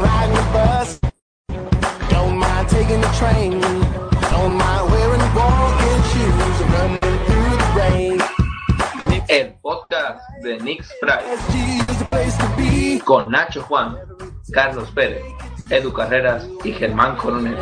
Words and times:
Mind 0.00 0.04
riding 0.04 0.34
the 0.34 0.42
bus. 0.52 1.00
Don't 2.10 2.38
mind 2.38 2.68
taking 2.68 3.00
the 3.00 3.12
train. 3.18 3.60
Don't 4.30 4.54
mind 4.56 4.90
wearing 4.90 5.20
walking 5.34 6.02
shoes 6.10 6.60
and 6.62 6.70
running 6.72 7.18
through 7.26 7.56
the 7.62 7.72
rain. 7.76 8.20
El 9.28 9.58
podcast 9.60 10.22
de 10.42 10.58
Nix 10.60 10.88
Pride 11.00 11.36
con 13.04 13.30
Nacho 13.30 13.62
Juan, 13.62 13.96
Carlos 14.52 14.90
Pérez, 14.92 15.22
Edu 15.70 15.92
Carreras 15.92 16.46
y 16.64 16.72
Germán 16.72 17.16
Coronel. 17.16 17.56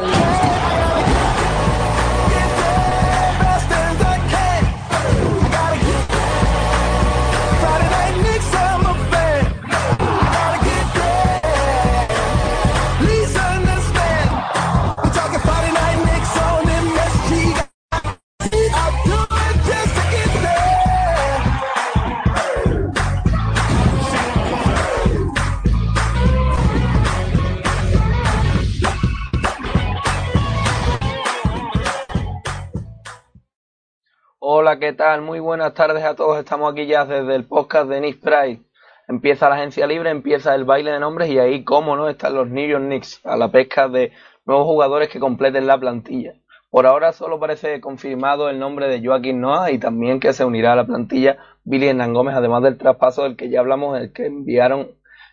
Hola, 34.59 34.79
¿qué 34.79 34.95
tal? 34.95 35.21
Muy 35.21 35.39
buenas 35.39 35.75
tardes 35.75 36.03
a 36.03 36.17
todos. 36.17 36.39
Estamos 36.39 36.73
aquí 36.73 36.87
ya 36.87 37.05
desde 37.05 37.35
el 37.35 37.45
podcast 37.45 37.91
de 37.91 37.99
Knicks 37.99 38.23
Pride. 38.23 38.63
Empieza 39.07 39.51
la 39.51 39.57
agencia 39.57 39.87
libre, 39.87 40.09
empieza 40.09 40.55
el 40.55 40.65
baile 40.65 40.93
de 40.93 40.99
nombres 40.99 41.29
y 41.29 41.39
ahí, 41.39 41.63
cómo 41.63 41.95
no, 41.95 42.09
están 42.09 42.35
los 42.35 42.49
New 42.49 42.67
York 42.67 42.85
Knicks 42.85 43.21
a 43.27 43.37
la 43.37 43.51
pesca 43.51 43.87
de 43.87 44.13
nuevos 44.47 44.65
jugadores 44.65 45.11
que 45.11 45.21
completen 45.21 45.67
la 45.67 45.79
plantilla. 45.79 46.37
Por 46.71 46.87
ahora 46.87 47.13
solo 47.13 47.39
parece 47.39 47.83
confirmado 47.83 48.49
el 48.49 48.59
nombre 48.59 48.89
de 48.89 49.07
Joaquín 49.07 49.43
Noah 49.43 49.73
y 49.73 49.79
también 49.79 50.21
que 50.21 50.33
se 50.33 50.47
unirá 50.47 50.73
a 50.73 50.77
la 50.77 50.87
plantilla 50.87 51.37
Billy 51.65 51.89
Hernán 51.89 52.15
Gómez, 52.15 52.35
además 52.35 52.63
del 52.63 52.79
traspaso 52.79 53.25
del 53.25 53.37
que 53.37 53.51
ya 53.51 53.61
hablamos, 53.61 54.01
el 54.01 54.15
que 54.15 54.25
enviaron 54.25 54.89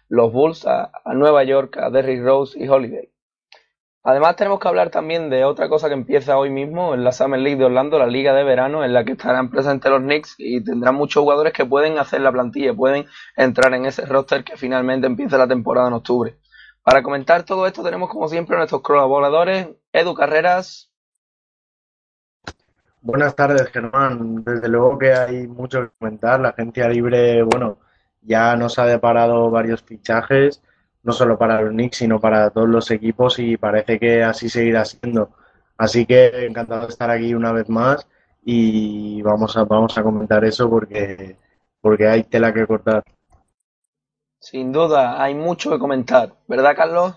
los 0.10 0.34
Bulls 0.34 0.68
a, 0.68 0.92
a 1.06 1.14
Nueva 1.14 1.46
York, 1.46 1.78
a 1.78 1.90
Derrick 1.90 2.22
Rose 2.22 2.62
y 2.62 2.68
Holiday. 2.68 3.13
Además 4.06 4.36
tenemos 4.36 4.60
que 4.60 4.68
hablar 4.68 4.90
también 4.90 5.30
de 5.30 5.46
otra 5.46 5.70
cosa 5.70 5.88
que 5.88 5.94
empieza 5.94 6.38
hoy 6.38 6.50
mismo 6.50 6.94
en 6.94 7.06
la 7.06 7.14
Summer 7.14 7.40
League 7.40 7.58
de 7.58 7.66
Orlando, 7.66 7.98
la 7.98 8.08
liga 8.08 8.34
de 8.34 8.44
verano, 8.44 8.84
en 8.84 8.92
la 8.92 9.06
que 9.06 9.14
estarán 9.14 9.50
presentes 9.50 9.90
los 9.90 10.02
Knicks 10.02 10.36
y 10.38 10.62
tendrán 10.62 10.96
muchos 10.96 11.24
jugadores 11.24 11.54
que 11.54 11.66
pueden 11.66 11.98
hacer 11.98 12.20
la 12.20 12.32
plantilla, 12.34 12.74
pueden 12.74 13.06
entrar 13.38 13.74
en 13.74 13.86
ese 13.86 14.06
roster 14.06 14.44
que 14.44 14.58
finalmente 14.58 15.08
empieza 15.08 15.38
la 15.38 15.48
temporada 15.48 15.88
en 15.88 15.94
octubre. 15.94 16.38
Para 16.84 17.02
comentar 17.02 17.44
todo 17.44 17.66
esto 17.66 17.82
tenemos 17.82 18.10
como 18.10 18.28
siempre 18.28 18.56
a 18.56 18.60
nuestros 18.60 18.82
colaboradores, 18.82 19.70
Edu 19.94 20.14
Carreras, 20.14 20.94
Buenas 23.06 23.36
tardes, 23.36 23.68
Germán. 23.68 24.46
Desde 24.46 24.70
luego 24.70 24.98
que 24.98 25.12
hay 25.14 25.46
mucho 25.46 25.82
que 25.82 25.90
comentar. 26.00 26.40
La 26.40 26.50
agencia 26.50 26.88
libre, 26.88 27.44
bueno, 27.44 27.80
ya 28.22 28.56
nos 28.56 28.80
ha 28.80 28.86
deparado 28.86 29.52
varios 29.52 29.84
fichajes, 29.84 30.64
no 31.04 31.12
solo 31.12 31.38
para 31.38 31.62
los 31.62 31.72
Knicks, 31.72 31.98
sino 31.98 32.20
para 32.20 32.50
todos 32.50 32.68
los 32.70 32.90
equipos 32.92 33.40
y 33.40 33.58
parece 33.58 34.00
que 34.00 34.24
así 34.24 34.50
seguirá 34.50 34.86
siendo. 34.86 35.30
Así 35.78 36.06
que 36.06 36.46
encantado 36.46 36.82
de 36.82 36.88
estar 36.88 37.10
aquí 37.10 37.34
una 37.34 37.52
vez 37.52 37.70
más 37.70 38.08
y 38.44 39.22
vamos 39.22 39.56
a, 39.58 39.66
vamos 39.66 39.98
a 39.98 40.04
comentar 40.04 40.44
eso 40.46 40.70
porque, 40.70 41.38
porque 41.82 42.08
hay 42.08 42.24
tela 42.24 42.54
que 42.54 42.66
cortar. 42.68 43.04
sin 44.40 44.72
duda 44.72 45.22
hay 45.22 45.36
mucho 45.36 45.72
que 45.72 45.80
comentar, 45.80 46.34
¿verdad 46.48 46.76
Carlos? 46.76 47.16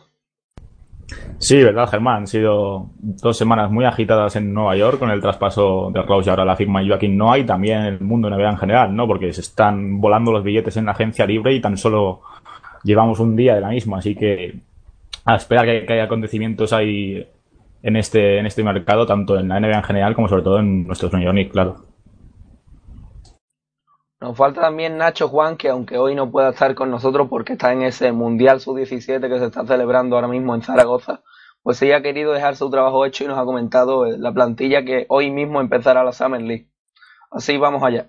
Sí, 1.38 1.62
verdad, 1.62 1.88
Germán. 1.88 2.16
Han 2.16 2.26
sido 2.26 2.90
dos 2.98 3.36
semanas 3.36 3.70
muy 3.70 3.84
agitadas 3.84 4.36
en 4.36 4.52
Nueva 4.52 4.76
York 4.76 4.98
con 4.98 5.10
el 5.10 5.20
traspaso 5.20 5.90
de 5.92 6.02
Rose 6.02 6.28
y 6.28 6.30
ahora 6.30 6.44
la 6.44 6.56
firma 6.56 6.80
de 6.80 6.88
Joaquín 6.88 7.16
Noah 7.16 7.38
y 7.38 7.46
también 7.46 7.82
el 7.82 8.00
mundo 8.00 8.30
NBA 8.30 8.50
en 8.50 8.58
general, 8.58 8.96
¿no? 8.96 9.06
Porque 9.06 9.32
se 9.32 9.42
están 9.42 10.00
volando 10.00 10.32
los 10.32 10.42
billetes 10.42 10.76
en 10.76 10.86
la 10.86 10.92
agencia 10.92 11.26
libre 11.26 11.52
y 11.54 11.60
tan 11.60 11.76
solo 11.76 12.22
llevamos 12.86 13.18
un 13.18 13.36
día 13.36 13.56
de 13.56 13.60
la 13.60 13.68
misma, 13.68 13.98
así 13.98 14.14
que 14.14 14.60
a 15.24 15.34
esperar 15.34 15.66
que, 15.66 15.92
haya 15.92 16.04
acontecimientos 16.04 16.72
ahí 16.72 17.28
en 17.82 17.96
este, 17.96 18.38
en 18.38 18.46
este 18.46 18.62
mercado, 18.62 19.06
tanto 19.06 19.38
en 19.38 19.48
la 19.48 19.60
NBA 19.60 19.76
en 19.76 19.82
general 19.82 20.14
como 20.14 20.28
sobre 20.28 20.42
todo 20.42 20.60
en 20.60 20.86
nuestros 20.86 21.12
New 21.12 21.22
York 21.22 21.50
claro. 21.50 21.84
Nos 24.20 24.36
falta 24.36 24.62
también 24.62 24.96
Nacho 24.96 25.28
Juan, 25.28 25.56
que 25.56 25.68
aunque 25.68 25.98
hoy 25.98 26.14
no 26.14 26.30
pueda 26.30 26.50
estar 26.50 26.74
con 26.74 26.90
nosotros 26.90 27.28
porque 27.28 27.52
está 27.52 27.72
en 27.72 27.82
ese 27.82 28.12
Mundial 28.12 28.60
Sub-17 28.60 29.28
que 29.28 29.38
se 29.38 29.46
está 29.46 29.66
celebrando 29.66 30.16
ahora 30.16 30.28
mismo 30.28 30.54
en 30.54 30.62
Zaragoza, 30.62 31.22
pues 31.62 31.78
sí 31.78 31.92
ha 31.92 32.00
querido 32.00 32.32
dejar 32.32 32.56
su 32.56 32.70
trabajo 32.70 33.04
hecho 33.04 33.24
y 33.24 33.26
nos 33.26 33.38
ha 33.38 33.44
comentado 33.44 34.06
eh, 34.06 34.16
la 34.16 34.32
plantilla 34.32 34.84
que 34.84 35.04
hoy 35.08 35.30
mismo 35.30 35.60
empezará 35.60 36.02
la 36.02 36.12
Summer 36.12 36.40
League. 36.40 36.70
Así 37.30 37.58
vamos 37.58 37.82
allá. 37.82 38.08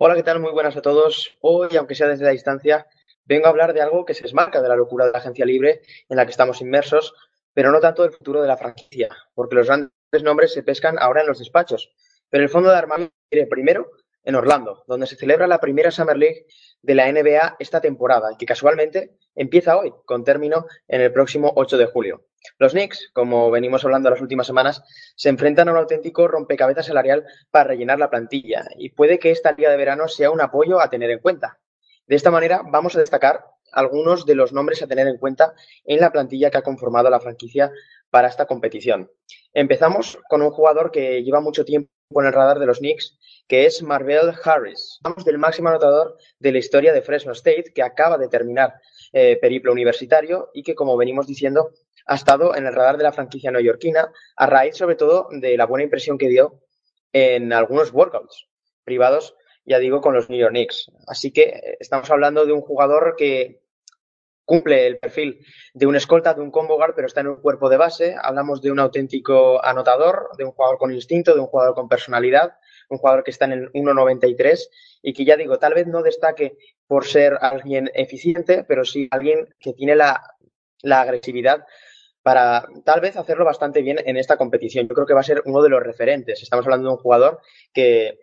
Hola, 0.00 0.14
¿qué 0.14 0.22
tal? 0.22 0.40
Muy 0.40 0.52
buenas 0.52 0.76
a 0.76 0.82
todos. 0.82 1.36
Hoy, 1.40 1.76
aunque 1.76 1.94
sea 1.94 2.08
desde 2.08 2.24
la 2.24 2.30
distancia, 2.30 2.86
vengo 3.24 3.46
a 3.46 3.50
hablar 3.50 3.74
de 3.74 3.80
algo 3.80 4.04
que 4.04 4.14
se 4.14 4.22
desmarca 4.22 4.62
de 4.62 4.68
la 4.68 4.76
locura 4.76 5.06
de 5.06 5.12
la 5.12 5.18
agencia 5.18 5.44
libre 5.44 5.82
en 6.08 6.16
la 6.16 6.24
que 6.24 6.30
estamos 6.30 6.60
inmersos, 6.60 7.14
pero 7.52 7.70
no 7.70 7.80
tanto 7.80 8.02
del 8.02 8.12
futuro 8.12 8.40
de 8.40 8.48
la 8.48 8.56
franquicia, 8.56 9.08
porque 9.34 9.56
los 9.56 9.66
grandes 9.66 9.92
nombres 10.22 10.52
se 10.52 10.62
pescan 10.62 10.98
ahora 10.98 11.22
en 11.22 11.26
los 11.26 11.38
despachos. 11.38 11.92
Pero 12.30 12.44
el 12.44 12.50
fondo 12.50 12.70
de 12.70 12.76
armario 12.76 13.10
viene 13.30 13.46
primero 13.46 13.90
en 14.28 14.34
Orlando, 14.34 14.84
donde 14.86 15.06
se 15.06 15.16
celebra 15.16 15.46
la 15.46 15.58
primera 15.58 15.90
Summer 15.90 16.16
League 16.16 16.44
de 16.82 16.94
la 16.94 17.10
NBA 17.10 17.56
esta 17.58 17.80
temporada, 17.80 18.28
que 18.38 18.44
casualmente 18.44 19.16
empieza 19.34 19.78
hoy, 19.78 19.94
con 20.04 20.22
término 20.22 20.66
en 20.86 21.00
el 21.00 21.10
próximo 21.10 21.50
8 21.56 21.78
de 21.78 21.86
julio. 21.86 22.26
Los 22.58 22.72
Knicks, 22.72 23.10
como 23.14 23.50
venimos 23.50 23.86
hablando 23.86 24.10
las 24.10 24.20
últimas 24.20 24.46
semanas, 24.46 24.82
se 25.16 25.30
enfrentan 25.30 25.68
a 25.68 25.72
un 25.72 25.78
auténtico 25.78 26.28
rompecabezas 26.28 26.84
salarial 26.84 27.24
para 27.50 27.68
rellenar 27.68 27.98
la 27.98 28.10
plantilla, 28.10 28.66
y 28.76 28.90
puede 28.90 29.18
que 29.18 29.30
esta 29.30 29.52
liga 29.52 29.70
de 29.70 29.78
verano 29.78 30.08
sea 30.08 30.30
un 30.30 30.42
apoyo 30.42 30.78
a 30.78 30.90
tener 30.90 31.10
en 31.10 31.20
cuenta. 31.20 31.58
De 32.06 32.14
esta 32.14 32.30
manera, 32.30 32.60
vamos 32.70 32.96
a 32.96 33.00
destacar 33.00 33.46
algunos 33.72 34.26
de 34.26 34.34
los 34.34 34.52
nombres 34.52 34.82
a 34.82 34.86
tener 34.86 35.08
en 35.08 35.16
cuenta 35.16 35.54
en 35.86 36.00
la 36.00 36.12
plantilla 36.12 36.50
que 36.50 36.58
ha 36.58 36.62
conformado 36.62 37.08
la 37.08 37.20
franquicia 37.20 37.72
para 38.10 38.28
esta 38.28 38.44
competición. 38.44 39.10
Empezamos 39.54 40.18
con 40.28 40.42
un 40.42 40.50
jugador 40.50 40.90
que 40.90 41.22
lleva 41.22 41.40
mucho 41.40 41.64
tiempo 41.64 41.90
en 42.10 42.26
el 42.26 42.32
radar 42.32 42.58
de 42.58 42.66
los 42.66 42.78
Knicks, 42.78 43.18
que 43.48 43.64
es 43.64 43.82
Marvell 43.82 44.34
Harris. 44.44 45.00
Hablamos 45.02 45.24
del 45.24 45.38
máximo 45.38 45.70
anotador 45.70 46.18
de 46.38 46.52
la 46.52 46.58
historia 46.58 46.92
de 46.92 47.02
Fresno 47.02 47.32
State, 47.32 47.72
que 47.74 47.82
acaba 47.82 48.18
de 48.18 48.28
terminar 48.28 48.74
eh, 49.12 49.38
periplo 49.40 49.72
universitario 49.72 50.50
y 50.52 50.62
que, 50.62 50.74
como 50.74 50.96
venimos 50.98 51.26
diciendo, 51.26 51.70
ha 52.06 52.14
estado 52.14 52.54
en 52.54 52.66
el 52.66 52.74
radar 52.74 52.98
de 52.98 53.04
la 53.04 53.12
franquicia 53.12 53.50
neoyorquina, 53.50 54.12
a 54.36 54.46
raíz 54.46 54.76
sobre 54.76 54.96
todo 54.96 55.28
de 55.30 55.56
la 55.56 55.66
buena 55.66 55.84
impresión 55.84 56.18
que 56.18 56.28
dio 56.28 56.60
en 57.12 57.52
algunos 57.54 57.92
workouts 57.92 58.48
privados, 58.84 59.34
ya 59.64 59.78
digo, 59.78 60.02
con 60.02 60.14
los 60.14 60.28
New 60.28 60.38
York 60.38 60.52
Knicks. 60.52 60.92
Así 61.06 61.30
que 61.32 61.42
eh, 61.42 61.76
estamos 61.80 62.10
hablando 62.10 62.44
de 62.44 62.52
un 62.52 62.60
jugador 62.60 63.14
que 63.16 63.62
cumple 64.44 64.86
el 64.86 64.98
perfil 64.98 65.44
de 65.74 65.86
un 65.86 65.96
escolta, 65.96 66.32
de 66.34 66.40
un 66.40 66.50
combo 66.50 66.76
guard, 66.76 66.94
pero 66.94 67.06
está 67.06 67.20
en 67.20 67.28
un 67.28 67.36
cuerpo 67.36 67.68
de 67.68 67.76
base. 67.78 68.14
Hablamos 68.20 68.62
de 68.62 68.70
un 68.70 68.78
auténtico 68.78 69.62
anotador, 69.64 70.30
de 70.36 70.44
un 70.44 70.52
jugador 70.52 70.78
con 70.78 70.92
instinto, 70.92 71.34
de 71.34 71.40
un 71.40 71.46
jugador 71.46 71.74
con 71.74 71.88
personalidad, 71.88 72.52
un 72.88 72.98
jugador 72.98 73.24
que 73.24 73.30
está 73.30 73.44
en 73.44 73.52
el 73.52 73.72
1.93 73.72 74.68
y 75.02 75.12
que 75.12 75.24
ya 75.24 75.36
digo, 75.36 75.58
tal 75.58 75.74
vez 75.74 75.86
no 75.86 76.02
destaque 76.02 76.56
por 76.86 77.06
ser 77.06 77.38
alguien 77.40 77.90
eficiente, 77.94 78.64
pero 78.64 78.84
sí 78.84 79.08
alguien 79.10 79.54
que 79.60 79.72
tiene 79.72 79.96
la, 79.96 80.22
agresividad 80.90 81.64
para 82.22 82.66
tal 82.84 83.00
vez 83.00 83.16
hacerlo 83.16 83.44
bastante 83.44 83.82
bien 83.82 83.98
en 84.04 84.16
esta 84.16 84.36
competición. 84.36 84.86
Yo 84.88 84.94
creo 84.94 85.06
que 85.06 85.14
va 85.14 85.20
a 85.20 85.24
ser 85.24 85.42
uno 85.46 85.62
de 85.62 85.70
los 85.70 85.82
referentes. 85.82 86.42
Estamos 86.42 86.64
hablando 86.66 86.88
de 86.88 86.94
un 86.94 87.00
jugador 87.00 87.40
que 87.72 88.20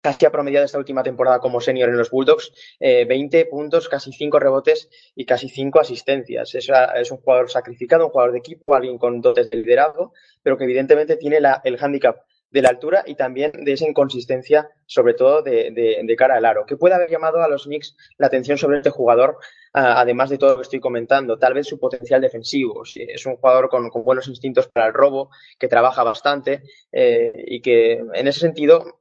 casi 0.00 0.26
ha 0.26 0.30
promediado 0.30 0.64
esta 0.64 0.78
última 0.78 1.02
temporada 1.02 1.40
como 1.40 1.60
senior 1.60 1.88
en 1.88 1.96
los 1.96 2.10
Bulldogs, 2.10 2.52
eh, 2.78 3.04
20 3.04 3.46
puntos, 3.46 3.88
casi 3.88 4.12
5 4.12 4.38
rebotes 4.38 4.88
y 5.14 5.24
casi 5.24 5.48
5 5.48 5.80
asistencias. 5.80 6.54
Es, 6.54 6.70
es, 6.96 7.10
un 7.10 7.18
jugador 7.18 7.50
sacrificado, 7.50 8.06
un 8.06 8.12
jugador 8.12 8.32
de 8.32 8.38
equipo, 8.38 8.74
alguien 8.74 8.98
con 8.98 9.20
dotes 9.20 9.50
de 9.50 9.58
liderazgo, 9.58 10.12
pero 10.42 10.56
que 10.56 10.64
evidentemente 10.64 11.16
tiene 11.16 11.38
el 11.64 11.78
handicap 11.80 12.27
de 12.50 12.62
la 12.62 12.70
altura 12.70 13.04
y 13.06 13.14
también 13.14 13.52
de 13.52 13.72
esa 13.72 13.86
inconsistencia, 13.86 14.68
sobre 14.86 15.14
todo 15.14 15.42
de, 15.42 15.70
de, 15.70 16.00
de, 16.02 16.16
cara 16.16 16.36
al 16.36 16.44
aro. 16.44 16.64
¿Qué 16.66 16.76
puede 16.76 16.94
haber 16.94 17.10
llamado 17.10 17.42
a 17.42 17.48
los 17.48 17.64
Knicks 17.64 17.96
la 18.16 18.28
atención 18.28 18.56
sobre 18.56 18.78
este 18.78 18.90
jugador, 18.90 19.36
además 19.72 20.30
de 20.30 20.38
todo 20.38 20.50
lo 20.50 20.56
que 20.56 20.62
estoy 20.62 20.80
comentando? 20.80 21.38
Tal 21.38 21.54
vez 21.54 21.66
su 21.66 21.78
potencial 21.78 22.20
defensivo. 22.20 22.82
Es 22.94 23.26
un 23.26 23.36
jugador 23.36 23.68
con, 23.68 23.90
con 23.90 24.02
buenos 24.02 24.28
instintos 24.28 24.68
para 24.68 24.86
el 24.86 24.94
robo, 24.94 25.30
que 25.58 25.68
trabaja 25.68 26.02
bastante 26.02 26.62
eh, 26.92 27.32
y 27.46 27.60
que 27.60 28.02
en 28.14 28.28
ese 28.28 28.40
sentido 28.40 28.97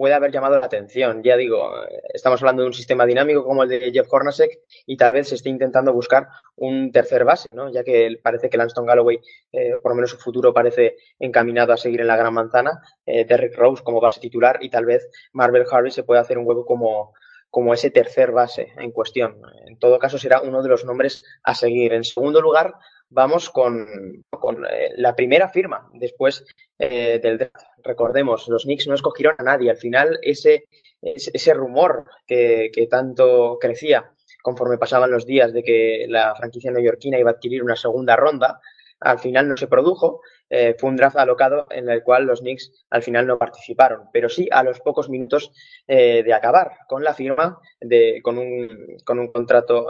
puede 0.00 0.14
haber 0.14 0.32
llamado 0.32 0.58
la 0.58 0.64
atención. 0.64 1.22
Ya 1.22 1.36
digo, 1.36 1.74
estamos 2.14 2.40
hablando 2.40 2.62
de 2.62 2.68
un 2.68 2.72
sistema 2.72 3.04
dinámico 3.04 3.44
como 3.44 3.64
el 3.64 3.68
de 3.68 3.92
Jeff 3.92 4.10
Hornacek 4.10 4.60
y 4.86 4.96
tal 4.96 5.12
vez 5.12 5.28
se 5.28 5.34
esté 5.34 5.50
intentando 5.50 5.92
buscar 5.92 6.26
un 6.56 6.90
tercer 6.90 7.22
base, 7.26 7.48
¿no? 7.52 7.70
ya 7.70 7.84
que 7.84 8.18
parece 8.22 8.48
que 8.48 8.56
Lanston 8.56 8.86
Galloway, 8.86 9.20
eh, 9.52 9.74
por 9.82 9.92
lo 9.92 9.96
menos 9.96 10.12
su 10.12 10.16
futuro 10.16 10.54
parece 10.54 10.96
encaminado 11.18 11.74
a 11.74 11.76
seguir 11.76 12.00
en 12.00 12.06
la 12.06 12.16
gran 12.16 12.32
manzana, 12.32 12.80
eh, 13.04 13.26
Derrick 13.26 13.54
Rose 13.58 13.82
como 13.84 14.00
base 14.00 14.20
titular 14.20 14.56
y 14.62 14.70
tal 14.70 14.86
vez 14.86 15.06
Marvel 15.34 15.66
Harris 15.70 15.92
se 15.92 16.02
puede 16.02 16.22
hacer 16.22 16.38
un 16.38 16.46
huevo 16.46 16.64
como, 16.64 17.12
como 17.50 17.74
ese 17.74 17.90
tercer 17.90 18.30
base 18.30 18.72
en 18.78 18.92
cuestión. 18.92 19.40
En 19.66 19.78
todo 19.78 19.98
caso, 19.98 20.18
será 20.18 20.40
uno 20.40 20.62
de 20.62 20.68
los 20.68 20.84
nombres 20.84 21.24
a 21.42 21.54
seguir. 21.54 21.92
En 21.92 22.04
segundo 22.04 22.40
lugar, 22.40 22.74
vamos 23.08 23.50
con, 23.50 24.24
con 24.30 24.64
eh, 24.64 24.90
la 24.96 25.14
primera 25.14 25.48
firma 25.48 25.88
después 25.92 26.44
eh, 26.78 27.18
del 27.22 27.38
draft. 27.38 27.66
Recordemos, 27.82 28.48
los 28.48 28.64
Knicks 28.64 28.86
no 28.86 28.94
escogieron 28.94 29.34
a 29.38 29.42
nadie. 29.42 29.70
Al 29.70 29.76
final, 29.76 30.18
ese, 30.22 30.68
ese, 31.02 31.54
rumor 31.54 32.04
que, 32.26 32.70
que, 32.72 32.86
tanto 32.86 33.58
crecía 33.60 34.12
conforme 34.42 34.78
pasaban 34.78 35.10
los 35.10 35.26
días 35.26 35.52
de 35.52 35.62
que 35.62 36.06
la 36.08 36.34
franquicia 36.34 36.70
neoyorquina 36.70 37.18
iba 37.18 37.30
a 37.30 37.34
adquirir 37.34 37.62
una 37.62 37.76
segunda 37.76 38.16
ronda, 38.16 38.60
al 39.00 39.18
final 39.18 39.48
no 39.48 39.56
se 39.56 39.66
produjo. 39.66 40.22
Eh, 40.48 40.74
fue 40.78 40.90
un 40.90 40.96
draft 40.96 41.16
alocado 41.16 41.66
en 41.70 41.88
el 41.88 42.02
cual 42.02 42.24
los 42.24 42.40
Knicks 42.40 42.84
al 42.90 43.02
final 43.02 43.26
no 43.26 43.38
participaron, 43.38 44.08
pero 44.12 44.28
sí 44.28 44.48
a 44.50 44.62
los 44.62 44.80
pocos 44.80 45.08
minutos 45.08 45.52
eh, 45.86 46.22
de 46.24 46.34
acabar 46.34 46.72
con 46.88 47.04
la 47.04 47.14
firma 47.14 47.58
de, 47.80 48.20
con, 48.22 48.36
un, 48.38 48.96
con 49.04 49.18
un 49.18 49.32
contrato 49.32 49.88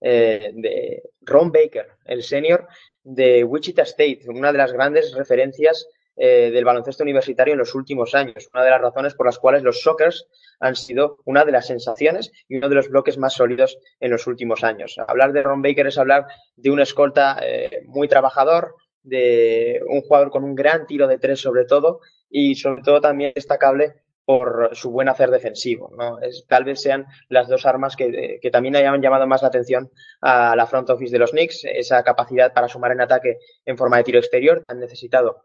eh, 0.00 0.50
de 0.54 1.02
Ron 1.22 1.52
Baker, 1.52 1.88
el 2.04 2.22
senior 2.22 2.66
de 3.02 3.44
Wichita 3.44 3.82
State, 3.82 4.22
una 4.26 4.50
de 4.50 4.58
las 4.58 4.72
grandes 4.72 5.14
referencias 5.14 5.86
eh, 6.16 6.52
del 6.52 6.64
baloncesto 6.64 7.02
universitario 7.02 7.54
en 7.54 7.58
los 7.58 7.74
últimos 7.74 8.14
años, 8.14 8.48
una 8.54 8.62
de 8.62 8.70
las 8.70 8.80
razones 8.80 9.14
por 9.14 9.26
las 9.26 9.40
cuales 9.40 9.64
los 9.64 9.80
Sockers 9.80 10.28
han 10.60 10.76
sido 10.76 11.18
una 11.24 11.44
de 11.44 11.50
las 11.50 11.66
sensaciones 11.66 12.30
y 12.48 12.56
uno 12.56 12.68
de 12.68 12.76
los 12.76 12.88
bloques 12.88 13.18
más 13.18 13.34
sólidos 13.34 13.78
en 13.98 14.12
los 14.12 14.28
últimos 14.28 14.62
años. 14.62 14.94
Hablar 15.08 15.32
de 15.32 15.42
Ron 15.42 15.60
Baker 15.60 15.88
es 15.88 15.98
hablar 15.98 16.26
de 16.54 16.70
un 16.70 16.78
escolta 16.78 17.38
eh, 17.42 17.82
muy 17.86 18.06
trabajador, 18.06 18.76
de 19.02 19.82
un 19.88 20.02
jugador 20.02 20.30
con 20.30 20.44
un 20.44 20.54
gran 20.54 20.86
tiro 20.86 21.08
de 21.08 21.18
tres 21.18 21.40
sobre 21.40 21.64
todo 21.64 22.00
y 22.30 22.54
sobre 22.54 22.82
todo 22.82 23.00
también 23.00 23.32
destacable 23.34 23.94
por 24.24 24.70
su 24.72 24.92
buen 24.92 25.08
hacer 25.08 25.30
defensivo. 25.30 25.90
tal 26.48 26.64
vez 26.64 26.80
sean 26.80 27.06
las 27.28 27.48
dos 27.48 27.66
armas 27.66 27.96
que, 27.96 28.38
que, 28.40 28.50
también 28.50 28.76
hayan 28.76 29.02
llamado 29.02 29.26
más 29.26 29.42
la 29.42 29.48
atención 29.48 29.90
a 30.22 30.54
la 30.56 30.66
front 30.66 30.88
office 30.90 31.12
de 31.12 31.18
los 31.18 31.32
Knicks, 31.32 31.64
esa 31.64 32.02
capacidad 32.04 32.54
para 32.54 32.68
sumar 32.68 32.92
en 32.92 33.00
ataque 33.00 33.38
en 33.66 33.76
forma 33.76 33.98
de 33.98 34.04
tiro 34.04 34.18
exterior 34.20 34.62
tan 34.64 34.78
necesitado 34.78 35.44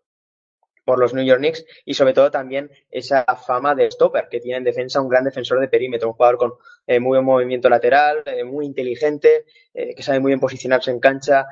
por 0.89 0.97
los 0.97 1.13
New 1.13 1.23
York 1.23 1.37
Knicks 1.37 1.63
y 1.85 1.93
sobre 1.93 2.13
todo 2.13 2.31
también 2.31 2.71
esa 2.89 3.23
fama 3.45 3.75
de 3.75 3.91
stopper 3.91 4.27
que 4.27 4.39
tiene 4.39 4.57
en 4.57 4.63
defensa 4.63 4.99
un 4.99 5.07
gran 5.07 5.23
defensor 5.23 5.59
de 5.59 5.67
perímetro, 5.67 6.07
un 6.07 6.15
jugador 6.15 6.37
con 6.37 6.53
eh, 6.87 6.99
muy 6.99 7.17
buen 7.17 7.25
movimiento 7.25 7.69
lateral, 7.69 8.23
eh, 8.25 8.43
muy 8.43 8.65
inteligente, 8.65 9.45
eh, 9.71 9.93
que 9.93 10.01
sabe 10.01 10.19
muy 10.19 10.31
bien 10.31 10.39
posicionarse 10.39 10.89
en 10.89 10.99
cancha, 10.99 11.45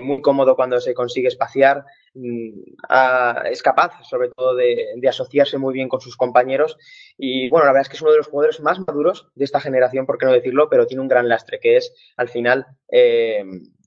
muy 0.00 0.22
cómodo 0.22 0.56
cuando 0.56 0.80
se 0.80 0.94
consigue 0.94 1.28
espaciar, 1.28 1.84
a, 2.88 3.42
es 3.50 3.62
capaz 3.62 3.92
sobre 4.08 4.30
todo 4.30 4.56
de, 4.56 4.94
de, 4.96 5.08
asociarse 5.08 5.58
muy 5.58 5.74
bien 5.74 5.90
con 5.90 6.00
sus 6.00 6.16
compañeros. 6.16 6.78
Y 7.18 7.50
bueno, 7.50 7.66
la 7.66 7.72
verdad 7.72 7.82
es 7.82 7.88
que 7.90 7.96
es 7.96 8.02
uno 8.02 8.12
de 8.12 8.16
los 8.16 8.28
jugadores 8.28 8.60
más 8.60 8.78
maduros 8.80 9.28
de 9.34 9.44
esta 9.44 9.60
generación, 9.60 10.06
por 10.06 10.16
qué 10.16 10.24
no 10.24 10.32
decirlo, 10.32 10.70
pero 10.70 10.86
tiene 10.86 11.02
un 11.02 11.08
gran 11.08 11.28
lastre 11.28 11.60
que 11.60 11.76
es 11.76 11.94
al 12.16 12.30
final 12.30 12.66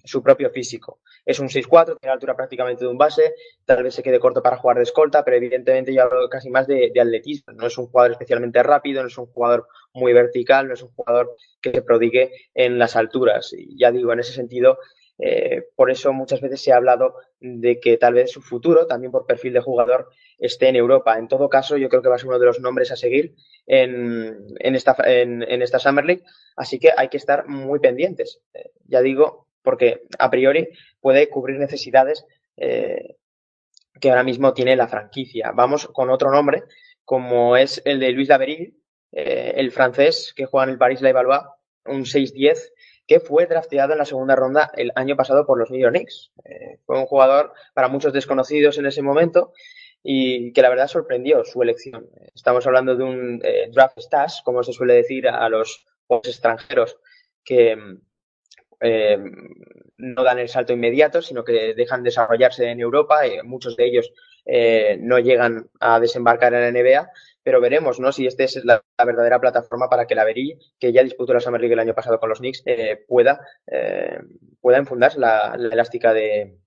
su 0.06 0.24
propio 0.24 0.50
físico. 0.50 1.00
Es 1.26 1.40
un 1.40 1.50
6'4, 1.50 1.86
tiene 1.86 1.98
la 2.04 2.14
altura 2.14 2.36
prácticamente 2.36 2.84
de 2.84 2.90
un 2.90 2.98
base, 2.98 3.34
tal 3.66 3.84
vez 3.84 3.94
se 3.94 4.04
quede 4.04 4.20
corto 4.20 4.42
para 4.42 4.58
jugar 4.58 4.78
de 4.78 4.84
escolta, 4.84 5.24
pero 5.26 5.38
evidentemente 5.38 5.94
ya 5.94 6.04
hablo 6.04 6.30
casi 6.30 6.50
más 6.50 6.68
de, 6.68 6.92
de, 6.94 7.02
atletismo. 7.02 7.54
No 7.54 7.68
es 7.68 7.78
un 7.78 7.88
jugador 7.88 8.12
especialmente 8.12 8.62
rápido, 8.64 9.02
no 9.02 9.08
es 9.08 9.18
un 9.18 9.26
jugador 9.28 9.68
muy 9.94 10.14
vertical, 10.14 10.68
no 10.68 10.74
es 10.74 10.84
un 10.84 10.90
jugador 10.90 11.36
que 11.62 11.72
se 11.72 11.82
prodigue 11.82 12.32
en 12.54 12.78
las 12.78 12.96
alturas. 12.96 13.54
Y 13.54 13.78
ya 13.78 13.92
digo, 13.92 14.14
en 14.14 14.20
ese 14.20 14.34
sentido, 14.34 14.78
eh, 15.18 15.64
por 15.76 15.90
eso 15.90 16.12
muchas 16.12 16.42
veces 16.42 16.62
se 16.62 16.74
ha 16.74 16.78
hablado 16.78 17.16
de 17.40 17.80
que 17.80 17.98
tal 17.98 18.14
vez 18.14 18.32
su 18.32 18.42
futuro, 18.42 18.86
también 18.86 19.12
por 19.12 19.26
perfil 19.26 19.54
de 19.54 19.62
jugador, 19.62 20.10
esté 20.38 20.68
en 20.68 20.76
Europa. 20.76 21.18
En 21.18 21.28
todo 21.28 21.50
caso, 21.50 21.78
yo 21.78 21.90
creo 21.90 22.02
que 22.02 22.10
va 22.10 22.16
a 22.16 22.20
ser 22.20 22.28
uno 22.28 22.40
de 22.40 22.46
los 22.46 22.60
nombres 22.60 22.92
a 22.92 22.96
seguir 22.96 23.36
en, 23.66 24.38
en, 24.60 24.76
esta, 24.76 24.96
en 25.06 25.62
esta 25.62 25.80
Summer 25.80 26.06
League, 26.06 26.24
así 26.56 26.80
que 26.80 26.92
hay 26.96 27.10
que 27.10 27.18
estar 27.18 27.48
muy 27.48 27.80
pendientes. 27.80 28.42
Eh, 28.54 28.72
ya 28.86 29.02
digo, 29.02 29.45
porque 29.66 30.04
a 30.18 30.30
priori 30.30 30.70
puede 31.02 31.28
cubrir 31.28 31.60
necesidades 31.60 32.26
eh, 32.56 33.18
que 34.00 34.10
ahora 34.10 34.24
mismo 34.24 34.54
tiene 34.54 34.76
la 34.78 34.88
franquicia. 34.88 35.52
Vamos 35.54 35.88
con 35.88 36.10
otro 36.10 36.32
nombre, 36.32 36.64
como 37.04 37.58
es 37.58 37.82
el 37.84 38.00
de 38.00 38.12
Luis 38.12 38.30
Laverie, 38.30 38.74
eh, 39.12 39.54
el 39.58 39.72
francés 39.72 40.34
que 40.36 40.46
juega 40.46 40.66
en 40.66 40.70
el 40.72 40.78
Paris 40.78 41.02
La 41.02 41.12
Valois, 41.12 41.42
un 41.86 42.06
6-10, 42.06 42.72
que 43.08 43.20
fue 43.20 43.46
drafteado 43.46 43.94
en 43.94 44.00
la 44.00 44.06
segunda 44.06 44.36
ronda 44.36 44.72
el 44.76 44.92
año 44.96 45.16
pasado 45.16 45.46
por 45.46 45.60
los 45.60 45.70
New 45.70 45.82
York 45.82 45.96
Knicks. 45.96 46.32
Eh, 46.46 46.80
fue 46.86 46.98
un 46.98 47.06
jugador 47.06 47.54
para 47.74 47.88
muchos 47.88 48.14
desconocidos 48.14 48.78
en 48.78 48.86
ese 48.86 49.02
momento 49.02 49.54
y 50.02 50.54
que 50.54 50.62
la 50.62 50.70
verdad 50.70 50.88
sorprendió 50.88 51.44
su 51.44 51.62
elección. 51.62 52.10
Estamos 52.34 52.66
hablando 52.68 52.96
de 52.96 53.04
un 53.04 53.40
draft 53.72 54.00
stash, 54.00 54.44
como 54.44 54.64
se 54.64 54.74
suele 54.74 54.94
decir 54.94 55.28
a 55.28 55.50
los 55.50 55.86
extranjeros 56.24 56.98
que, 57.44 57.78
eh, 58.80 59.18
no 59.98 60.24
dan 60.24 60.40
el 60.40 60.50
salto 60.50 60.74
inmediato, 60.74 61.22
sino 61.22 61.44
que 61.44 61.74
dejan 61.74 62.04
desarrollarse 62.04 62.70
en 62.70 62.80
Europa. 62.80 63.28
y 63.28 63.42
muchos 63.44 63.76
de 63.76 63.86
ellos 63.86 64.12
eh, 64.46 64.98
no 65.02 65.20
llegan 65.20 65.70
a 65.80 66.00
desembarcar 66.00 66.54
en 66.54 66.62
la 66.62 66.72
NBA, 66.72 67.10
pero 67.44 67.62
veremos 67.62 68.00
¿no? 68.00 68.12
si 68.12 68.28
esta 68.28 68.44
es 68.44 68.64
la, 68.64 68.84
verdadera 69.06 69.40
plataforma 69.40 69.90
para 69.90 70.06
que 70.08 70.16
la 70.16 70.24
Verí, 70.24 70.58
que 70.80 70.92
ya 70.92 71.04
disputó 71.04 71.34
la 71.34 71.40
Summer 71.40 71.62
League 71.62 71.74
el 71.74 71.80
año 71.80 71.96
pasado 71.96 72.20
con 72.20 72.30
los 72.30 72.40
Knicks, 72.40 72.64
eh, 72.66 73.04
pueda, 73.08 73.40
eh, 73.68 74.20
pueda 74.62 74.78
enfundarse 74.78 75.20
la, 75.20 75.56
la 75.58 75.74
elástica 75.74 76.14
de, 76.14 76.58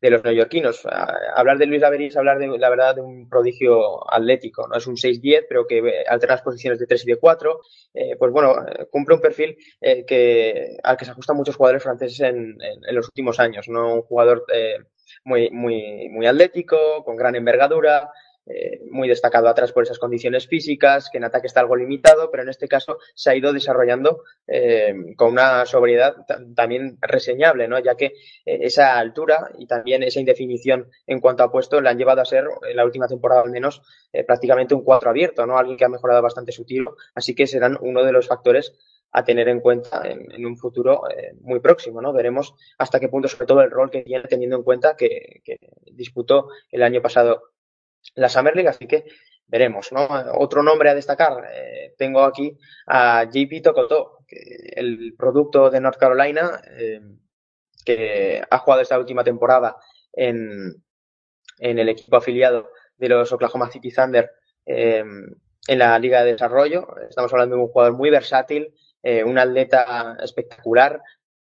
de 0.00 0.10
los 0.10 0.24
neoyorquinos. 0.24 0.86
hablar 1.34 1.58
de 1.58 1.66
Luis 1.66 1.80
Laverí 1.80 2.06
es 2.06 2.16
hablar 2.16 2.38
de 2.38 2.46
la 2.58 2.70
verdad 2.70 2.94
de 2.94 3.00
un 3.00 3.28
prodigio 3.28 4.12
atlético, 4.12 4.66
¿no? 4.68 4.76
Es 4.76 4.86
un 4.86 4.96
6-10, 4.96 5.46
pero 5.48 5.66
que 5.66 6.04
alterna 6.08 6.36
las 6.36 6.42
posiciones 6.42 6.78
de 6.78 6.86
3 6.86 7.04
y 7.04 7.10
de 7.12 7.16
4. 7.16 7.60
Eh, 7.94 8.16
pues 8.18 8.32
bueno, 8.32 8.54
cumple 8.90 9.14
un 9.14 9.20
perfil 9.20 9.56
eh, 9.80 10.04
que, 10.04 10.76
al 10.82 10.96
que 10.96 11.04
se 11.04 11.10
ajustan 11.10 11.36
muchos 11.36 11.56
jugadores 11.56 11.82
franceses 11.82 12.20
en 12.20 12.56
los 12.92 13.06
últimos 13.06 13.40
años, 13.40 13.68
¿no? 13.68 13.94
Un 13.94 14.02
jugador 14.02 14.44
eh, 14.52 14.78
muy, 15.24 15.50
muy, 15.50 16.08
muy 16.08 16.26
atlético, 16.26 17.04
con 17.04 17.16
gran 17.16 17.34
envergadura, 17.34 18.10
eh, 18.48 18.80
muy 18.92 19.08
destacado 19.08 19.48
atrás 19.48 19.72
por 19.72 19.82
esas 19.82 19.98
condiciones 19.98 20.46
físicas, 20.46 21.10
que 21.10 21.18
en 21.18 21.24
ataque 21.24 21.48
está 21.48 21.58
algo 21.58 21.74
limitado, 21.74 22.30
pero 22.30 22.44
en 22.44 22.48
este 22.48 22.68
caso 22.68 22.98
se 23.12 23.30
ha 23.30 23.34
ido 23.34 23.52
desarrollando 23.52 24.22
eh, 24.46 24.94
con 25.16 25.32
una 25.32 25.66
sobriedad 25.66 26.14
también 26.54 26.96
reseñable, 27.00 27.66
¿no? 27.66 27.80
ya 27.80 27.96
que 27.96 28.06
eh, 28.44 28.58
esa 28.60 28.98
altura 28.98 29.50
y 29.58 29.66
también 29.66 30.04
esa 30.04 30.20
indefinición 30.20 30.88
en 31.08 31.20
cuanto 31.20 31.42
a 31.42 31.50
puesto 31.50 31.80
le 31.80 31.88
han 31.88 31.98
llevado 31.98 32.20
a 32.20 32.24
ser, 32.24 32.44
en 32.68 32.76
la 32.76 32.84
última 32.84 33.08
temporada 33.08 33.42
al 33.42 33.50
menos, 33.50 33.82
prácticamente 34.26 34.74
un 34.74 34.84
cuatro 34.84 35.10
abierto, 35.10 35.44
¿no? 35.44 35.58
alguien 35.58 35.76
que 35.76 35.84
ha 35.84 35.88
mejorado 35.88 36.22
bastante 36.22 36.52
su 36.52 36.64
tiro, 36.64 36.96
así 37.16 37.34
que 37.34 37.48
serán 37.48 37.76
uno 37.80 38.04
de 38.04 38.12
los 38.12 38.28
factores 38.28 38.74
a 39.10 39.24
tener 39.24 39.48
en 39.48 39.60
cuenta 39.60 40.02
en, 40.04 40.46
un 40.46 40.56
futuro 40.56 41.02
muy 41.40 41.60
próximo, 41.60 42.02
¿no? 42.02 42.12
Veremos 42.12 42.54
hasta 42.76 43.00
qué 43.00 43.08
punto, 43.08 43.28
sobre 43.28 43.46
todo, 43.46 43.62
el 43.62 43.70
rol 43.70 43.90
que 43.90 44.02
tiene 44.02 44.24
teniendo 44.24 44.56
en 44.56 44.62
cuenta 44.62 44.94
que 44.96 45.42
disputó 45.92 46.48
el 46.70 46.82
año 46.82 47.00
pasado 47.00 47.55
la 48.14 48.28
Summer 48.28 48.54
League, 48.54 48.68
así 48.68 48.86
que 48.86 49.04
veremos, 49.46 49.92
¿no? 49.92 50.08
Otro 50.34 50.62
nombre 50.62 50.90
a 50.90 50.94
destacar, 50.94 51.44
eh, 51.52 51.94
tengo 51.96 52.22
aquí 52.24 52.56
a 52.86 53.24
JP 53.24 53.62
Tokoto, 53.62 54.18
el 54.28 55.14
producto 55.16 55.70
de 55.70 55.80
North 55.80 55.98
Carolina, 55.98 56.60
eh, 56.70 57.00
que 57.84 58.42
ha 58.48 58.58
jugado 58.58 58.82
esta 58.82 58.98
última 58.98 59.22
temporada 59.22 59.76
en, 60.12 60.82
en 61.58 61.78
el 61.78 61.88
equipo 61.88 62.16
afiliado 62.16 62.70
de 62.96 63.08
los 63.08 63.32
Oklahoma 63.32 63.70
City 63.70 63.92
Thunder 63.92 64.30
eh, 64.64 65.04
en 65.68 65.78
la 65.78 65.98
Liga 65.98 66.24
de 66.24 66.32
Desarrollo. 66.32 66.88
Estamos 67.08 67.32
hablando 67.32 67.56
de 67.56 67.62
un 67.62 67.68
jugador 67.68 67.94
muy 67.94 68.10
versátil, 68.10 68.74
un 69.24 69.38
atleta 69.38 70.16
espectacular, 70.20 71.00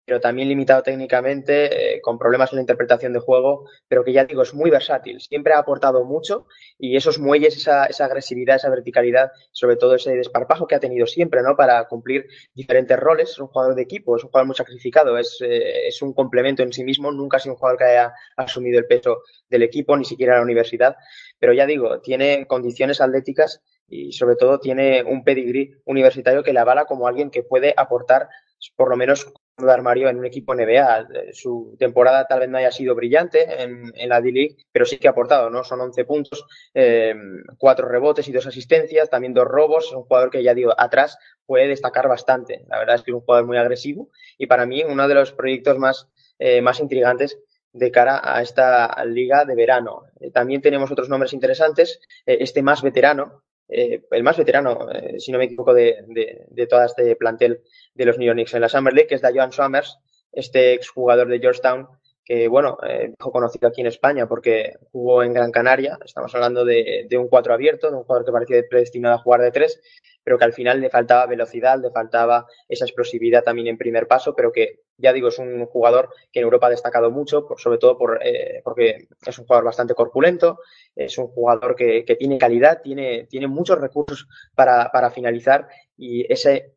pero 0.04 0.20
también 0.20 0.48
limitado 0.48 0.82
técnicamente, 0.82 1.96
eh, 1.96 2.00
con 2.00 2.18
problemas 2.18 2.52
en 2.52 2.56
la 2.56 2.62
interpretación 2.62 3.12
de 3.12 3.20
juego, 3.20 3.68
pero 3.88 4.04
que 4.04 4.12
ya 4.12 4.24
digo, 4.24 4.42
es 4.42 4.52
muy 4.52 4.70
versátil. 4.70 5.20
Siempre 5.20 5.54
ha 5.54 5.58
aportado 5.58 6.04
mucho 6.04 6.46
y 6.78 6.96
esos 6.96 7.18
muelles, 7.18 7.56
esa, 7.56 7.86
esa, 7.86 8.04
agresividad, 8.04 8.56
esa 8.56 8.68
verticalidad, 8.68 9.32
sobre 9.52 9.76
todo 9.76 9.94
ese 9.94 10.14
desparpajo 10.14 10.66
que 10.66 10.74
ha 10.74 10.80
tenido 10.80 11.06
siempre, 11.06 11.42
¿no? 11.42 11.56
Para 11.56 11.84
cumplir 11.88 12.26
diferentes 12.54 12.98
roles. 12.98 13.30
Es 13.30 13.38
un 13.38 13.48
jugador 13.48 13.74
de 13.74 13.82
equipo, 13.82 14.16
es 14.16 14.24
un 14.24 14.30
jugador 14.30 14.46
muy 14.46 14.56
sacrificado, 14.56 15.16
es, 15.16 15.38
eh, 15.40 15.88
es 15.88 16.02
un 16.02 16.12
complemento 16.12 16.62
en 16.62 16.72
sí 16.72 16.84
mismo. 16.84 17.10
Nunca 17.10 17.38
ha 17.38 17.40
sido 17.40 17.54
un 17.54 17.58
jugador 17.58 17.78
que 17.78 17.84
haya 17.84 18.12
asumido 18.36 18.78
el 18.78 18.86
peso 18.86 19.22
del 19.48 19.62
equipo, 19.62 19.96
ni 19.96 20.04
siquiera 20.04 20.36
la 20.36 20.42
universidad. 20.42 20.96
Pero 21.38 21.54
ya 21.54 21.66
digo, 21.66 22.00
tiene 22.00 22.46
condiciones 22.46 23.00
atléticas 23.00 23.62
y 23.88 24.12
sobre 24.12 24.36
todo 24.36 24.60
tiene 24.60 25.02
un 25.02 25.24
pedigrí 25.24 25.74
universitario 25.84 26.42
que 26.42 26.52
le 26.52 26.60
avala 26.60 26.84
como 26.86 27.06
alguien 27.06 27.30
que 27.30 27.42
puede 27.42 27.74
aportar 27.76 28.28
por 28.76 28.88
lo 28.88 28.96
menos 28.96 29.32
de 29.56 29.72
armario 29.72 30.08
en 30.08 30.18
un 30.18 30.24
equipo 30.24 30.54
NBA. 30.54 31.06
Su 31.32 31.76
temporada 31.78 32.26
tal 32.26 32.40
vez 32.40 32.48
no 32.48 32.58
haya 32.58 32.72
sido 32.72 32.94
brillante 32.94 33.62
en, 33.62 33.92
en 33.94 34.08
la 34.08 34.20
D-League, 34.20 34.56
pero 34.72 34.84
sí 34.84 34.98
que 34.98 35.08
ha 35.08 35.12
aportado, 35.12 35.50
¿no? 35.50 35.62
Son 35.64 35.80
11 35.80 36.04
puntos, 36.04 36.44
eh, 36.74 37.14
cuatro 37.58 37.88
rebotes 37.88 38.26
y 38.28 38.32
dos 38.32 38.46
asistencias, 38.46 39.10
también 39.10 39.34
dos 39.34 39.46
robos. 39.46 39.86
Es 39.86 39.92
un 39.92 40.02
jugador 40.04 40.30
que 40.30 40.42
ya 40.42 40.54
digo, 40.54 40.74
atrás 40.76 41.18
puede 41.46 41.68
destacar 41.68 42.08
bastante. 42.08 42.64
La 42.68 42.78
verdad 42.78 42.96
es 42.96 43.02
que 43.02 43.10
es 43.10 43.14
un 43.14 43.20
jugador 43.20 43.46
muy 43.46 43.56
agresivo 43.56 44.10
y 44.38 44.46
para 44.46 44.66
mí 44.66 44.82
uno 44.82 45.06
de 45.06 45.14
los 45.14 45.32
proyectos 45.32 45.78
más, 45.78 46.08
eh, 46.38 46.60
más 46.60 46.80
intrigantes 46.80 47.38
de 47.72 47.90
cara 47.90 48.20
a 48.22 48.40
esta 48.40 49.04
liga 49.04 49.44
de 49.44 49.54
verano. 49.54 50.04
Eh, 50.20 50.30
también 50.30 50.62
tenemos 50.62 50.90
otros 50.90 51.08
nombres 51.08 51.32
interesantes. 51.32 52.00
Eh, 52.24 52.38
este 52.40 52.62
más 52.62 52.82
veterano, 52.82 53.42
eh, 53.68 54.02
el 54.10 54.22
más 54.22 54.36
veterano, 54.36 54.90
eh, 54.92 55.18
si 55.18 55.32
no 55.32 55.38
me 55.38 55.44
equivoco, 55.44 55.72
de, 55.74 56.04
de, 56.08 56.46
de 56.48 56.66
todo 56.66 56.84
este 56.84 57.16
plantel 57.16 57.62
de 57.94 58.04
los 58.04 58.18
New 58.18 58.26
York 58.26 58.36
Knicks 58.36 58.54
en 58.54 58.60
la 58.60 58.68
Summer 58.68 58.92
League, 58.92 59.08
que 59.08 59.14
es 59.14 59.22
Joan 59.22 59.52
Summers, 59.52 59.98
este 60.32 60.74
exjugador 60.74 61.28
de 61.28 61.38
Georgetown, 61.38 61.88
que 62.24 62.48
bueno, 62.48 62.78
eh, 62.88 63.12
conocido 63.18 63.68
aquí 63.68 63.82
en 63.82 63.86
España 63.86 64.26
porque 64.26 64.78
jugó 64.92 65.22
en 65.22 65.34
Gran 65.34 65.52
Canaria. 65.52 65.98
Estamos 66.04 66.34
hablando 66.34 66.64
de, 66.64 67.06
de, 67.08 67.18
un 67.18 67.28
cuatro 67.28 67.52
abierto, 67.52 67.90
de 67.90 67.96
un 67.96 68.04
jugador 68.04 68.24
que 68.24 68.32
parecía 68.32 68.62
predestinado 68.68 69.16
a 69.16 69.18
jugar 69.18 69.42
de 69.42 69.50
tres, 69.50 69.80
pero 70.22 70.38
que 70.38 70.44
al 70.44 70.54
final 70.54 70.80
le 70.80 70.88
faltaba 70.88 71.26
velocidad, 71.26 71.78
le 71.78 71.90
faltaba 71.90 72.46
esa 72.68 72.86
explosividad 72.86 73.44
también 73.44 73.68
en 73.68 73.76
primer 73.76 74.06
paso, 74.06 74.34
pero 74.34 74.52
que 74.52 74.83
ya 74.96 75.12
digo, 75.12 75.28
es 75.28 75.38
un 75.38 75.66
jugador 75.66 76.10
que 76.32 76.40
en 76.40 76.44
Europa 76.44 76.68
ha 76.68 76.70
destacado 76.70 77.10
mucho, 77.10 77.46
por, 77.46 77.60
sobre 77.60 77.78
todo 77.78 77.98
por, 77.98 78.20
eh, 78.24 78.60
porque 78.64 79.08
es 79.26 79.38
un 79.38 79.46
jugador 79.46 79.64
bastante 79.64 79.94
corpulento, 79.94 80.60
es 80.94 81.18
un 81.18 81.28
jugador 81.28 81.74
que, 81.74 82.04
tiene 82.18 82.38
calidad, 82.38 82.80
tiene, 82.82 83.26
muchos 83.48 83.80
recursos 83.80 84.28
para, 84.54 85.10
finalizar 85.10 85.68
y 85.96 86.30
ese, 86.32 86.74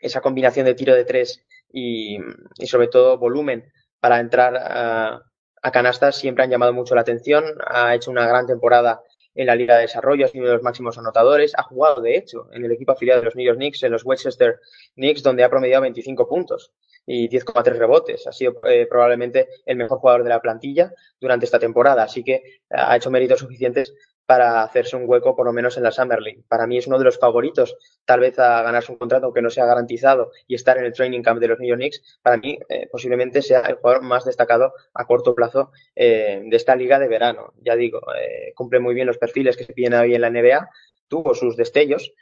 esa 0.00 0.20
combinación 0.20 0.66
de 0.66 0.74
tiro 0.74 0.94
de 0.94 1.04
tres 1.04 1.44
y, 1.72 2.18
y 2.58 2.66
sobre 2.66 2.88
todo 2.88 3.18
volumen 3.18 3.72
para 4.00 4.20
entrar 4.20 4.56
a, 4.56 5.22
a, 5.62 5.70
canastas 5.70 6.16
siempre 6.16 6.44
han 6.44 6.50
llamado 6.50 6.72
mucho 6.72 6.94
la 6.94 7.02
atención. 7.02 7.44
Ha 7.66 7.94
hecho 7.94 8.10
una 8.10 8.26
gran 8.26 8.46
temporada 8.46 9.02
en 9.34 9.46
la 9.46 9.54
Liga 9.54 9.76
de 9.76 9.82
Desarrollo, 9.82 10.26
ha 10.26 10.28
sido 10.28 10.42
uno 10.42 10.50
de 10.50 10.56
los 10.56 10.62
máximos 10.62 10.98
anotadores. 10.98 11.52
Ha 11.56 11.62
jugado, 11.62 12.02
de 12.02 12.16
hecho, 12.16 12.48
en 12.52 12.64
el 12.64 12.72
equipo 12.72 12.92
afiliado 12.92 13.20
de 13.20 13.26
los 13.26 13.36
New 13.36 13.46
York 13.46 13.58
Knicks, 13.58 13.82
en 13.82 13.92
los 13.92 14.04
Westchester 14.04 14.60
Knicks, 14.94 15.22
donde 15.22 15.44
ha 15.44 15.50
promediado 15.50 15.82
25 15.82 16.28
puntos 16.28 16.72
y 17.06 17.28
10,3 17.28 17.76
rebotes. 17.76 18.26
Ha 18.26 18.32
sido 18.32 18.60
eh, 18.64 18.86
probablemente 18.88 19.48
el 19.66 19.76
mejor 19.76 19.98
jugador 19.98 20.24
de 20.24 20.30
la 20.30 20.40
plantilla 20.40 20.92
durante 21.20 21.44
esta 21.44 21.58
temporada, 21.58 22.02
así 22.02 22.22
que 22.22 22.60
ha 22.70 22.96
hecho 22.96 23.10
méritos 23.10 23.40
suficientes 23.40 23.94
para 24.30 24.62
hacerse 24.62 24.94
un 24.94 25.08
hueco 25.08 25.34
por 25.34 25.44
lo 25.44 25.52
menos 25.52 25.76
en 25.76 25.82
la 25.82 25.90
Summer 25.90 26.20
League. 26.22 26.44
Para 26.46 26.64
mí 26.64 26.78
es 26.78 26.86
uno 26.86 26.98
de 26.98 27.04
los 27.04 27.18
favoritos, 27.18 27.76
tal 28.04 28.20
vez 28.20 28.38
a 28.38 28.62
ganarse 28.62 28.92
un 28.92 28.98
contrato 28.98 29.26
aunque 29.26 29.42
no 29.42 29.50
sea 29.50 29.66
garantizado 29.66 30.30
y 30.46 30.54
estar 30.54 30.78
en 30.78 30.84
el 30.84 30.92
training 30.92 31.20
camp 31.20 31.40
de 31.40 31.48
los 31.48 31.58
New 31.58 31.68
York 31.68 31.80
Knicks. 31.80 32.20
Para 32.22 32.36
mí 32.36 32.56
eh, 32.68 32.86
posiblemente 32.92 33.42
sea 33.42 33.62
el 33.62 33.74
jugador 33.74 34.02
más 34.02 34.24
destacado 34.24 34.72
a 34.94 35.04
corto 35.04 35.34
plazo 35.34 35.72
eh, 35.96 36.44
de 36.44 36.56
esta 36.56 36.76
liga 36.76 37.00
de 37.00 37.08
verano. 37.08 37.54
Ya 37.60 37.74
digo, 37.74 38.02
eh, 38.14 38.52
cumple 38.54 38.78
muy 38.78 38.94
bien 38.94 39.08
los 39.08 39.18
perfiles 39.18 39.56
que 39.56 39.64
se 39.64 39.72
piden 39.72 39.94
hoy 39.94 40.14
en 40.14 40.20
la 40.20 40.30
NBA, 40.30 40.70
tuvo 41.08 41.34
sus 41.34 41.56
destellos. 41.56 42.14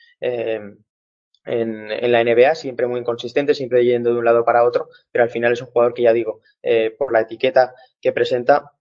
En, 1.48 1.90
en, 1.90 2.12
la 2.12 2.22
NBA, 2.22 2.54
siempre 2.54 2.86
muy 2.86 3.00
inconsistente, 3.00 3.54
siempre 3.54 3.84
yendo 3.84 4.12
de 4.12 4.18
un 4.18 4.24
lado 4.24 4.44
para 4.44 4.64
otro, 4.64 4.88
pero 5.10 5.24
al 5.24 5.30
final 5.30 5.52
es 5.52 5.62
un 5.62 5.68
jugador 5.68 5.94
que 5.94 6.02
ya 6.02 6.12
digo, 6.12 6.40
eh, 6.62 6.94
por 6.96 7.12
la 7.12 7.20
etiqueta 7.20 7.74
que 8.00 8.12
presenta, 8.12 8.72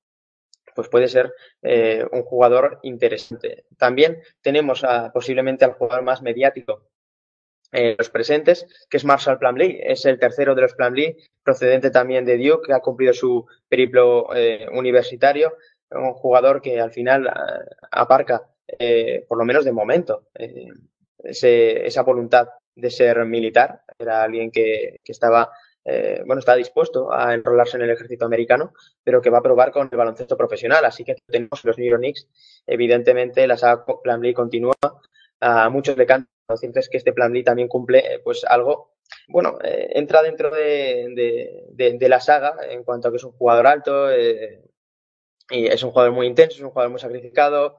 pues 0.75 0.89
puede 0.89 1.07
ser 1.07 1.33
eh, 1.61 2.05
un 2.11 2.23
jugador 2.23 2.79
interesante. 2.83 3.65
También 3.77 4.21
tenemos 4.41 4.83
a, 4.83 5.11
posiblemente 5.11 5.65
al 5.65 5.73
jugador 5.73 6.03
más 6.03 6.21
mediático 6.21 6.83
eh, 7.71 7.95
los 7.97 8.09
presentes, 8.09 8.65
que 8.89 8.97
es 8.97 9.05
Marshall 9.05 9.39
Plumlee, 9.39 9.81
es 9.83 10.05
el 10.05 10.19
tercero 10.19 10.55
de 10.55 10.61
los 10.61 10.73
Plumlee, 10.73 11.17
procedente 11.43 11.91
también 11.91 12.25
de 12.25 12.37
Duke, 12.37 12.67
que 12.67 12.73
ha 12.73 12.79
cumplido 12.79 13.13
su 13.13 13.45
periplo 13.67 14.33
eh, 14.35 14.67
universitario, 14.71 15.53
un 15.91 16.13
jugador 16.13 16.61
que 16.61 16.79
al 16.79 16.91
final 16.91 17.29
aparca, 17.91 18.49
eh, 18.67 19.25
por 19.27 19.37
lo 19.37 19.45
menos 19.45 19.65
de 19.65 19.71
momento, 19.71 20.27
eh, 20.35 20.67
ese, 21.19 21.85
esa 21.85 22.03
voluntad 22.03 22.47
de 22.75 22.91
ser 22.91 23.25
militar, 23.25 23.81
era 23.97 24.23
alguien 24.23 24.51
que, 24.51 24.99
que 25.03 25.11
estaba 25.11 25.51
eh, 25.89 26.21
bueno, 26.25 26.39
está 26.39 26.53
dispuesto 26.53 27.13
a 27.13 27.33
enrolarse 27.33 27.77
en 27.77 27.83
el 27.83 27.91
ejército 27.91 28.25
americano, 28.25 28.73
pero 29.05 29.21
que 29.21 29.29
va 29.29 29.37
a 29.37 29.41
probar 29.41 29.71
con 29.71 29.87
el 29.89 29.97
baloncesto 29.97 30.35
profesional. 30.35 30.83
Así 30.83 31.05
que 31.05 31.15
tenemos 31.25 31.63
los 31.63 31.77
New 31.77 31.89
York 31.89 32.01
Knicks. 32.01 32.27
Evidentemente, 32.67 33.47
la 33.47 33.57
saga 33.57 33.85
Plan 34.03 34.21
Lee 34.21 34.33
continúa. 34.33 34.73
A 35.39 35.69
muchos 35.69 35.95
le 35.97 36.05
cantan. 36.05 36.29
Lo 36.49 36.57
cierto 36.57 36.79
es 36.79 36.89
que 36.89 36.97
este 36.97 37.13
Plan 37.13 37.31
Lee 37.31 37.43
también 37.43 37.69
cumple, 37.69 37.99
eh, 37.99 38.19
pues, 38.19 38.43
algo. 38.43 38.95
Bueno, 39.29 39.59
eh, 39.63 39.91
entra 39.95 40.21
dentro 40.21 40.51
de, 40.51 41.07
de, 41.15 41.63
de, 41.71 41.97
de, 41.97 42.09
la 42.09 42.19
saga 42.19 42.57
en 42.69 42.83
cuanto 42.83 43.07
a 43.07 43.11
que 43.11 43.17
es 43.17 43.23
un 43.23 43.31
jugador 43.31 43.67
alto 43.67 44.11
eh, 44.11 44.61
y 45.49 45.67
es 45.67 45.81
un 45.83 45.91
jugador 45.91 46.11
muy 46.11 46.27
intenso, 46.27 46.57
es 46.57 46.63
un 46.63 46.71
jugador 46.71 46.91
muy 46.91 46.99
sacrificado, 46.99 47.77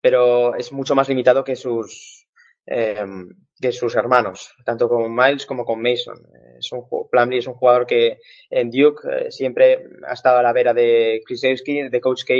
pero 0.00 0.56
es 0.56 0.72
mucho 0.72 0.96
más 0.96 1.08
limitado 1.08 1.44
que 1.44 1.54
sus, 1.54 2.23
eh, 2.66 3.04
de 3.58 3.72
sus 3.72 3.94
hermanos, 3.94 4.54
tanto 4.64 4.88
con 4.88 5.14
Miles 5.14 5.46
como 5.46 5.64
con 5.64 5.80
Mason. 5.80 6.20
Es 6.58 6.70
un, 6.72 7.32
es 7.32 7.46
un 7.46 7.54
jugador 7.54 7.86
que 7.86 8.18
en 8.50 8.70
Duke 8.70 9.08
eh, 9.10 9.30
siempre 9.30 9.86
ha 10.06 10.12
estado 10.12 10.38
a 10.38 10.42
la 10.42 10.52
vera 10.52 10.74
de 10.74 11.22
Krzyzewski, 11.24 11.88
de 11.88 12.00
Coach 12.00 12.24
K, 12.24 12.34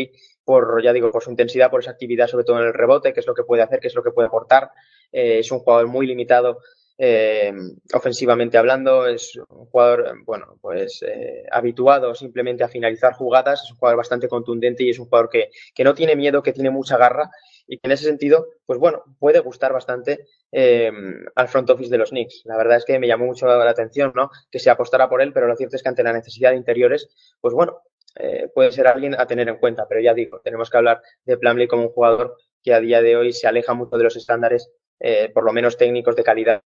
por, 0.45 0.83
ya 0.83 0.93
digo, 0.93 1.11
por 1.11 1.23
su 1.23 1.31
intensidad, 1.31 1.71
por 1.71 1.81
esa 1.81 1.93
actividad, 1.93 2.27
sobre 2.27 2.45
todo 2.45 2.59
en 2.61 2.67
el 2.67 2.75
rebote, 2.75 3.13
que 3.13 3.21
es 3.21 3.27
lo 3.27 3.35
que 3.35 3.45
puede 3.45 3.63
hacer, 3.63 3.81
que 3.81 3.89
es 3.89 3.95
lo 3.95 4.03
que 4.03 4.11
puede 4.11 4.29
aportar. 4.29 4.71
Eh, 5.11 5.39
es 5.39 5.51
un 5.51 5.61
jugador 5.61 5.87
muy 5.89 6.07
limitado 6.07 6.59
eh, 6.97 7.53
ofensivamente 7.93 8.57
hablando, 8.57 9.07
es 9.07 9.37
un 9.49 9.67
jugador, 9.67 10.15
bueno, 10.25 10.59
pues 10.61 11.03
eh, 11.03 11.45
habituado 11.51 12.15
simplemente 12.15 12.63
a 12.63 12.69
finalizar 12.69 13.15
jugadas, 13.15 13.65
es 13.65 13.71
un 13.73 13.79
jugador 13.79 13.99
bastante 13.99 14.29
contundente 14.29 14.85
y 14.85 14.91
es 14.91 14.99
un 14.99 15.07
jugador 15.07 15.29
que, 15.29 15.51
que 15.75 15.85
no 15.85 15.95
tiene 15.95 16.15
miedo, 16.15 16.43
que 16.43 16.53
tiene 16.53 16.71
mucha 16.71 16.97
garra 16.97 17.31
y 17.67 17.79
que 17.79 17.87
en 17.87 17.93
ese 17.93 18.05
sentido, 18.05 18.47
pues 18.67 18.79
bueno, 18.79 19.05
puede 19.19 19.41
gustar 19.41 19.73
bastante 19.73 20.27
eh, 20.53 20.91
al 21.35 21.49
front 21.49 21.71
office 21.71 21.91
de 21.91 21.99
los 21.99 22.11
Knicks. 22.11 22.43
La 22.45 22.57
verdad 22.57 22.77
es 22.77 22.85
que 22.85 22.99
me 22.99 23.07
llamó 23.07 23.27
mucho 23.27 23.47
la 23.47 23.69
atención, 23.69 24.13
¿no? 24.15 24.31
Que 24.51 24.59
se 24.59 24.71
apostara 24.71 25.09
por 25.09 25.23
él, 25.23 25.33
pero 25.33 25.47
lo 25.47 25.57
cierto 25.57 25.77
es 25.77 25.83
que 25.83 25.89
ante 25.89 26.03
la 26.03 26.13
necesidad 26.13 26.51
de 26.51 26.57
interiores, 26.57 27.09
pues 27.41 27.55
bueno, 27.55 27.81
eh, 28.17 28.49
puede 28.55 28.71
ser 28.73 28.87
alguien 28.87 29.19
a 29.19 29.27
tener 29.27 29.49
en 29.49 29.57
cuenta. 29.57 29.87
Pero 29.89 30.01
ya 30.01 30.15
digo, 30.15 30.41
tenemos 30.41 30.71
que 30.71 30.77
hablar 30.77 31.03
de 31.25 31.37
Plumlee 31.37 31.69
como 31.69 31.85
un 31.85 31.93
jugador 31.93 32.37
que 32.63 32.75
a 32.75 32.81
día 32.81 33.03
de 33.03 33.17
hoy 33.17 33.33
se 33.33 33.47
aleja 33.47 33.75
mucho 33.75 33.97
de 33.97 34.05
los 34.05 34.17
estándares, 34.17 34.71
eh, 35.01 35.31
por 35.33 35.45
lo 35.45 35.53
menos 35.53 35.77
técnicos 35.77 36.17
de 36.17 36.25
calidad 36.25 36.63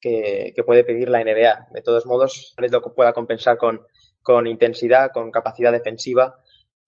que, 0.00 0.52
que, 0.54 0.62
puede 0.64 0.84
pedir 0.84 1.08
la 1.08 1.22
NBA. 1.22 1.68
De 1.72 1.82
todos 1.82 2.06
modos, 2.06 2.54
vez 2.56 2.70
lo 2.70 2.82
que 2.82 2.90
pueda 2.90 3.12
compensar 3.12 3.58
con, 3.58 3.82
con 4.22 4.46
intensidad, 4.46 5.10
con 5.12 5.30
capacidad 5.30 5.72
defensiva 5.72 6.38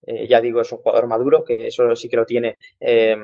eh, 0.06 0.26
ya 0.28 0.40
digo, 0.40 0.60
es 0.60 0.72
un 0.72 0.78
jugador 0.78 1.06
maduro, 1.06 1.44
que 1.44 1.66
eso 1.66 1.94
sí 1.96 2.08
que 2.08 2.16
lo 2.16 2.26
tiene 2.26 2.58
eh, 2.80 3.16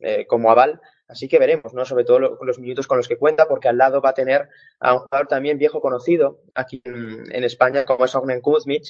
eh, 0.00 0.26
como 0.26 0.50
aval. 0.50 0.80
Así 1.08 1.28
que 1.28 1.38
veremos, 1.38 1.74
¿no? 1.74 1.84
Sobre 1.84 2.04
todo 2.04 2.18
lo, 2.18 2.38
los 2.42 2.58
minutos 2.58 2.86
con 2.86 2.96
los 2.96 3.06
que 3.06 3.18
cuenta, 3.18 3.46
porque 3.46 3.68
al 3.68 3.76
lado 3.76 4.00
va 4.00 4.10
a 4.10 4.14
tener 4.14 4.48
a 4.80 4.94
un 4.94 5.00
jugador 5.00 5.28
también 5.28 5.58
viejo 5.58 5.80
conocido 5.80 6.40
aquí 6.54 6.80
en, 6.84 7.24
en 7.30 7.44
España, 7.44 7.84
como 7.84 8.04
es 8.06 8.14
Ognen 8.14 8.40
Kuzmic, 8.40 8.84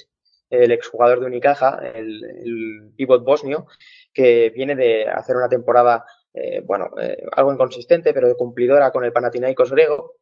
el 0.49 0.71
exjugador 0.71 1.19
de 1.19 1.27
Unicaja, 1.27 1.81
el, 1.95 2.23
el 2.23 3.19
bosnio, 3.25 3.67
que 4.13 4.51
viene 4.51 4.77
de 4.77 5.09
hacer 5.09 5.35
una 5.35 5.49
temporada, 5.49 6.05
eh, 6.35 6.61
bueno, 6.61 6.91
algo 7.33 7.53
inconsistente, 7.53 8.13
pero 8.13 8.29
de 8.29 8.37
cumplidora 8.37 8.93
con 8.93 9.05
el 9.05 9.13
Panathinaikos 9.13 9.73
griego, 9.73 10.17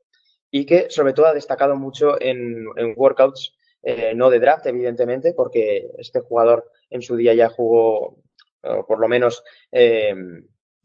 y 0.50 0.64
que 0.64 0.88
sobre 0.88 1.12
todo 1.12 1.26
ha 1.26 1.34
destacado 1.34 1.76
mucho 1.76 2.18
en, 2.20 2.64
en 2.76 2.94
workouts, 2.96 3.56
no 4.14 4.30
de 4.30 4.38
draft, 4.38 4.66
evidentemente, 4.66 5.34
porque 5.34 5.90
este 5.98 6.20
jugador 6.20 6.70
en 6.90 7.02
su 7.02 7.16
día 7.16 7.34
ya 7.34 7.48
jugó, 7.48 8.18
por 8.86 9.00
lo 9.00 9.08
menos, 9.08 9.42
eh, 9.72 10.14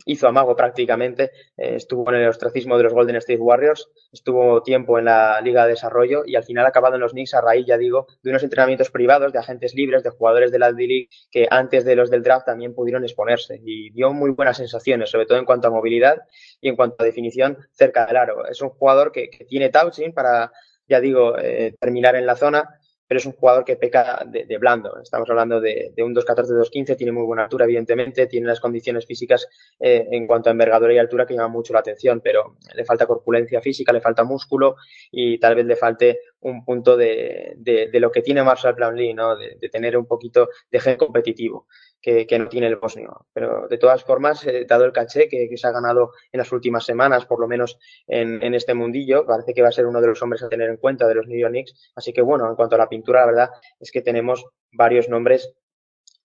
hizo 0.06 0.28
amago 0.28 0.56
prácticamente, 0.56 1.32
eh, 1.58 1.76
estuvo 1.76 2.10
en 2.10 2.22
el 2.22 2.28
ostracismo 2.28 2.78
de 2.78 2.84
los 2.84 2.94
Golden 2.94 3.16
State 3.18 3.40
Warriors, 3.40 3.90
estuvo 4.12 4.62
tiempo 4.62 5.00
en 5.00 5.06
la 5.06 5.42
Liga 5.42 5.64
de 5.64 5.72
Desarrollo 5.72 6.24
y 6.26 6.36
al 6.36 6.44
final 6.44 6.66
ha 6.66 6.70
acabado 6.70 6.96
en 6.96 7.02
los 7.02 7.12
Knicks 7.12 7.34
a 7.34 7.42
raíz, 7.42 7.66
ya 7.66 7.78
digo, 7.78 8.08
de 8.22 8.30
unos 8.30 8.44
entrenamientos 8.44 8.92
privados 8.92 9.34
de 9.34 9.40
agentes 9.40 9.74
libres, 9.74 10.04
de 10.04 10.12
jugadores 10.12 10.52
de 10.52 10.60
la 10.60 10.72
D-League 10.72 11.10
que 11.32 11.48
antes 11.50 11.86
de 11.86 11.96
los 11.96 12.10
del 12.10 12.24
draft 12.24 12.46
también 12.46 12.76
pudieron 12.76 13.04
exponerse 13.04 13.60
y 13.64 13.90
dio 13.92 14.14
muy 14.14 14.32
buenas 14.32 14.58
sensaciones, 14.58 15.10
sobre 15.10 15.26
todo 15.26 15.40
en 15.40 15.46
cuanto 15.46 15.68
a 15.68 15.72
movilidad 15.72 16.22
y 16.62 16.70
en 16.70 16.76
cuanto 16.76 16.98
a 17.00 17.06
definición 17.06 17.58
cerca 17.72 18.06
del 18.06 18.18
aro. 18.18 18.48
Es 18.48 18.62
un 18.62 18.70
jugador 18.70 19.12
que, 19.12 19.30
que 19.30 19.46
tiene 19.46 19.70
touching 19.70 20.14
para, 20.14 20.52
ya 20.88 21.00
digo, 21.00 21.38
eh, 21.38 21.76
terminar 21.80 22.16
en 22.16 22.26
la 22.26 22.36
zona 22.36 22.80
pero 23.08 23.20
es 23.20 23.26
un 23.26 23.34
jugador 23.34 23.64
que 23.64 23.76
peca 23.76 24.24
de, 24.26 24.46
de 24.46 24.58
blando. 24.58 25.00
Estamos 25.02 25.30
hablando 25.30 25.62
de, 25.62 25.94
de 25.96 26.04
un 26.04 26.16
2'14-2'15, 26.16 26.98
tiene 26.98 27.12
muy 27.12 27.24
buena 27.24 27.44
altura, 27.44 27.66
evidentemente, 27.66 28.28
tiene 28.28 28.48
las 28.48 28.60
condiciones 28.60 29.06
físicas 29.06 29.48
eh, 29.80 30.08
en 30.12 30.28
cuanto 30.28 30.50
a 30.50 30.52
envergadura 30.52 30.94
y 30.94 30.98
altura 30.98 31.26
que 31.26 31.34
llaman 31.34 31.52
mucho 31.52 31.74
la 31.74 31.80
atención, 31.80 32.22
pero 32.22 32.58
le 32.74 32.86
falta 32.86 33.06
corpulencia 33.06 33.62
física, 33.62 33.94
le 33.94 34.02
falta 34.02 34.24
músculo 34.24 34.76
y 35.12 35.38
tal 35.40 35.56
vez 35.56 35.66
le 35.66 35.76
falte 35.76 36.20
un 36.42 36.64
punto 36.64 36.96
de, 36.96 37.54
de, 37.58 38.00
lo 38.00 38.12
que 38.12 38.22
tiene 38.22 38.44
Marshall 38.44 38.76
Brownlee, 38.76 39.14
¿no? 39.14 39.36
De, 39.36 39.58
tener 39.70 39.98
un 39.98 40.06
poquito 40.06 40.50
de 40.72 40.80
gen 40.80 40.96
competitivo 40.96 41.68
que, 42.02 42.40
no 42.40 42.48
tiene 42.48 42.68
el 42.68 42.76
bosnio. 42.76 43.26
Pero 43.34 43.68
de 43.68 43.78
todas 43.78 44.04
formas, 44.04 44.46
eh, 44.46 44.66
dado 44.68 44.86
el 44.86 44.92
caché 44.92 45.28
que, 45.28 45.50
que, 45.50 45.58
se 45.58 45.68
ha 45.68 45.72
ganado 45.72 46.12
en 46.32 46.38
las 46.38 46.52
últimas 46.52 46.86
semanas, 46.86 47.26
por 47.26 47.40
lo 47.40 47.48
menos 47.48 47.80
en, 48.08 48.44
en, 48.44 48.54
este 48.54 48.74
mundillo, 48.74 49.26
parece 49.26 49.54
que 49.54 49.62
va 49.62 49.70
a 49.70 49.72
ser 49.72 49.86
uno 49.86 50.02
de 50.02 50.08
los 50.08 50.22
hombres 50.22 50.44
a 50.44 50.50
tener 50.50 50.70
en 50.70 50.78
cuenta 50.78 51.08
de 51.08 51.16
los 51.16 51.28
New 51.28 51.40
York 51.40 51.52
Knicks. 51.52 51.92
Así 51.96 52.14
que 52.14 52.22
bueno, 52.22 52.48
en 52.48 52.56
cuanto 52.56 52.76
a 52.76 52.80
la 52.80 52.90
pintura, 52.90 53.22
la 53.22 53.26
verdad 53.26 53.50
es 53.80 53.92
que 53.92 54.02
tenemos 54.02 54.46
varios 54.72 55.10
nombres 55.10 55.54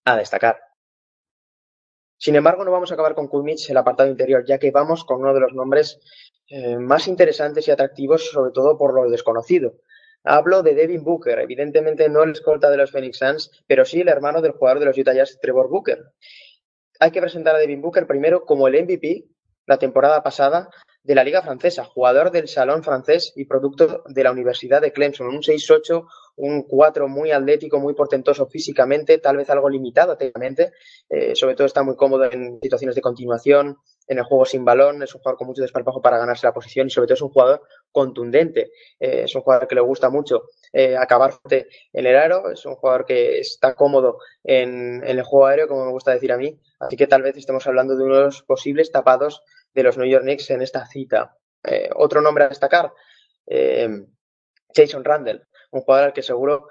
a 0.04 0.16
destacar. 0.16 0.60
Sin 2.18 2.36
embargo, 2.36 2.64
no 2.64 2.70
vamos 2.70 2.90
a 2.90 2.94
acabar 2.94 3.14
con 3.14 3.28
Kulmich 3.28 3.70
el 3.70 3.78
apartado 3.78 4.10
interior, 4.10 4.44
ya 4.44 4.58
que 4.58 4.70
vamos 4.70 5.04
con 5.04 5.20
uno 5.20 5.32
de 5.32 5.40
los 5.40 5.54
nombres 5.54 5.98
eh, 6.48 6.76
más 6.76 7.08
interesantes 7.08 7.66
y 7.66 7.70
atractivos, 7.70 8.28
sobre 8.30 8.52
todo 8.52 8.76
por 8.76 8.92
lo 8.92 9.08
desconocido. 9.08 9.76
Hablo 10.24 10.62
de 10.62 10.74
Devin 10.74 11.02
Booker, 11.02 11.38
evidentemente 11.38 12.08
no 12.08 12.22
el 12.22 12.32
escolta 12.32 12.70
de 12.70 12.76
los 12.76 12.90
Phoenix 12.90 13.18
Suns, 13.18 13.50
pero 13.66 13.84
sí 13.84 14.00
el 14.00 14.08
hermano 14.08 14.42
del 14.42 14.52
jugador 14.52 14.80
de 14.80 14.86
los 14.86 14.98
Utah 14.98 15.14
Jazz, 15.14 15.38
Trevor 15.40 15.68
Booker. 15.68 15.98
Hay 16.98 17.10
que 17.10 17.20
presentar 17.20 17.54
a 17.54 17.58
Devin 17.58 17.80
Booker 17.80 18.06
primero 18.06 18.44
como 18.44 18.68
el 18.68 18.82
MVP 18.84 19.28
la 19.66 19.78
temporada 19.78 20.22
pasada 20.22 20.68
de 21.02 21.14
la 21.14 21.24
Liga 21.24 21.42
Francesa, 21.42 21.84
jugador 21.84 22.30
del 22.30 22.48
Salón 22.48 22.82
francés 22.82 23.32
y 23.36 23.44
producto 23.44 24.02
de 24.06 24.24
la 24.24 24.32
Universidad 24.32 24.82
de 24.82 24.92
Clemson, 24.92 25.28
un 25.28 25.42
6-8, 25.42 26.06
un 26.36 26.62
4 26.64 27.08
muy 27.08 27.30
atlético, 27.30 27.78
muy 27.78 27.94
portentoso 27.94 28.46
físicamente, 28.46 29.18
tal 29.18 29.36
vez 29.36 29.48
algo 29.48 29.70
limitado 29.70 30.16
técnicamente, 30.16 30.72
eh, 31.08 31.34
sobre 31.36 31.54
todo 31.54 31.66
está 31.66 31.82
muy 31.82 31.96
cómodo 31.96 32.30
en 32.30 32.58
situaciones 32.60 32.96
de 32.96 33.00
continuación, 33.00 33.78
en 34.10 34.18
el 34.18 34.24
juego 34.24 34.44
sin 34.44 34.64
balón, 34.64 35.04
es 35.04 35.14
un 35.14 35.20
jugador 35.20 35.38
con 35.38 35.46
mucho 35.46 35.62
desparpajo 35.62 36.02
para 36.02 36.18
ganarse 36.18 36.44
la 36.44 36.52
posición 36.52 36.88
y 36.88 36.90
sobre 36.90 37.06
todo 37.06 37.14
es 37.14 37.22
un 37.22 37.28
jugador 37.28 37.62
contundente, 37.92 38.72
eh, 38.98 39.22
es 39.22 39.34
un 39.36 39.42
jugador 39.42 39.68
que 39.68 39.76
le 39.76 39.80
gusta 39.82 40.10
mucho 40.10 40.48
eh, 40.72 40.96
acabar 40.96 41.34
en 41.48 41.66
el 41.92 42.16
aro, 42.16 42.50
es 42.50 42.66
un 42.66 42.74
jugador 42.74 43.06
que 43.06 43.38
está 43.38 43.76
cómodo 43.76 44.18
en, 44.42 45.04
el 45.06 45.22
juego 45.22 45.46
aéreo, 45.46 45.68
como 45.68 45.84
me 45.84 45.92
gusta 45.92 46.10
decir 46.10 46.32
a 46.32 46.36
mí, 46.36 46.58
así 46.80 46.96
que 46.96 47.06
tal 47.06 47.22
vez 47.22 47.36
estemos 47.36 47.64
hablando 47.68 47.96
de 47.96 48.02
unos 48.02 48.42
posibles 48.42 48.90
tapados 48.90 49.44
de 49.74 49.84
los 49.84 49.96
New 49.96 50.08
York 50.08 50.24
Knicks 50.24 50.50
en 50.50 50.62
esta 50.62 50.86
cita. 50.86 51.36
Eh, 51.62 51.88
otro 51.94 52.20
nombre 52.20 52.44
a 52.44 52.48
destacar, 52.48 52.92
Jason 54.74 55.04
Randall, 55.04 55.46
un 55.70 55.82
jugador 55.82 56.06
al 56.06 56.12
que 56.12 56.22
seguro 56.22 56.66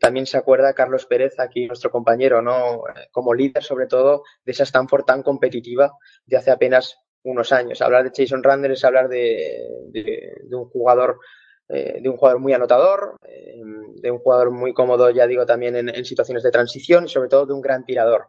también 0.00 0.26
se 0.26 0.36
acuerda 0.36 0.74
Carlos 0.74 1.06
Pérez, 1.06 1.38
aquí 1.38 1.66
nuestro 1.66 1.90
compañero, 1.90 2.42
¿no? 2.42 2.82
Como 3.10 3.34
líder, 3.34 3.62
sobre 3.62 3.86
todo, 3.86 4.24
de 4.44 4.52
esa 4.52 4.64
Stanford 4.64 5.04
tan 5.04 5.22
competitiva 5.22 5.92
de 6.24 6.36
hace 6.36 6.50
apenas 6.50 6.98
unos 7.26 7.52
años. 7.52 7.82
Hablar 7.82 8.04
de 8.04 8.12
Jason 8.14 8.42
Randall 8.42 8.72
es 8.72 8.84
hablar 8.84 9.08
de, 9.08 9.66
de, 9.88 10.56
un 10.56 10.68
jugador 10.68 11.18
eh, 11.68 11.98
de 12.00 12.08
un 12.08 12.16
jugador 12.16 12.40
muy 12.40 12.52
anotador, 12.52 13.16
eh, 13.26 13.60
de 13.96 14.10
un 14.10 14.18
jugador 14.18 14.52
muy 14.52 14.72
cómodo, 14.72 15.10
ya 15.10 15.26
digo, 15.26 15.44
también 15.44 15.76
en, 15.76 16.04
situaciones 16.04 16.44
de 16.44 16.52
transición 16.52 17.06
y 17.06 17.08
sobre 17.08 17.28
todo 17.28 17.46
de 17.46 17.54
un 17.54 17.60
gran 17.60 17.84
tirador. 17.84 18.28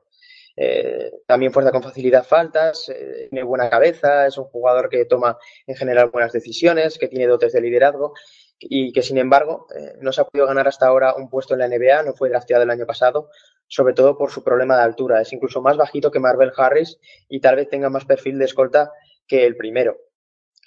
Eh, 0.55 1.11
también 1.27 1.53
fuerza 1.53 1.71
con 1.71 1.83
facilidad 1.83 2.25
faltas, 2.25 2.89
eh, 2.89 3.27
tiene 3.29 3.43
buena 3.43 3.69
cabeza, 3.69 4.25
es 4.25 4.39
un 4.39 4.45
jugador 4.45 4.89
que 4.89 5.05
toma 5.05 5.37
en 5.67 5.75
general 5.75 6.09
buenas 6.09 6.31
decisiones, 6.31 6.97
que 6.97 7.07
tiene 7.07 7.27
dotes 7.27 7.53
de 7.53 7.61
liderazgo 7.61 8.15
y 8.59 8.91
que 8.91 9.01
sin 9.01 9.17
embargo 9.17 9.67
eh, 9.75 9.93
no 10.01 10.11
se 10.11 10.21
ha 10.21 10.25
podido 10.25 10.47
ganar 10.47 10.67
hasta 10.67 10.87
ahora 10.87 11.15
un 11.15 11.29
puesto 11.29 11.53
en 11.53 11.59
la 11.59 11.67
NBA, 11.67 12.03
no 12.03 12.13
fue 12.13 12.29
drafteado 12.29 12.63
el 12.63 12.69
año 12.71 12.85
pasado, 12.85 13.29
sobre 13.67 13.93
todo 13.93 14.17
por 14.17 14.31
su 14.31 14.43
problema 14.43 14.75
de 14.77 14.83
altura. 14.83 15.21
Es 15.21 15.31
incluso 15.33 15.61
más 15.61 15.77
bajito 15.77 16.11
que 16.11 16.19
Marvel 16.19 16.53
Harris 16.55 16.97
y 17.29 17.39
tal 17.39 17.57
vez 17.57 17.69
tenga 17.69 17.89
más 17.89 18.05
perfil 18.05 18.39
de 18.39 18.45
escolta 18.45 18.91
que 19.27 19.45
el 19.45 19.55
primero. 19.55 19.97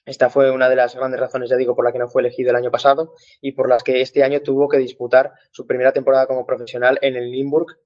Esta 0.07 0.31
fue 0.31 0.50
una 0.50 0.68
de 0.68 0.76
las 0.76 0.94
grandes 0.94 1.20
razones, 1.20 1.50
ya 1.50 1.57
digo, 1.57 1.74
por 1.74 1.85
la 1.85 1.92
que 1.92 1.98
no 1.98 2.09
fue 2.09 2.22
elegido 2.22 2.50
el 2.50 2.57
año 2.57 2.70
pasado 2.70 3.14
y 3.40 3.53
por 3.53 3.68
las 3.68 3.83
que 3.83 4.00
este 4.00 4.24
año 4.24 4.40
tuvo 4.40 4.68
que 4.68 4.79
disputar 4.79 5.33
su 5.50 5.66
primera 5.66 5.92
temporada 5.92 6.26
como 6.26 6.46
profesional 6.46 6.98
en 7.03 7.16
el 7.16 7.31
Limburg 7.31 7.76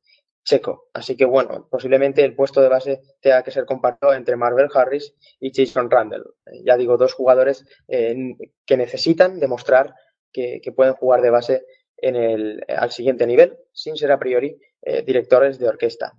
checo. 0.44 0.88
Así 0.92 1.16
que 1.16 1.24
bueno, 1.24 1.66
posiblemente 1.70 2.24
el 2.24 2.34
puesto 2.34 2.60
de 2.60 2.68
base 2.68 3.00
tenga 3.20 3.42
que 3.42 3.50
ser 3.50 3.64
compartido 3.64 4.12
entre 4.14 4.36
Marvel 4.36 4.68
Harris 4.72 5.14
y 5.40 5.52
Jason 5.54 5.90
Randall. 5.90 6.34
Ya 6.64 6.76
digo, 6.76 6.96
dos 6.96 7.14
jugadores 7.14 7.64
eh, 7.88 8.14
que 8.64 8.76
necesitan 8.76 9.40
demostrar 9.40 9.94
que, 10.32 10.60
pueden 10.74 10.94
jugar 10.94 11.22
de 11.22 11.30
base 11.30 11.64
en 11.96 12.16
el, 12.16 12.64
al 12.68 12.90
siguiente 12.90 13.26
nivel, 13.26 13.56
sin 13.72 13.96
ser 13.96 14.12
a 14.12 14.18
priori 14.18 14.58
eh, 14.82 15.02
directores 15.02 15.58
de 15.58 15.68
orquesta. 15.68 16.12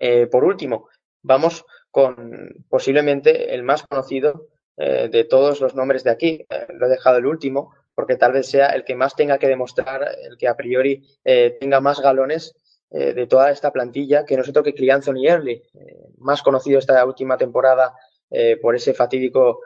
Eh, 0.00 0.26
por 0.26 0.44
último, 0.44 0.88
vamos 1.22 1.64
con 1.90 2.64
posiblemente 2.68 3.54
el 3.54 3.62
más 3.62 3.82
conocido 3.82 4.48
eh, 4.80 5.08
de 5.10 5.24
todos 5.24 5.60
los 5.60 5.74
nombres 5.74 6.04
de 6.04 6.10
aquí. 6.10 6.46
Eh, 6.48 6.66
lo 6.74 6.86
he 6.86 6.90
dejado 6.90 7.18
el 7.18 7.26
último 7.26 7.74
porque 7.94 8.14
tal 8.14 8.32
vez 8.32 8.48
sea 8.48 8.68
el 8.68 8.84
que 8.84 8.94
más 8.94 9.16
tenga 9.16 9.38
que 9.38 9.48
demostrar, 9.48 10.08
el 10.22 10.38
que 10.38 10.46
a 10.46 10.56
priori 10.56 11.04
eh, 11.24 11.56
tenga 11.58 11.80
más 11.80 12.00
galones 12.00 12.54
eh, 12.90 13.12
de 13.12 13.26
toda 13.26 13.50
esta 13.50 13.70
plantilla, 13.70 14.24
que 14.24 14.34
no 14.34 14.42
es 14.42 14.48
otro 14.48 14.62
que 14.62 14.72
Clean 14.72 14.96
Anthony 14.96 15.26
Early, 15.26 15.52
eh, 15.52 16.06
más 16.16 16.42
conocido 16.42 16.78
esta 16.78 17.04
última 17.04 17.36
temporada 17.36 17.94
eh, 18.30 18.56
por 18.56 18.74
ese 18.74 18.94
fatídico 18.94 19.60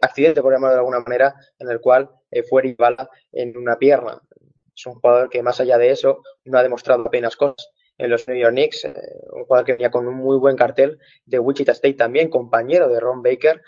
accidente, 0.00 0.42
por 0.42 0.52
llamarlo 0.52 0.74
de 0.74 0.78
alguna 0.78 1.00
manera, 1.00 1.34
en 1.58 1.68
el 1.68 1.80
cual 1.80 2.08
fue 2.48 2.62
rival 2.62 2.96
en 3.32 3.56
una 3.56 3.76
pierna. 3.76 4.22
Es 4.76 4.86
un 4.86 4.94
jugador 4.94 5.28
que 5.28 5.42
más 5.42 5.58
allá 5.60 5.76
de 5.76 5.90
eso 5.90 6.22
no 6.44 6.56
ha 6.56 6.62
demostrado 6.62 7.02
apenas 7.04 7.34
cosas 7.34 7.68
en 7.98 8.10
los 8.10 8.28
New 8.28 8.36
York 8.36 8.52
Knicks, 8.52 8.84
un 9.32 9.42
jugador 9.42 9.66
que 9.66 9.72
venía 9.72 9.90
con 9.90 10.06
un 10.06 10.14
muy 10.14 10.38
buen 10.38 10.54
cartel 10.54 11.00
de 11.26 11.40
Wichita 11.40 11.72
State 11.72 11.94
también, 11.94 12.30
compañero 12.30 12.88
de 12.88 13.00
Ron 13.00 13.24
Baker, 13.24 13.60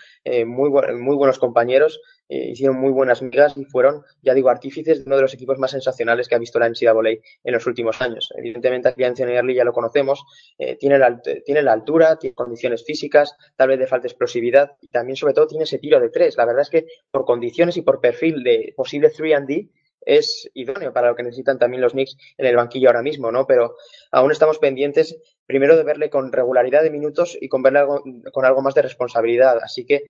muy, 0.46 0.70
muy 0.70 1.16
buenos 1.16 1.40
compañeros, 1.40 2.00
eh, 2.32 2.50
hicieron 2.50 2.76
muy 2.76 2.92
buenas 2.92 3.22
migas 3.22 3.56
y 3.56 3.64
fueron, 3.64 4.04
ya 4.22 4.34
digo, 4.34 4.50
artífices 4.50 4.98
de 4.98 5.04
uno 5.04 5.16
de 5.16 5.22
los 5.22 5.34
equipos 5.34 5.58
más 5.58 5.72
sensacionales 5.72 6.28
que 6.28 6.36
ha 6.36 6.38
visto 6.38 6.60
la 6.60 6.68
NCAA 6.68 7.18
en 7.42 7.52
los 7.52 7.66
últimos 7.66 8.00
años. 8.00 8.32
Evidentemente, 8.36 8.88
aquí 8.88 9.02
Anthony 9.02 9.32
Early 9.32 9.56
ya 9.56 9.64
lo 9.64 9.72
conocemos, 9.72 10.22
eh, 10.56 10.76
tiene, 10.76 10.96
la, 10.96 11.72
altura, 11.72 12.20
tiene 12.20 12.34
condiciones 12.34 12.84
físicas, 12.84 13.34
tal 13.56 13.70
vez 13.70 13.80
de 13.80 13.88
falta 13.88 14.06
explosividad 14.06 14.76
y 14.80 14.86
también, 14.86 15.16
sobre 15.16 15.34
todo, 15.34 15.48
tiene 15.48 15.64
ese 15.64 15.78
tiro 15.78 15.98
de 15.98 16.08
tres. 16.08 16.36
La 16.36 16.44
verdad 16.44 16.62
es 16.62 16.70
que 16.70 16.86
por 17.10 17.24
condiciones 17.24 17.76
y 17.76 17.82
por 17.82 18.00
perfil 18.00 18.44
de 18.44 18.74
posible 18.76 19.10
3D, 19.10 19.68
es 20.02 20.48
idóneo 20.54 20.92
para 20.92 21.08
lo 21.08 21.16
que 21.16 21.24
necesitan 21.24 21.58
también 21.58 21.82
los 21.82 21.92
Knicks 21.92 22.16
en 22.38 22.46
el 22.46 22.56
banquillo 22.56 22.88
ahora 22.88 23.02
mismo, 23.02 23.30
¿no? 23.32 23.46
Pero 23.46 23.74
aún 24.12 24.30
estamos 24.30 24.58
pendientes 24.58 25.18
primero 25.46 25.76
de 25.76 25.82
verle 25.82 26.08
con 26.08 26.32
regularidad 26.32 26.82
de 26.82 26.90
minutos 26.90 27.36
y 27.38 27.48
con 27.48 27.62
verle 27.62 27.80
algo, 27.80 28.02
con 28.32 28.44
algo 28.44 28.62
más 28.62 28.74
de 28.74 28.82
responsabilidad. 28.82 29.58
Así 29.62 29.84
que 29.84 30.06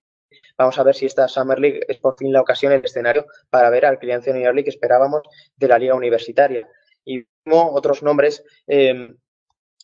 vamos 0.57 0.77
a 0.79 0.83
ver 0.83 0.95
si 0.95 1.05
esta 1.05 1.27
Summer 1.27 1.59
League 1.59 1.81
es 1.87 1.97
por 1.97 2.17
fin 2.17 2.31
la 2.31 2.41
ocasión, 2.41 2.73
el 2.73 2.83
escenario 2.83 3.25
para 3.49 3.69
ver 3.69 3.85
al 3.85 3.99
cliente 3.99 4.33
League 4.33 4.63
que 4.63 4.69
esperábamos 4.69 5.21
de 5.55 5.67
la 5.67 5.77
liga 5.77 5.95
universitaria. 5.95 6.67
Y 7.03 7.23
otros 7.45 8.03
nombres 8.03 8.43
eh, 8.67 9.15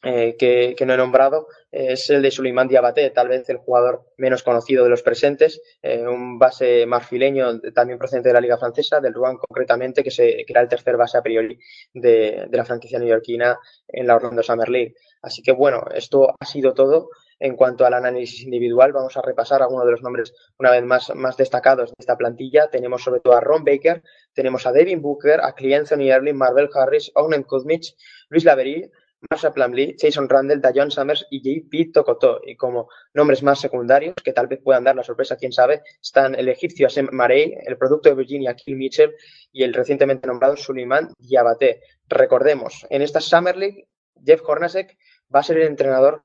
eh, 0.03 0.35
que, 0.37 0.85
no 0.85 0.93
he 0.93 0.97
nombrado 0.97 1.47
es 1.71 2.09
el 2.11 2.21
de 2.21 2.29
Suleiman 2.29 2.67
Diabaté, 2.67 3.09
tal 3.09 3.29
vez 3.29 3.49
el 3.49 3.57
jugador 3.57 4.05
menos 4.17 4.43
conocido 4.43 4.83
de 4.83 4.91
los 4.91 5.01
presentes, 5.01 5.59
eh, 5.81 6.05
un 6.07 6.37
base 6.37 6.85
marfileño 6.85 7.59
también 7.73 7.97
procedente 7.97 8.29
de 8.29 8.33
la 8.33 8.41
Liga 8.41 8.59
Francesa, 8.59 9.01
del 9.01 9.15
Rouen 9.15 9.37
concretamente, 9.37 10.03
que, 10.03 10.11
se, 10.11 10.45
era 10.47 10.61
el 10.61 10.67
tercer 10.67 10.97
base 10.97 11.17
a 11.17 11.23
priori 11.23 11.57
de, 11.93 12.45
de, 12.47 12.57
la 12.57 12.65
franquicia 12.65 12.99
neoyorquina 12.99 13.57
en 13.87 14.05
la 14.05 14.15
Orlando 14.15 14.43
Summer 14.43 14.69
League. 14.69 14.93
Así 15.23 15.41
que 15.41 15.51
bueno, 15.51 15.83
esto 15.93 16.35
ha 16.39 16.45
sido 16.45 16.75
todo 16.75 17.09
en 17.39 17.55
cuanto 17.55 17.85
al 17.85 17.93
análisis 17.93 18.43
individual. 18.43 18.93
Vamos 18.93 19.17
a 19.17 19.21
repasar 19.21 19.61
algunos 19.61 19.85
de 19.85 19.91
los 19.91 20.01
nombres 20.01 20.33
una 20.57 20.71
vez 20.71 20.83
más, 20.83 21.13
más 21.15 21.37
destacados 21.37 21.89
de 21.89 21.95
esta 21.99 22.17
plantilla. 22.17 22.69
Tenemos 22.69 23.03
sobre 23.03 23.21
todo 23.21 23.35
a 23.35 23.41
Ron 23.41 23.63
Baker, 23.63 24.03
tenemos 24.33 24.65
a 24.65 24.71
Devin 24.71 25.01
Booker, 25.01 25.41
a 25.41 25.53
Clint 25.53 25.77
Anthony 25.77 26.09
Erling, 26.09 26.35
Marvel 26.35 26.69
Harris, 26.73 27.11
Owen 27.15 27.43
Kuzmich, 27.43 27.95
Luis 28.29 28.43
Laverie, 28.43 28.91
Marsha 29.29 29.51
Plumlee, 29.51 29.95
Jason 29.97 30.29
Randall, 30.29 30.61
Dajon 30.61 30.91
Summers 30.91 31.25
y 31.31 31.41
JP 31.41 31.91
Tokoto. 31.91 32.41
Y 32.45 32.55
como 32.55 32.89
nombres 33.13 33.41
más 33.41 33.59
secundarios, 33.59 34.15
que 34.23 34.33
tal 34.33 34.47
vez 34.47 34.59
puedan 34.63 34.83
dar 34.83 34.95
la 34.95 35.03
sorpresa, 35.03 35.37
quién 35.37 35.51
sabe, 35.51 35.81
están 36.01 36.35
el 36.35 36.49
egipcio 36.49 36.87
Asem 36.87 37.09
Marey, 37.11 37.55
el 37.65 37.77
producto 37.77 38.09
de 38.09 38.15
Virginia 38.15 38.55
Kill 38.55 38.75
Mitchell 38.75 39.15
y 39.51 39.63
el 39.63 39.73
recientemente 39.73 40.27
nombrado 40.27 40.55
Suleiman 40.55 41.13
Diabaté. 41.17 41.81
Recordemos, 42.07 42.85
en 42.89 43.01
esta 43.01 43.19
Summer 43.19 43.57
League, 43.57 43.87
Jeff 44.23 44.41
Hornacek 44.47 44.97
va 45.33 45.39
a 45.39 45.43
ser 45.43 45.57
el 45.57 45.67
entrenador 45.67 46.23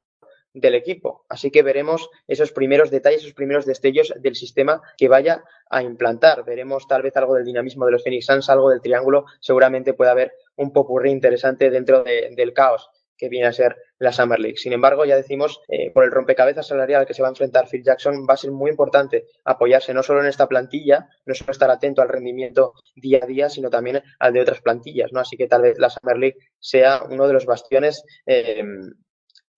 del 0.54 0.74
equipo. 0.74 1.24
Así 1.28 1.50
que 1.50 1.62
veremos 1.62 2.10
esos 2.26 2.52
primeros 2.52 2.90
detalles, 2.90 3.22
esos 3.22 3.34
primeros 3.34 3.66
destellos 3.66 4.12
del 4.18 4.34
sistema 4.34 4.80
que 4.96 5.08
vaya 5.08 5.42
a 5.70 5.82
implantar. 5.82 6.44
Veremos 6.44 6.86
tal 6.86 7.02
vez 7.02 7.16
algo 7.16 7.34
del 7.34 7.44
dinamismo 7.44 7.86
de 7.86 7.92
los 7.92 8.02
Phoenix 8.02 8.26
Suns, 8.26 8.50
algo 8.50 8.70
del 8.70 8.80
triángulo. 8.80 9.24
Seguramente 9.40 9.94
puede 9.94 10.10
haber 10.10 10.32
un 10.56 10.72
popurrí 10.72 11.10
interesante 11.10 11.70
dentro 11.70 12.04
del 12.04 12.52
caos 12.52 12.88
que 13.22 13.28
viene 13.28 13.46
a 13.46 13.52
ser 13.52 13.76
la 13.98 14.10
Summer 14.10 14.40
League. 14.40 14.56
Sin 14.56 14.72
embargo, 14.72 15.04
ya 15.04 15.14
decimos, 15.14 15.60
eh, 15.68 15.92
por 15.92 16.02
el 16.02 16.10
rompecabezas 16.10 16.66
salarial 16.66 17.06
que 17.06 17.14
se 17.14 17.22
va 17.22 17.28
a 17.28 17.30
enfrentar 17.30 17.68
Phil 17.68 17.84
Jackson, 17.84 18.26
va 18.28 18.34
a 18.34 18.36
ser 18.36 18.50
muy 18.50 18.68
importante 18.68 19.26
apoyarse 19.44 19.94
no 19.94 20.02
solo 20.02 20.22
en 20.22 20.26
esta 20.26 20.48
plantilla, 20.48 21.08
no 21.24 21.32
solo 21.32 21.52
estar 21.52 21.70
atento 21.70 22.02
al 22.02 22.08
rendimiento 22.08 22.72
día 22.96 23.20
a 23.22 23.26
día, 23.26 23.48
sino 23.48 23.70
también 23.70 24.02
al 24.18 24.32
de 24.32 24.40
otras 24.40 24.60
plantillas, 24.60 25.12
¿no? 25.12 25.20
Así 25.20 25.36
que 25.36 25.46
tal 25.46 25.62
vez 25.62 25.78
la 25.78 25.88
Summer 25.88 26.18
League 26.18 26.38
sea 26.58 27.04
uno 27.08 27.28
de 27.28 27.32
los 27.34 27.46
bastiones 27.46 28.02
eh, 28.26 28.64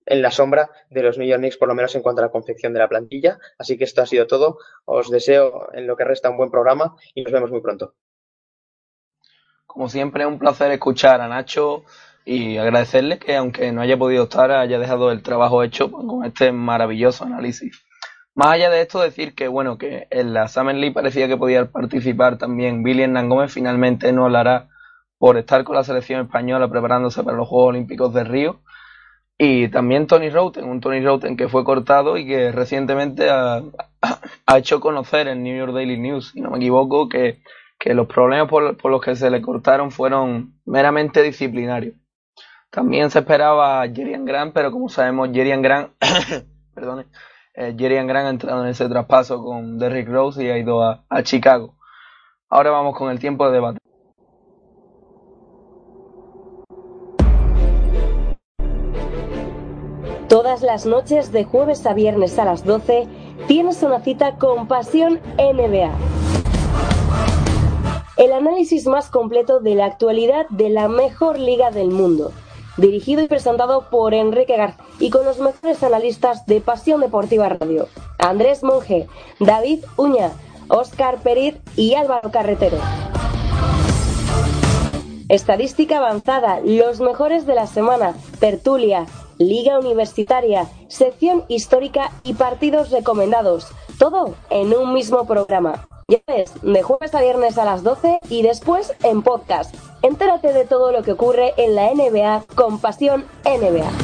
en 0.07 0.23
la 0.23 0.31
sombra 0.31 0.71
de 0.90 1.03
los 1.03 1.19
New 1.19 1.27
York 1.27 1.40
Knicks, 1.40 1.57
por 1.57 1.69
lo 1.69 1.75
menos 1.75 1.95
en 1.95 2.03
cuanto 2.03 2.21
a 2.21 2.27
la 2.27 2.31
confección 2.31 2.73
de 2.73 2.79
la 2.79 2.88
plantilla. 2.88 3.38
Así 3.59 3.79
que 3.79 3.85
esto 3.85 4.03
ha 4.03 4.07
sido 4.07 4.27
todo. 4.27 4.59
Os 4.85 5.11
deseo 5.11 5.69
en 5.73 5.87
lo 5.87 5.97
que 5.97 6.05
resta 6.05 6.31
un 6.31 6.37
buen 6.37 6.51
programa 6.51 6.97
y 7.14 7.23
nos 7.23 7.33
vemos 7.33 7.51
muy 7.51 7.61
pronto. 7.61 7.95
Como 9.67 9.88
siempre, 9.88 10.27
un 10.27 10.38
placer 10.38 10.71
escuchar 10.71 11.21
a 11.21 11.29
Nacho 11.29 11.85
y 12.25 12.57
agradecerle 12.59 13.19
que, 13.19 13.37
aunque 13.37 13.73
no 13.73 13.83
haya 13.83 13.99
podido 13.99 14.25
estar, 14.25 14.51
haya 14.51 14.79
dejado 14.79 15.11
el 15.11 15.23
trabajo 15.23 15.62
hecho 15.62 15.90
con 15.90 16.25
este 16.25 16.53
maravilloso 16.53 17.25
análisis. 17.25 17.85
Más 18.35 18.49
allá 18.49 18.71
de 18.71 18.81
esto, 18.83 19.01
decir 19.01 19.35
que, 19.35 19.49
bueno, 19.49 19.79
que 19.79 20.07
en 20.11 20.33
la 20.33 20.49
Summer 20.49 20.75
League 20.75 20.95
parecía 20.95 21.29
que 21.29 21.37
podía 21.37 21.71
participar 21.71 22.38
también 22.38 22.83
Billy 22.83 23.03
Hernán 23.03 23.29
Gómez, 23.29 23.53
finalmente 23.53 24.12
no 24.12 24.27
hará 24.27 24.69
por 25.19 25.38
estar 25.38 25.64
con 25.64 25.77
la 25.77 25.85
selección 25.85 26.23
española 26.23 26.69
preparándose 26.69 27.23
para 27.23 27.37
los 27.37 27.49
Juegos 27.49 27.71
Olímpicos 27.71 28.12
de 28.12 28.25
Río 28.25 28.61
y 29.38 29.68
también 29.68 30.07
Tony 30.07 30.31
Roten, 30.31 30.64
un 30.64 30.81
Tony 30.81 31.05
Roten 31.05 31.37
que 31.37 31.49
fue 31.49 31.64
cortado 31.64 32.16
y 32.16 32.27
que 32.27 32.53
recientemente 32.53 33.31
ha, 33.31 33.62
ha 34.47 34.59
hecho 34.59 34.81
conocer 34.81 35.29
en 35.29 35.42
New 35.42 35.57
York 35.57 35.73
Daily 35.73 35.99
News, 35.99 36.31
si 36.33 36.40
no 36.40 36.51
me 36.51 36.59
equivoco, 36.59 37.09
que, 37.09 37.42
que 37.79 37.94
los 37.94 38.07
problemas 38.07 38.49
por, 38.49 38.77
por, 38.77 38.90
los 38.90 39.01
que 39.01 39.16
se 39.16 39.31
le 39.31 39.42
cortaron 39.42 39.90
fueron 39.90 40.61
meramente 40.64 41.23
disciplinarios. 41.23 41.97
También 42.70 43.11
se 43.11 43.20
esperaba 43.20 43.83
a 43.83 43.88
Jerian 43.88 44.25
Grant, 44.25 44.53
pero 44.53 44.70
como 44.70 44.88
sabemos, 44.88 45.31
Jerian 45.33 45.62
Grant, 45.62 45.92
perdone, 46.75 47.07
eh, 47.55 47.75
Jerian 47.77 48.07
Grant 48.07 48.27
ha 48.27 48.31
entrado 48.31 48.64
en 48.64 48.70
ese 48.70 48.88
traspaso 48.88 49.42
con 49.42 49.79
Derrick 49.79 50.09
Rose 50.09 50.44
y 50.44 50.51
ha 50.51 50.59
ido 50.59 50.83
a, 50.83 51.05
a 51.09 51.23
Chicago. 51.23 51.77
Ahora 52.49 52.70
vamos 52.70 52.97
con 52.97 53.11
el 53.11 53.18
tiempo 53.18 53.47
de 53.47 53.53
debate. 53.53 53.79
Todas 60.29 60.63
las 60.63 60.87
noches 60.87 61.33
de 61.33 61.45
jueves 61.45 61.85
a 61.85 61.93
viernes 61.93 62.39
a 62.39 62.47
las 62.47 62.65
12 62.65 63.07
tienes 63.47 63.83
una 63.83 64.01
cita 64.01 64.37
con 64.37 64.67
Pasión 64.67 65.21
NBA. 65.37 65.93
El 68.17 68.33
análisis 68.33 68.87
más 68.87 69.11
completo 69.11 69.61
de 69.61 69.75
la 69.75 69.85
actualidad 69.85 70.47
de 70.49 70.71
la 70.71 70.89
mejor 70.89 71.39
liga 71.39 71.71
del 71.71 71.89
mundo. 71.89 72.33
Dirigido 72.79 73.23
y 73.23 73.29
presentado 73.29 73.91
por 73.91 74.15
Enrique 74.15 74.57
García 74.57 74.83
y 74.99 75.11
con 75.11 75.27
los 75.27 75.41
mejores 75.41 75.83
analistas 75.83 76.47
de 76.47 76.63
Pasión 76.63 77.03
Deportiva 77.03 77.51
Radio. 77.51 77.89
Andrés 78.19 78.63
Monge, 78.63 79.07
David 79.41 79.85
Uña, 79.97 80.31
Óscar 80.69 81.19
Periz 81.19 81.57
y 81.77 81.95
Álvaro 81.95 82.31
Carretero. 82.31 82.79
Estadística 85.35 85.99
avanzada, 85.99 86.61
los 86.64 87.01
mejores 87.01 87.44
de 87.44 87.57
la 87.57 87.66
semana, 87.66 88.14
tertulia, 88.38 89.07
Liga 89.37 89.81
Universitaria, 89.81 90.68
sección 90.87 91.42
histórica 91.49 92.12
y 92.23 92.35
partidos 92.35 92.92
recomendados. 92.92 93.66
Todo 93.99 94.37
en 94.51 94.73
un 94.73 94.94
mismo 94.94 95.27
programa. 95.27 95.88
Ya 96.07 96.18
ves, 96.29 96.53
de 96.62 96.83
jueves 96.85 97.16
a 97.16 97.20
viernes 97.20 97.59
a 97.59 97.64
las 97.64 97.83
12 97.83 98.20
y 98.31 98.42
después 98.42 98.94
en 99.03 99.23
podcast. 99.23 99.75
Entérate 100.03 100.53
de 100.53 100.66
todo 100.66 100.92
lo 100.92 101.03
que 101.03 101.11
ocurre 101.11 101.53
en 101.57 101.75
la 101.75 101.92
NBA 101.92 102.44
con 102.55 102.79
Pasión 102.79 103.25
NBA. 103.44 104.04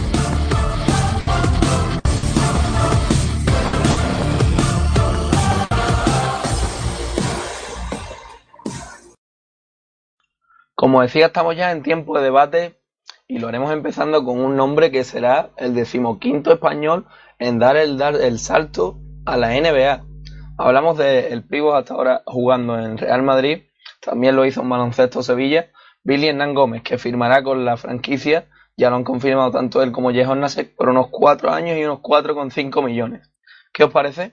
Como 10.80 11.02
decía, 11.02 11.26
estamos 11.26 11.54
ya 11.56 11.72
en 11.72 11.82
tiempo 11.82 12.16
de 12.16 12.24
debate 12.24 12.80
y 13.28 13.38
lo 13.38 13.48
haremos 13.48 13.70
empezando 13.70 14.24
con 14.24 14.40
un 14.40 14.56
nombre 14.56 14.90
que 14.90 15.04
será 15.04 15.50
el 15.58 15.74
decimoquinto 15.74 16.54
español 16.54 17.04
en 17.38 17.58
dar 17.58 17.76
el, 17.76 17.98
dar 17.98 18.14
el 18.14 18.38
salto 18.38 18.96
a 19.26 19.36
la 19.36 19.50
NBA. 19.50 20.06
Hablamos 20.56 20.96
del 20.96 21.34
el 21.34 21.44
pívot 21.44 21.74
hasta 21.74 21.92
ahora 21.92 22.22
jugando 22.24 22.78
en 22.78 22.96
Real 22.96 23.22
Madrid, 23.22 23.64
también 24.00 24.36
lo 24.36 24.46
hizo 24.46 24.62
en 24.62 24.70
Baloncesto 24.70 25.22
Sevilla, 25.22 25.66
Billy 26.02 26.28
Hernán 26.28 26.54
Gómez, 26.54 26.82
que 26.82 26.96
firmará 26.96 27.42
con 27.42 27.62
la 27.66 27.76
franquicia, 27.76 28.46
ya 28.74 28.88
lo 28.88 28.96
han 28.96 29.04
confirmado 29.04 29.50
tanto 29.50 29.82
él 29.82 29.92
como 29.92 30.12
Jehon 30.12 30.40
Nasek, 30.40 30.74
por 30.76 30.88
unos 30.88 31.08
cuatro 31.10 31.50
años 31.50 31.76
y 31.76 31.84
unos 31.84 32.00
cuatro 32.00 32.34
con 32.34 32.50
cinco 32.50 32.80
millones. 32.80 33.30
¿Qué 33.74 33.84
os 33.84 33.92
parece? 33.92 34.32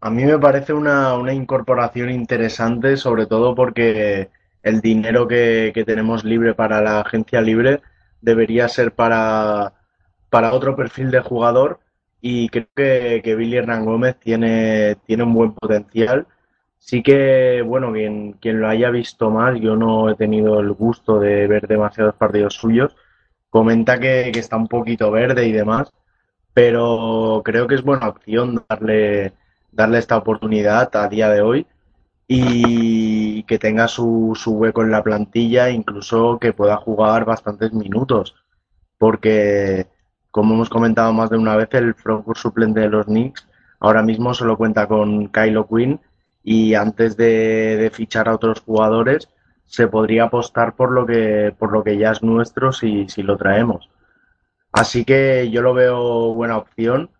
A 0.00 0.08
mí 0.08 0.24
me 0.24 0.38
parece 0.38 0.72
una, 0.72 1.12
una 1.18 1.34
incorporación 1.34 2.08
interesante, 2.08 2.96
sobre 2.96 3.26
todo 3.26 3.54
porque 3.54 4.30
el 4.62 4.80
dinero 4.80 5.26
que, 5.28 5.72
tenemos 5.86 6.24
libre 6.24 6.54
para 6.54 6.80
la 6.80 7.00
agencia 7.00 7.40
libre 7.40 7.82
debería 8.20 8.68
ser 8.68 8.92
para, 8.94 9.74
para 10.30 10.54
otro 10.54 10.76
perfil 10.76 11.10
de 11.10 11.20
jugador 11.20 11.80
y 12.20 12.48
creo 12.48 12.68
que, 12.74 13.20
que, 13.24 13.34
Billy 13.34 13.56
Hernán 13.56 13.84
Gómez 13.84 14.16
tiene, 14.20 14.96
tiene 15.06 15.24
un 15.24 15.34
buen 15.34 15.52
potencial. 15.54 16.26
Sí 16.78 17.02
que, 17.02 17.62
bueno, 17.62 17.92
quien, 17.92 18.34
quien 18.34 18.60
lo 18.60 18.68
haya 18.68 18.90
visto 18.90 19.30
más, 19.30 19.60
yo 19.60 19.76
no 19.76 20.10
he 20.10 20.16
tenido 20.16 20.60
el 20.60 20.72
gusto 20.72 21.18
de 21.20 21.46
ver 21.46 21.68
demasiados 21.68 22.14
partidos 22.16 22.54
suyos, 22.54 22.96
comenta 23.50 23.98
que, 24.00 24.30
que 24.32 24.40
está 24.40 24.56
un 24.56 24.68
poquito 24.68 25.10
verde 25.10 25.46
y 25.46 25.52
demás, 25.52 25.92
pero 26.54 27.42
creo 27.44 27.66
que 27.66 27.76
es 27.76 27.82
buena 27.82 28.08
opción 28.08 28.64
darle, 28.68 29.32
darle 29.72 29.98
esta 29.98 30.16
oportunidad 30.16 30.94
a 30.96 31.08
día 31.08 31.30
de 31.30 31.40
hoy 31.40 31.66
y 32.28 33.42
que 33.44 33.58
tenga 33.58 33.88
su, 33.88 34.32
su, 34.34 34.52
hueco 34.52 34.82
en 34.82 34.90
la 34.90 35.02
plantilla, 35.02 35.70
incluso 35.70 36.38
que 36.38 36.52
pueda 36.52 36.76
jugar 36.76 37.24
bastantes 37.24 37.72
minutos, 37.72 38.34
porque 38.98 39.86
como 40.30 40.54
hemos 40.54 40.70
comentado 40.70 41.12
más 41.12 41.30
de 41.30 41.36
una 41.36 41.56
vez, 41.56 41.68
el 41.72 41.94
frontcourt 41.94 42.38
suplente 42.38 42.80
de 42.80 42.88
los 42.88 43.06
Knicks 43.06 43.46
ahora 43.80 44.02
mismo 44.02 44.32
solo 44.32 44.56
cuenta 44.56 44.86
con 44.88 45.28
Kylo 45.28 45.68
Quinn 45.68 46.00
y 46.42 46.74
antes 46.74 47.16
de, 47.16 47.76
de, 47.76 47.90
fichar 47.90 48.28
a 48.28 48.34
otros 48.34 48.60
jugadores 48.60 49.28
se 49.66 49.88
podría 49.88 50.24
apostar 50.24 50.74
por 50.74 50.92
lo 50.92 51.06
que 51.06 51.54
por 51.58 51.72
lo 51.72 51.82
que 51.84 51.98
ya 51.98 52.12
es 52.12 52.22
nuestro 52.22 52.72
si, 52.72 53.08
si 53.08 53.22
lo 53.22 53.36
traemos. 53.36 53.90
Así 54.72 55.04
que 55.04 55.50
yo 55.50 55.62
lo 55.62 55.74
veo 55.74 56.34
buena 56.34 56.56
opción. 56.58 57.10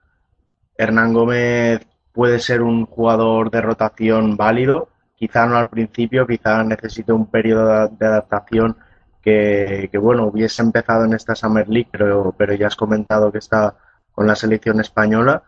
Hernán 0.79 1.12
Gómez 1.12 1.87
puede 2.12 2.38
ser 2.38 2.62
un 2.62 2.87
jugador 2.87 3.51
de 3.51 3.61
rotación 3.61 4.37
válido 4.37 4.88
quizá 5.22 5.46
no 5.46 5.56
al 5.56 5.68
principio, 5.68 6.26
quizá 6.26 6.64
necesite 6.64 7.12
un 7.12 7.26
periodo 7.26 7.87
de 7.87 8.06
adaptación 8.06 8.76
que, 9.22 9.88
bueno, 10.00 10.26
hubiese 10.26 10.62
empezado 10.62 11.04
en 11.04 11.12
esta 11.12 11.37
Summer 11.37 11.68
League, 11.68 11.90
pero, 11.92 12.35
pero 12.37 12.54
ya 12.54 12.66
has 12.66 12.74
comentado 12.74 13.30
que 13.30 13.38
está 13.38 13.76
con 14.11 14.26
la 14.26 14.35
selección 14.35 14.80
española, 14.80 15.44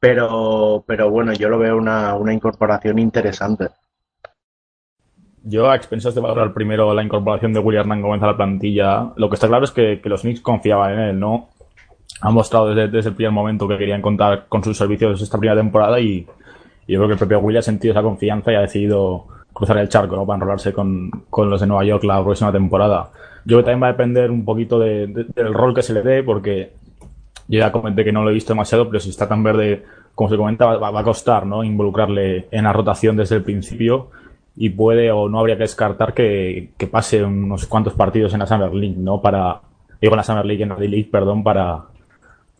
pero, 0.00 0.82
pero 0.86 1.10
bueno, 1.10 1.34
yo 1.34 1.50
lo 1.50 1.58
veo 1.58 1.76
una, 1.76 2.14
una 2.14 2.32
incorporación 2.32 2.98
interesante. 2.98 3.68
Yo, 5.42 5.70
a 5.70 5.76
expensas 5.76 6.14
de 6.14 6.22
valorar 6.22 6.54
primero 6.54 6.94
la 6.94 7.02
incorporación 7.02 7.52
de 7.52 7.60
William 7.60 7.82
Hernán 7.82 8.00
Gómez 8.00 8.22
a 8.22 8.28
la 8.28 8.36
plantilla, 8.38 9.12
lo 9.16 9.28
que 9.28 9.34
está 9.34 9.46
claro 9.46 9.66
es 9.66 9.72
que, 9.72 10.00
que 10.00 10.08
los 10.08 10.22
Knicks 10.22 10.40
confiaban 10.40 10.94
en 10.94 11.00
él, 11.00 11.20
¿no? 11.20 11.50
Han 12.22 12.32
mostrado 12.32 12.74
desde, 12.74 12.88
desde, 12.88 13.10
el 13.10 13.14
primer 13.14 13.32
momento 13.32 13.68
que 13.68 13.76
querían 13.76 14.00
contar 14.00 14.46
con 14.48 14.64
sus 14.64 14.78
servicios 14.78 15.20
esta 15.20 15.36
primera 15.36 15.60
temporada 15.60 16.00
y, 16.00 16.26
yo 16.92 16.98
creo 16.98 17.08
que 17.08 17.12
el 17.12 17.18
propio 17.18 17.40
Will 17.40 17.58
ha 17.58 17.62
sentido 17.62 17.92
esa 17.92 18.02
confianza 18.02 18.50
y 18.50 18.54
ha 18.54 18.60
decidido 18.60 19.26
cruzar 19.52 19.78
el 19.78 19.88
charco 19.88 20.16
¿no? 20.16 20.26
para 20.26 20.36
enrolarse 20.36 20.72
con, 20.72 21.10
con, 21.28 21.50
los 21.50 21.60
de 21.60 21.66
Nueva 21.66 21.84
York 21.84 22.04
la 22.04 22.22
próxima 22.22 22.50
temporada. 22.50 23.10
Yo 23.44 23.56
creo 23.56 23.58
que 23.58 23.64
también 23.64 23.82
va 23.82 23.88
a 23.88 23.92
depender 23.92 24.30
un 24.30 24.44
poquito 24.44 24.78
de, 24.78 25.06
de, 25.06 25.24
del 25.34 25.52
rol 25.52 25.74
que 25.74 25.82
se 25.82 25.92
le 25.92 26.02
dé, 26.02 26.22
porque 26.22 26.72
yo 27.48 27.58
ya 27.58 27.72
comenté 27.72 28.04
que 28.04 28.12
no 28.12 28.22
lo 28.22 28.30
he 28.30 28.34
visto 28.34 28.52
demasiado, 28.52 28.88
pero 28.88 29.00
si 29.00 29.10
está 29.10 29.28
tan 29.28 29.42
verde 29.42 29.84
como 30.14 30.30
se 30.30 30.36
comenta, 30.36 30.66
va, 30.66 30.90
va 30.90 31.00
a 31.00 31.04
costar 31.04 31.46
¿no? 31.46 31.62
involucrarle 31.62 32.48
en 32.50 32.64
la 32.64 32.72
rotación 32.72 33.16
desde 33.16 33.36
el 33.36 33.42
principio 33.42 34.10
y 34.56 34.70
puede 34.70 35.12
o 35.12 35.28
no 35.28 35.38
habría 35.38 35.56
que 35.56 35.62
descartar 35.62 36.14
que, 36.14 36.70
que 36.76 36.86
pase 36.86 37.22
unos 37.22 37.66
cuantos 37.66 37.94
partidos 37.94 38.32
en 38.32 38.40
la 38.40 38.46
Summer 38.46 38.74
League, 38.74 38.96
¿no? 38.98 39.20
Para, 39.20 39.60
digo 40.00 40.14
en 40.14 40.16
la 40.16 40.24
Summer 40.24 40.44
League, 40.44 40.62
en 40.62 40.70
la 40.70 40.74
D-League, 40.74 41.08
perdón, 41.12 41.44
para, 41.44 41.84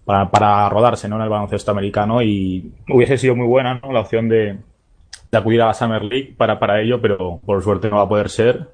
para, 0.09 0.31
para, 0.31 0.71
rodarse 0.71 1.07
¿no? 1.07 1.17
en 1.17 1.23
el 1.23 1.29
baloncesto 1.29 1.71
americano 1.71 2.23
y 2.23 2.73
hubiese 2.89 3.19
sido 3.19 3.37
muy 3.37 3.47
buena 3.47 3.79
¿no? 3.83 3.93
la 3.93 4.01
opción 4.01 4.27
de, 4.27 4.57
de, 5.31 5.39
acudir 5.39 5.61
a 5.61 5.67
la 5.67 5.75
Summer 5.75 6.03
League 6.03 6.35
para, 6.35 6.59
para 6.59 6.81
ello, 6.81 6.99
pero 6.99 7.39
por 7.45 7.63
suerte 7.63 7.91
no 7.91 7.97
va 7.97 8.05
a 8.05 8.09
poder 8.09 8.31
ser. 8.31 8.71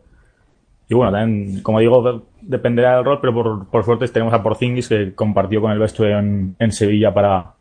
Y 0.88 0.94
bueno, 0.94 1.10
también, 1.10 1.60
como 1.60 1.80
digo, 1.80 2.28
dependerá 2.40 2.94
del 2.94 3.04
rol, 3.04 3.18
pero 3.20 3.34
por, 3.34 3.66
por 3.66 3.84
suerte 3.84 4.06
tenemos 4.06 4.32
a 4.32 4.44
Porzingis 4.44 4.88
que 4.88 5.12
compartió 5.16 5.60
con 5.60 5.72
el 5.72 5.82
en, 5.82 6.54
en 6.56 6.70
Sevilla 6.70 7.12
para, 7.12 7.54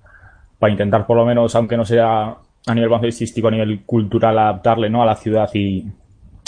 para 0.59 0.71
intentar 0.71 1.07
por 1.07 1.17
lo 1.17 1.25
menos, 1.25 1.55
aunque 1.55 1.75
no 1.75 1.83
sea 1.83 2.37
a 2.67 2.75
nivel 2.75 2.89
baloncestístico, 2.89 3.47
a 3.47 3.51
nivel 3.51 3.85
cultural, 3.85 4.37
adaptarle 4.37 4.91
¿no? 4.91 5.01
a 5.01 5.07
la 5.07 5.15
ciudad 5.15 5.49
y, 5.51 5.83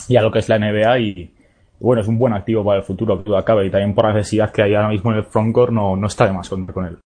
y 0.08 0.16
a 0.16 0.22
lo 0.22 0.30
que 0.32 0.38
es 0.38 0.48
la 0.48 0.60
NBA 0.60 1.00
y 1.00 1.34
bueno, 1.80 2.04
es 2.04 2.08
un 2.08 2.20
buen 2.20 2.34
activo 2.34 2.64
para 2.64 2.78
el 2.78 2.84
futuro 2.84 3.18
que 3.18 3.24
todo 3.24 3.38
acabe 3.38 3.66
y 3.66 3.72
también 3.72 3.96
por 3.96 4.06
la 4.06 4.14
necesidad 4.14 4.52
que 4.52 4.62
hay 4.62 4.76
ahora 4.76 4.90
mismo 4.90 5.12
en 5.12 5.18
el 5.18 5.24
frontcourt 5.24 5.74
no, 5.74 5.96
no 5.96 6.06
está 6.06 6.28
de 6.28 6.34
más 6.34 6.48
contar 6.48 6.76
con 6.76 6.86
él. 6.86 7.00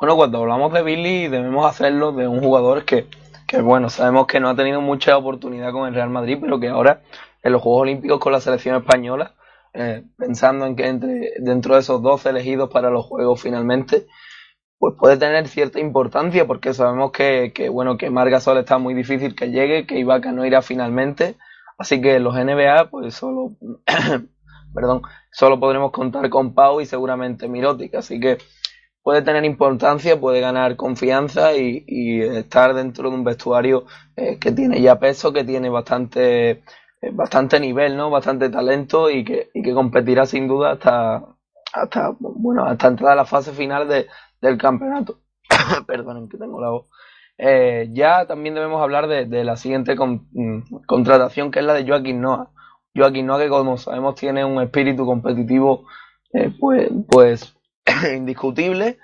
Bueno, 0.00 0.16
cuando 0.16 0.38
hablamos 0.38 0.72
de 0.72 0.82
Billy 0.82 1.28
debemos 1.28 1.66
hacerlo 1.66 2.12
de 2.12 2.26
un 2.26 2.40
jugador 2.40 2.86
que, 2.86 3.06
que, 3.46 3.60
bueno, 3.60 3.90
sabemos 3.90 4.26
que 4.26 4.40
no 4.40 4.48
ha 4.48 4.56
tenido 4.56 4.80
mucha 4.80 5.14
oportunidad 5.18 5.72
con 5.72 5.86
el 5.86 5.94
Real 5.94 6.08
Madrid, 6.08 6.38
pero 6.40 6.58
que 6.58 6.68
ahora 6.68 7.02
en 7.42 7.52
los 7.52 7.60
Juegos 7.60 7.82
Olímpicos 7.82 8.18
con 8.18 8.32
la 8.32 8.40
selección 8.40 8.76
española, 8.76 9.34
eh, 9.74 10.02
pensando 10.16 10.64
en 10.64 10.74
que 10.74 10.86
entre, 10.86 11.32
dentro 11.40 11.74
de 11.74 11.80
esos 11.80 12.00
12 12.00 12.30
elegidos 12.30 12.70
para 12.70 12.88
los 12.88 13.04
Juegos 13.04 13.42
finalmente, 13.42 14.06
pues 14.78 14.94
puede 14.98 15.18
tener 15.18 15.46
cierta 15.48 15.80
importancia 15.80 16.46
porque 16.46 16.72
sabemos 16.72 17.12
que, 17.12 17.52
que 17.54 17.68
bueno, 17.68 17.98
que 17.98 18.08
Margasol 18.08 18.56
está 18.56 18.78
muy 18.78 18.94
difícil 18.94 19.34
que 19.34 19.50
llegue, 19.50 19.86
que 19.86 19.98
Ibaka 19.98 20.32
no 20.32 20.46
irá 20.46 20.62
finalmente, 20.62 21.36
así 21.76 22.00
que 22.00 22.20
los 22.20 22.34
NBA 22.34 22.88
pues 22.88 23.16
solo, 23.16 23.52
perdón, 24.74 25.02
solo 25.30 25.60
podremos 25.60 25.90
contar 25.90 26.30
con 26.30 26.54
Pau 26.54 26.80
y 26.80 26.86
seguramente 26.86 27.48
Mirotic, 27.48 27.96
así 27.96 28.18
que 28.18 28.38
puede 29.02 29.22
tener 29.22 29.44
importancia, 29.44 30.20
puede 30.20 30.40
ganar 30.40 30.76
confianza 30.76 31.54
y, 31.56 32.20
estar 32.22 32.74
dentro 32.74 33.10
de 33.10 33.16
un 33.16 33.24
vestuario 33.24 33.84
eh, 34.16 34.38
que 34.38 34.52
tiene 34.52 34.80
ya 34.80 34.98
peso, 34.98 35.32
que 35.32 35.44
tiene 35.44 35.68
bastante, 35.68 36.50
eh, 36.50 36.62
bastante 37.12 37.60
nivel, 37.60 37.96
¿no? 37.96 38.10
Bastante 38.10 38.50
talento 38.50 39.10
y 39.10 39.24
que, 39.24 39.50
y 39.54 39.62
que 39.62 39.74
competirá 39.74 40.26
sin 40.26 40.48
duda 40.48 40.72
hasta, 40.72 41.24
hasta, 41.72 42.14
bueno, 42.18 42.64
hasta 42.64 42.88
entrar 42.88 43.12
a 43.12 43.16
la 43.16 43.24
fase 43.24 43.52
final 43.52 43.88
de, 43.88 44.06
del 44.40 44.58
campeonato. 44.58 45.20
Perdonen 45.86 46.28
que 46.28 46.38
tengo 46.38 46.60
la 46.60 46.70
voz. 46.70 46.86
Eh, 47.38 47.88
ya 47.92 48.26
también 48.26 48.54
debemos 48.54 48.82
hablar 48.82 49.06
de, 49.08 49.24
de 49.24 49.44
la 49.44 49.56
siguiente 49.56 49.94
mm, 49.96 50.84
contratación, 50.86 51.50
que 51.50 51.60
es 51.60 51.64
la 51.64 51.74
de 51.74 51.86
Joaquín 51.86 52.20
Noah. 52.20 52.50
Joaquín 52.94 53.26
Noah, 53.26 53.38
que 53.38 53.48
como 53.48 53.78
sabemos 53.78 54.14
tiene 54.16 54.44
un 54.44 54.60
espíritu 54.60 55.06
competitivo 55.06 55.86
eh, 56.32 56.52
pues, 56.58 56.90
pues 57.08 57.56
indiscutible 58.16 58.98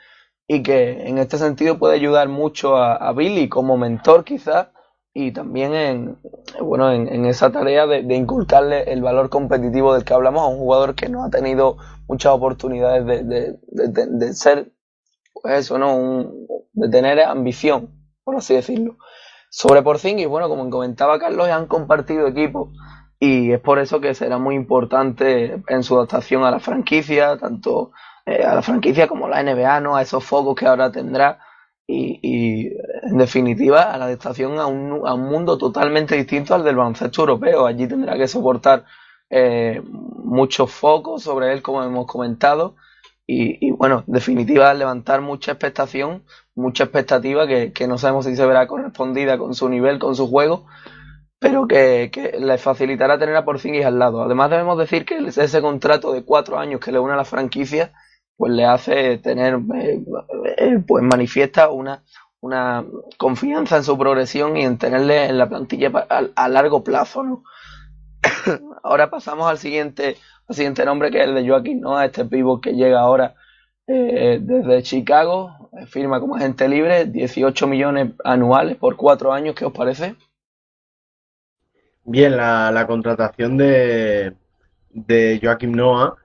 y 0.48 0.62
que 0.62 1.08
en 1.08 1.18
este 1.18 1.38
sentido 1.38 1.78
puede 1.78 1.94
ayudar 1.94 2.28
mucho 2.28 2.76
a, 2.76 3.12
Billy 3.12 3.48
como 3.48 3.76
mentor 3.76 4.24
quizás 4.24 4.68
y 5.12 5.32
también 5.32 5.74
en, 5.74 6.18
bueno, 6.60 6.92
en, 6.92 7.24
esa 7.24 7.50
tarea 7.50 7.86
de, 7.86 8.02
de, 8.02 8.14
inculcarle 8.14 8.92
el 8.92 9.02
valor 9.02 9.30
competitivo 9.30 9.94
del 9.94 10.04
que 10.04 10.12
hablamos 10.12 10.42
a 10.42 10.46
un 10.46 10.58
jugador 10.58 10.94
que 10.94 11.08
no 11.08 11.24
ha 11.24 11.30
tenido 11.30 11.78
muchas 12.06 12.32
oportunidades 12.32 13.06
de, 13.06 13.24
de, 13.24 14.06
de 14.06 14.34
ser, 14.34 14.72
pues 15.32 15.60
eso, 15.60 15.78
¿no? 15.78 15.96
Un, 15.96 16.46
de 16.76 16.90
tener 16.90 17.20
ambición, 17.20 17.90
por 18.22 18.36
así 18.36 18.54
decirlo. 18.54 18.98
Sobre 19.48 19.82
Porzingis, 19.82 20.28
bueno, 20.28 20.48
como 20.48 20.68
comentaba 20.68 21.18
Carlos, 21.18 21.48
han 21.48 21.66
compartido 21.66 22.26
equipo 22.26 22.72
y 23.18 23.52
es 23.52 23.60
por 23.60 23.78
eso 23.78 24.00
que 24.00 24.14
será 24.14 24.38
muy 24.38 24.54
importante 24.54 25.62
en 25.68 25.82
su 25.82 25.96
adaptación 25.96 26.44
a 26.44 26.50
la 26.50 26.60
franquicia, 26.60 27.38
tanto 27.38 27.92
eh, 28.26 28.42
a 28.44 28.56
la 28.56 28.62
franquicia 28.62 29.06
como 29.06 29.28
la 29.28 29.42
NBA, 29.42 29.80
¿no? 29.80 29.96
A 29.96 30.02
esos 30.02 30.24
focos 30.24 30.56
que 30.56 30.66
ahora 30.66 30.90
tendrá 30.90 31.38
y, 31.86 32.18
y 32.22 32.72
en 33.04 33.18
definitiva 33.18 33.92
a 33.92 33.98
la 33.98 34.06
adaptación 34.06 34.58
a 34.58 34.66
un, 34.66 35.06
a 35.06 35.14
un, 35.14 35.22
mundo 35.22 35.56
totalmente 35.56 36.16
distinto 36.16 36.54
al 36.54 36.64
del 36.64 36.76
baloncesto 36.76 37.22
europeo. 37.22 37.66
Allí 37.66 37.86
tendrá 37.86 38.16
que 38.16 38.26
soportar 38.26 38.84
eh, 39.30 39.80
muchos 39.84 40.72
focos 40.72 41.22
sobre 41.22 41.52
él, 41.52 41.62
como 41.62 41.84
hemos 41.84 42.06
comentado, 42.06 42.74
y, 43.28 43.64
y, 43.64 43.70
bueno, 43.72 44.04
en 44.06 44.12
definitiva 44.12 44.74
levantar 44.74 45.20
mucha 45.20 45.52
expectación, 45.52 46.24
mucha 46.54 46.84
expectativa 46.84 47.46
que, 47.46 47.72
que, 47.72 47.86
no 47.88 47.98
sabemos 47.98 48.24
si 48.24 48.36
se 48.36 48.46
verá 48.46 48.66
correspondida 48.66 49.38
con 49.38 49.54
su 49.54 49.68
nivel, 49.68 49.98
con 49.98 50.16
su 50.16 50.28
juego, 50.28 50.66
pero 51.38 51.66
que, 51.68 52.10
que 52.12 52.38
le 52.40 52.58
facilitará 52.58 53.18
tener 53.18 53.36
a 53.36 53.44
Porzingis 53.44 53.84
al 53.84 53.98
lado. 53.98 54.22
Además 54.22 54.50
debemos 54.50 54.78
decir 54.78 55.04
que 55.04 55.18
ese 55.18 55.60
contrato 55.60 56.12
de 56.12 56.24
cuatro 56.24 56.58
años 56.58 56.80
que 56.80 56.92
le 56.92 56.98
une 56.98 57.12
a 57.12 57.16
la 57.16 57.24
franquicia 57.24 57.92
pues 58.36 58.52
le 58.52 58.64
hace 58.64 59.18
tener, 59.18 59.58
eh, 59.74 60.04
eh, 60.58 60.78
pues 60.86 61.02
manifiesta 61.02 61.70
una, 61.70 62.02
una 62.40 62.84
confianza 63.16 63.78
en 63.78 63.84
su 63.84 63.96
progresión 63.96 64.56
y 64.56 64.64
en 64.64 64.78
tenerle 64.78 65.26
en 65.26 65.38
la 65.38 65.48
plantilla 65.48 66.06
a, 66.34 66.48
largo 66.48 66.84
plazo, 66.84 67.22
¿no? 67.22 67.44
ahora 68.82 69.10
pasamos 69.10 69.48
al 69.48 69.58
siguiente, 69.58 70.16
al 70.48 70.54
siguiente 70.54 70.84
nombre 70.84 71.10
que 71.10 71.22
es 71.22 71.28
el 71.28 71.34
de 71.34 71.48
Joaquín 71.48 71.80
Noah, 71.80 72.04
este 72.04 72.24
pivot 72.24 72.62
que 72.62 72.72
llega 72.74 73.00
ahora 73.00 73.34
eh, 73.86 74.38
desde 74.42 74.82
Chicago, 74.82 75.70
firma 75.86 76.20
como 76.20 76.36
agente 76.36 76.68
libre, 76.68 77.06
18 77.06 77.66
millones 77.66 78.12
anuales 78.24 78.76
por 78.76 78.96
cuatro 78.96 79.32
años, 79.32 79.54
¿qué 79.54 79.64
os 79.64 79.72
parece? 79.72 80.14
Bien, 82.04 82.36
la, 82.36 82.70
la 82.70 82.86
contratación 82.86 83.56
de, 83.56 84.34
de 84.90 85.40
Joaquim 85.42 85.72
Noah 85.72 86.16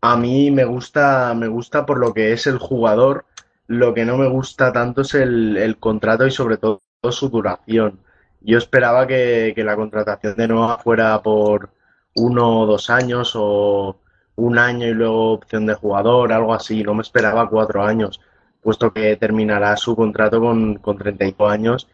a 0.00 0.16
mí 0.16 0.50
me 0.50 0.64
gusta, 0.64 1.34
me 1.34 1.48
gusta 1.48 1.86
por 1.86 1.98
lo 1.98 2.14
que 2.14 2.32
es 2.32 2.46
el 2.46 2.58
jugador. 2.58 3.26
Lo 3.66 3.94
que 3.94 4.04
no 4.04 4.16
me 4.16 4.28
gusta 4.28 4.72
tanto 4.72 5.02
es 5.02 5.14
el, 5.14 5.56
el 5.56 5.78
contrato 5.78 6.26
y 6.26 6.30
sobre 6.30 6.56
todo 6.56 6.82
su 7.10 7.28
duración. 7.28 8.00
Yo 8.40 8.58
esperaba 8.58 9.06
que, 9.06 9.54
la 9.56 9.76
contratación 9.76 10.36
de 10.36 10.48
Noah 10.48 10.78
fuera 10.78 11.20
por 11.22 11.70
uno 12.14 12.60
o 12.60 12.66
dos 12.66 12.90
años 12.90 13.32
o 13.34 14.00
un 14.36 14.58
año 14.58 14.86
y 14.86 14.94
luego 14.94 15.32
opción 15.32 15.66
de 15.66 15.74
jugador, 15.74 16.32
algo 16.32 16.54
así. 16.54 16.82
No 16.82 16.94
me 16.94 17.02
esperaba 17.02 17.48
cuatro 17.50 17.82
años, 17.84 18.20
puesto 18.62 18.92
que 18.92 19.16
terminará 19.16 19.76
su 19.76 19.96
contrato 19.96 20.40
con, 20.40 20.76
con 20.76 20.98
35 20.98 21.48
años. 21.48 21.88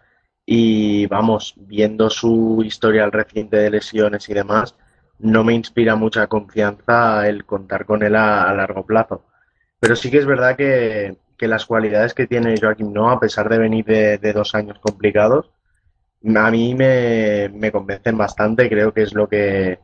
Y 0.47 1.07
vamos, 1.07 1.55
viendo 1.57 2.11
su 2.11 2.63
historial 2.65 3.13
reciente 3.13 3.57
de 3.57 3.71
lesiones 3.71 4.29
y 4.29 4.35
demás, 4.35 4.77
no 5.19 5.45
me 5.45 5.55
inspira 5.55 5.97
mucha 5.97 6.27
confianza 6.27 7.29
el 7.29 7.45
contar 7.45 7.87
con 7.87 8.03
él 8.03 8.17
a, 8.17 8.53
largo 8.55 8.85
plazo. 8.87 9.25
Pero 9.81 9.97
sí 9.97 10.11
que 10.11 10.19
es 10.19 10.27
verdad 10.27 10.57
que, 10.57 11.17
que, 11.37 11.49
las 11.49 11.67
cualidades 11.67 12.15
que 12.15 12.27
tiene 12.27 12.55
Joaquim 12.61 12.93
Noah, 12.93 13.15
a 13.15 13.21
pesar 13.21 13.49
de 13.49 13.59
venir 13.59 13.85
de, 13.85 14.19
de 14.19 14.33
dos 14.33 14.55
años 14.55 14.79
complicados, 14.81 15.51
a 16.37 16.51
mí 16.51 16.75
me, 16.75 17.51
me, 17.51 17.71
convencen 17.71 18.17
bastante. 18.17 18.69
Creo 18.69 18.93
que 18.93 19.03
es 19.03 19.15
lo 19.15 19.29
que, 19.29 19.79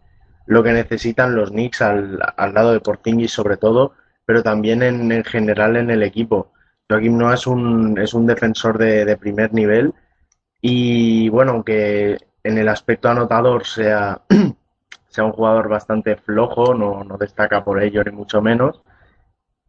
lo 0.47 0.63
que 0.63 0.73
necesitan 0.73 1.35
los 1.35 1.51
Knicks 1.51 1.83
al, 1.83 2.19
al 2.37 2.55
lado 2.55 2.73
de 2.73 2.81
Porzingis 2.81 3.33
sobre 3.33 3.57
todo, 3.57 3.95
pero 4.25 4.43
también 4.43 4.83
en, 4.83 5.13
en, 5.13 5.25
general 5.25 5.77
en 5.77 5.91
el 5.91 6.03
equipo. 6.03 6.53
Joaquim 6.89 7.17
Noah 7.17 7.35
es 7.35 7.47
un, 7.47 7.99
es 7.99 8.15
un 8.15 8.27
defensor 8.27 8.79
de, 8.79 9.05
de 9.05 9.17
primer 9.17 9.53
nivel 9.53 9.95
y 10.61 11.29
bueno, 11.29 11.53
aunque 11.53 12.19
en 12.43 12.59
el 12.59 12.69
aspecto 12.69 13.09
anotador 13.09 13.67
sea 13.67 14.23
sea 15.11 15.25
un 15.25 15.33
jugador 15.33 15.69
bastante 15.69 16.17
flojo, 16.17 16.75
no, 16.75 17.05
no 17.05 17.19
destaca 17.19 17.65
por 17.65 17.83
ello 17.83 18.03
ni 18.05 18.13
mucho 18.13 18.41
menos, 18.41 18.81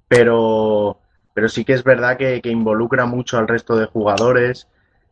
pero, 0.08 1.00
pero 1.34 1.50
sí 1.50 1.66
que 1.66 1.74
es 1.74 1.84
verdad 1.84 2.18
que, 2.18 2.42
involucra 2.46 3.06
mucho 3.06 3.38
al 3.38 3.48
resto 3.48 3.76
de 3.76 3.88
jugadores, 3.88 4.68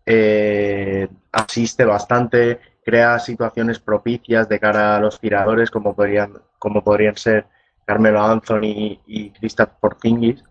eh, 0.05 1.07
asiste 1.31 1.85
bastante, 1.85 2.59
crea 2.85 3.19
situaciones 3.19 3.79
propicias 3.79 4.47
de 4.49 4.59
cara 4.59 4.95
a 4.95 4.99
los 4.99 5.19
tiradores 5.19 5.71
como 5.71 5.95
podrían, 5.95 6.33
como 6.59 6.83
podrían 6.83 7.17
ser 7.17 7.47
Carmelo 7.85 8.21
Anthony 8.23 8.99
y 9.07 9.31
Kristaps 9.31 9.75
Porzingis. 9.79 10.43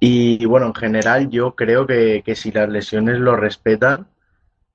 Y, 0.00 0.44
bueno, 0.46 0.66
en 0.66 0.74
general 0.74 1.30
yo 1.30 1.54
creo 1.54 1.86
que, 1.86 2.22
que 2.24 2.34
si 2.34 2.50
las 2.50 2.68
lesiones 2.68 3.18
lo 3.18 3.36
respetan, 3.36 4.08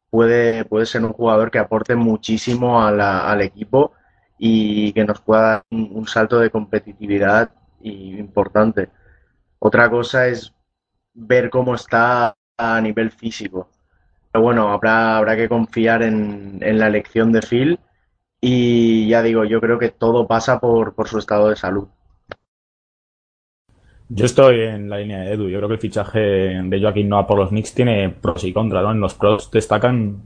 puede, 0.10 0.65
puede 0.65 0.86
ser 0.86 1.04
un 1.04 1.13
jugador 1.13 1.52
que 1.52 1.60
aporte 1.60 1.95
muchísimo 1.95 2.82
al 2.86 3.41
equipo 3.41 3.93
y 4.38 4.93
que 4.93 5.06
nos 5.06 5.21
pueda 5.21 5.41
dar 5.41 5.63
un, 5.71 6.08
salto 6.08 6.39
de 6.39 6.50
competitividad 6.50 7.52
importante. 7.82 8.89
Otra 9.60 9.89
cosa 9.89 10.28
es 10.28 10.54
ver 11.13 11.50
cómo 11.50 11.76
está 11.76 12.36
a 12.58 12.82
nivel 12.82 13.12
físico. 13.12 13.69
Pero 14.32 14.43
bueno, 14.43 14.69
habrá, 14.69 15.17
habrá 15.17 15.36
que 15.36 15.50
confiar 15.50 16.04
en, 16.04 16.60
en, 16.62 16.80
la 16.80 16.88
elección 16.88 17.32
de 17.32 17.41
Phil 17.41 17.80
y 18.41 19.08
ya 19.08 19.23
digo, 19.23 19.45
yo 19.45 19.60
creo 19.60 19.80
que 19.80 19.89
todo 19.89 20.28
pasa 20.28 20.60
por, 20.60 20.93
por 20.93 21.08
su 21.08 21.17
estado 21.17 21.50
de 21.50 21.56
salud. 21.56 21.88
Yo 24.10 24.26
estoy 24.26 24.62
en 24.62 24.89
la 24.89 25.00
línea 25.00 25.19
de 25.19 25.34
Edu. 25.34 25.50
Yo 25.50 25.58
creo 25.58 25.67
que 25.67 25.76
el 25.76 25.82
fichaje 25.82 26.19
de 26.19 26.82
Joaquín 26.82 27.10
Noah 27.10 27.28
por 27.28 27.38
los 27.38 27.50
Knicks 27.50 27.73
tiene 27.73 28.10
pros 28.10 28.43
y 28.43 28.54
contras. 28.54 28.86
En 28.89 29.02
los 29.02 29.15
pros 29.15 29.52
destacan 29.52 30.23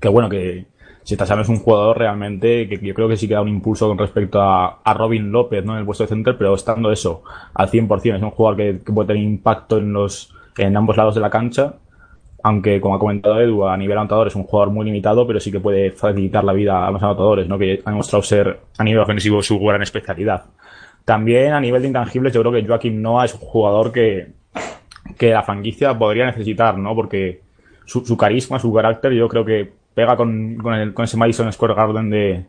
que 0.00 0.08
bueno 0.08 0.28
que 0.28 0.66
si 1.04 1.18
Tasano 1.18 1.42
es 1.42 1.48
un 1.50 1.58
jugador 1.58 1.98
realmente 1.98 2.66
que 2.66 2.78
yo 2.78 2.94
creo 2.94 3.08
que 3.08 3.18
sí 3.18 3.28
que 3.28 3.34
da 3.34 3.42
un 3.42 3.48
impulso 3.48 3.86
con 3.88 3.98
respecto 3.98 4.40
a, 4.40 4.80
a 4.82 4.94
Robin 4.94 5.30
López, 5.30 5.62
¿no? 5.62 5.74
En 5.74 5.80
el 5.80 5.84
puesto 5.84 6.04
de 6.04 6.08
center, 6.08 6.36
pero 6.38 6.54
estando 6.54 6.90
eso 6.90 7.22
al 7.52 7.70
100%, 7.70 8.16
es 8.16 8.22
un 8.22 8.30
jugador 8.30 8.56
que, 8.56 8.92
puede 8.92 9.08
tener 9.08 9.22
impacto 9.22 9.76
en 9.76 9.92
los, 9.92 10.34
en 10.56 10.74
ambos 10.76 10.96
lados 10.96 11.14
de 11.14 11.20
la 11.20 11.28
cancha. 11.28 11.74
aunque 12.42 12.80
como 12.80 12.94
ha 12.94 12.98
comentado 12.98 13.40
Edu, 13.40 13.66
a 13.66 13.76
nivel 13.76 13.98
anotador 13.98 14.28
es 14.28 14.34
un 14.34 14.44
jugador 14.44 14.72
muy 14.72 14.86
limitado, 14.86 15.26
pero 15.26 15.40
sí 15.40 15.52
que 15.52 15.60
puede 15.60 15.90
facilitar 15.92 16.42
la 16.42 16.54
vida 16.54 16.86
a 16.86 16.90
los 16.90 17.02
anotadores, 17.02 17.48
¿no? 17.48 17.58
que 17.58 17.82
ha 17.84 17.90
demostrado 17.90 18.22
ser 18.22 18.60
a 18.78 18.84
nivel 18.84 19.00
ofensivo 19.02 19.42
su 19.42 19.58
gran 19.60 19.82
especialidad. 19.82 20.44
También 21.04 21.52
a 21.52 21.60
nivel 21.60 21.82
de 21.82 21.88
intangibles, 21.88 22.32
yo 22.32 22.40
creo 22.40 22.52
que 22.52 22.66
Joaquim 22.66 23.02
Noah 23.02 23.26
es 23.26 23.34
un 23.34 23.40
jugador 23.40 23.92
que, 23.92 24.32
que 25.18 25.30
la 25.30 25.42
franquicia 25.42 25.98
podría 25.98 26.24
necesitar, 26.24 26.78
¿no? 26.78 26.94
Porque 26.94 27.42
su 27.84 28.16
carisma, 28.16 28.58
su 28.58 28.72
carácter, 28.72 29.12
yo 29.12 29.28
creo 29.28 29.44
que 29.44 29.83
pega 29.94 30.16
con, 30.16 30.56
con, 30.56 30.74
el, 30.74 30.94
con 30.94 31.04
ese 31.04 31.16
Madison 31.16 31.52
Square 31.52 31.74
Garden 31.74 32.10
de, 32.10 32.44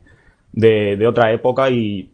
de, 0.51 1.07
otra 1.07 1.31
época 1.31 1.69
y, 1.69 2.09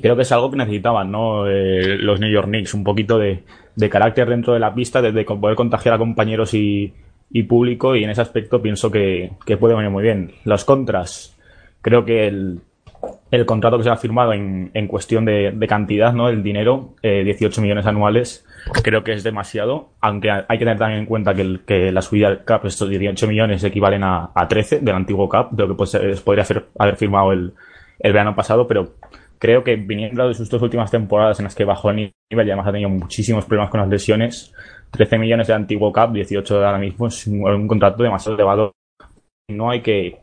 creo 0.00 0.16
que 0.16 0.22
es 0.22 0.32
algo 0.32 0.50
que 0.50 0.56
necesitaban, 0.56 1.10
¿no? 1.10 1.46
Eh, 1.48 1.98
los 1.98 2.18
New 2.18 2.30
York 2.30 2.48
Knicks, 2.48 2.74
un 2.74 2.82
poquito 2.82 3.18
de, 3.18 3.44
de 3.76 3.90
carácter 3.90 4.28
dentro 4.28 4.52
de 4.54 4.60
la 4.60 4.74
pista, 4.74 5.00
de, 5.02 5.12
de, 5.12 5.24
poder 5.24 5.56
contagiar 5.56 5.94
a 5.94 5.98
compañeros 5.98 6.54
y, 6.54 6.92
y 7.30 7.42
público 7.44 7.94
y 7.96 8.04
en 8.04 8.10
ese 8.10 8.22
aspecto 8.22 8.60
pienso 8.62 8.90
que, 8.90 9.32
que 9.46 9.56
puede 9.56 9.74
venir 9.74 9.90
muy 9.90 10.02
bien. 10.02 10.32
Los 10.44 10.64
contras, 10.64 11.36
creo 11.82 12.04
que 12.04 12.26
el, 12.26 12.60
el 13.30 13.46
contrato 13.46 13.78
que 13.78 13.84
se 13.84 13.90
ha 13.90 13.96
firmado 13.96 14.32
en, 14.32 14.70
en 14.74 14.88
cuestión 14.88 15.24
de, 15.24 15.52
de, 15.52 15.66
cantidad, 15.66 16.12
¿no? 16.12 16.28
El 16.28 16.42
dinero, 16.42 16.94
eh, 17.02 17.22
18 17.24 17.60
millones 17.60 17.86
anuales, 17.86 18.46
creo 18.72 19.04
que 19.04 19.12
es 19.12 19.22
demasiado, 19.22 19.92
aunque 20.00 20.30
hay 20.30 20.58
que 20.58 20.64
tener 20.64 20.78
también 20.78 21.00
en 21.00 21.06
cuenta 21.06 21.34
que, 21.34 21.60
que 21.66 21.92
la 21.92 22.02
subida 22.02 22.30
del 22.30 22.44
CAP, 22.44 22.66
estos 22.66 22.88
18 22.88 23.26
millones 23.26 23.62
equivalen 23.64 24.04
a, 24.04 24.30
a 24.34 24.48
13 24.48 24.80
del 24.80 24.94
antiguo 24.94 25.28
CAP, 25.28 25.52
de 25.52 25.62
lo 25.62 25.68
que 25.68 25.74
pues, 25.74 26.20
podría 26.22 26.44
haber, 26.44 26.66
haber 26.78 26.96
firmado 26.96 27.32
el, 27.32 27.54
el 27.98 28.12
verano 28.12 28.34
pasado, 28.34 28.66
pero 28.66 28.94
creo 29.38 29.62
que 29.62 29.76
viniendo 29.76 30.26
de 30.26 30.34
sus 30.34 30.48
dos 30.48 30.62
últimas 30.62 30.90
temporadas 30.90 31.38
en 31.40 31.44
las 31.44 31.54
que 31.54 31.64
bajó 31.64 31.90
el 31.90 31.96
nivel 31.96 32.12
y 32.30 32.50
además 32.50 32.66
ha 32.68 32.72
tenido 32.72 32.90
muchísimos 32.90 33.44
problemas 33.44 33.70
con 33.70 33.80
las 33.80 33.88
lesiones, 33.88 34.54
13 34.90 35.18
millones 35.18 35.48
de 35.48 35.54
antiguo 35.54 35.92
CAP, 35.92 36.12
18 36.12 36.58
de 36.60 36.66
ahora 36.66 36.78
mismo, 36.78 37.08
es 37.08 37.26
un, 37.26 37.66
contrato 37.68 38.02
demasiado 38.02 38.36
elevado. 38.36 38.72
No 39.48 39.70
hay 39.70 39.82
que, 39.82 40.20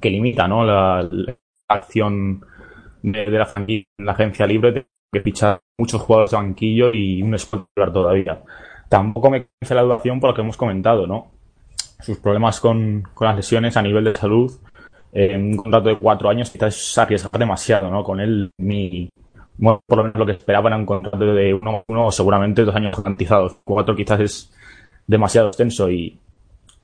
que 0.00 0.10
limita, 0.10 0.46
¿no? 0.46 0.64
La, 0.64 1.08
la 1.10 1.36
acción 1.68 2.44
de, 3.02 3.24
de, 3.24 3.38
la 3.38 3.48
en 3.56 3.86
la 3.98 4.12
agencia 4.12 4.46
libre 4.46 4.86
que 5.12 5.20
fichar 5.20 5.60
muchos 5.78 6.00
jugadores 6.02 6.30
de 6.30 6.36
banquillo 6.36 6.92
y 6.92 7.22
un 7.22 7.34
escolar 7.34 7.92
todavía. 7.92 8.42
Tampoco 8.88 9.30
me 9.30 9.46
hace 9.60 9.74
la 9.74 9.82
dudación 9.82 10.20
por 10.20 10.30
lo 10.30 10.34
que 10.34 10.42
hemos 10.42 10.56
comentado, 10.56 11.06
¿no? 11.06 11.30
Sus 12.00 12.18
problemas 12.18 12.60
con, 12.60 13.02
con 13.14 13.26
las 13.26 13.36
lesiones 13.36 13.76
a 13.76 13.82
nivel 13.82 14.04
de 14.04 14.16
salud, 14.16 14.52
eh, 15.12 15.36
un 15.36 15.56
contrato 15.56 15.88
de 15.88 15.98
cuatro 15.98 16.28
años 16.28 16.50
quizás 16.50 16.76
es 16.76 16.98
arriesgar 16.98 17.38
demasiado, 17.38 17.90
¿no? 17.90 18.02
Con 18.04 18.20
él, 18.20 18.50
mi, 18.58 19.10
por 19.58 19.98
lo 19.98 20.04
menos 20.04 20.18
lo 20.18 20.26
que 20.26 20.32
esperaba 20.32 20.68
era 20.68 20.76
un 20.76 20.86
contrato 20.86 21.18
de 21.18 21.54
uno, 21.54 21.84
uno 21.88 22.10
seguramente 22.10 22.64
dos 22.64 22.74
años 22.74 22.96
garantizados. 22.96 23.58
Cuatro 23.64 23.94
quizás 23.94 24.20
es 24.20 24.52
demasiado 25.06 25.48
extenso 25.48 25.90
y, 25.90 26.18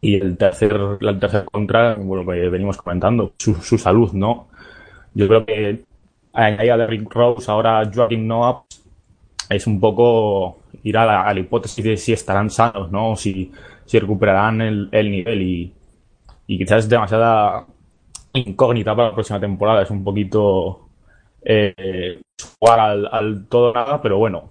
y 0.01 0.17
el 0.17 0.37
tercer, 0.37 0.79
la 1.01 1.19
tercera 1.19 1.45
contra, 1.45 1.95
bueno, 1.95 2.31
que 2.31 2.49
venimos 2.49 2.77
comentando, 2.77 3.33
su, 3.39 3.55
su 3.55 3.79
salud, 3.79 4.13
¿no? 4.13 4.49
Yo 5.15 5.27
creo 5.29 5.47
que 5.47 5.85
añadir 6.45 6.73
a 6.73 6.77
Derrick 6.77 7.13
Rose, 7.13 7.51
ahora 7.51 7.89
Joaquim 7.93 8.27
Noah, 8.27 8.65
es 9.49 9.67
un 9.67 9.81
poco 9.81 10.59
ir 10.83 10.97
a 10.99 11.33
la, 11.33 11.41
hipótesis 11.41 11.85
de 11.85 11.97
si 11.97 12.13
estarán 12.13 12.51
sanos, 12.51 12.91
¿no? 12.91 13.17
Si, 13.17 13.51
si 13.85 13.99
recuperarán 13.99 14.61
el, 14.61 14.89
el 14.93 15.11
nivel 15.11 15.43
y, 15.43 15.75
y, 16.47 16.59
quizás 16.59 16.85
es 16.85 16.89
demasiada 16.89 17.67
incógnita 18.35 18.95
para 18.95 19.09
la 19.09 19.15
próxima 19.15 19.41
temporada. 19.41 19.83
Es 19.83 19.91
un 19.91 20.05
poquito 20.05 20.89
eh, 21.43 22.21
jugar 22.59 22.81
al, 22.81 23.09
al, 23.11 23.47
todo 23.49 23.73
nada, 23.73 24.01
pero 24.03 24.19
bueno, 24.19 24.51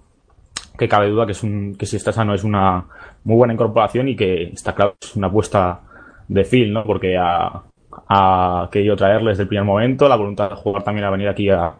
que 0.78 0.88
cabe 0.88 1.08
duda 1.08 1.26
que, 1.26 1.32
es 1.32 1.42
un, 1.42 1.74
que 1.76 1.86
si 1.86 1.96
está 1.96 2.12
sano 2.12 2.34
es 2.34 2.44
una 2.44 2.86
muy 3.24 3.36
buena 3.36 3.54
incorporación 3.54 4.08
y 4.08 4.16
que 4.16 4.44
está 4.44 4.74
claro 4.74 4.96
es 5.00 5.16
una 5.16 5.28
apuesta 5.28 5.80
de 6.28 6.44
Phil, 6.44 6.72
¿no? 6.72 6.84
Porque 6.84 7.16
a, 7.16 7.62
ha 8.08 8.68
querido 8.70 8.96
traerle 8.96 9.30
desde 9.30 9.44
el 9.44 9.48
primer 9.48 9.64
momento, 9.64 10.08
la 10.08 10.16
voluntad 10.16 10.50
de 10.50 10.56
jugar 10.56 10.82
también 10.82 11.06
ha 11.06 11.10
venido 11.10 11.30
aquí 11.30 11.50
a, 11.50 11.74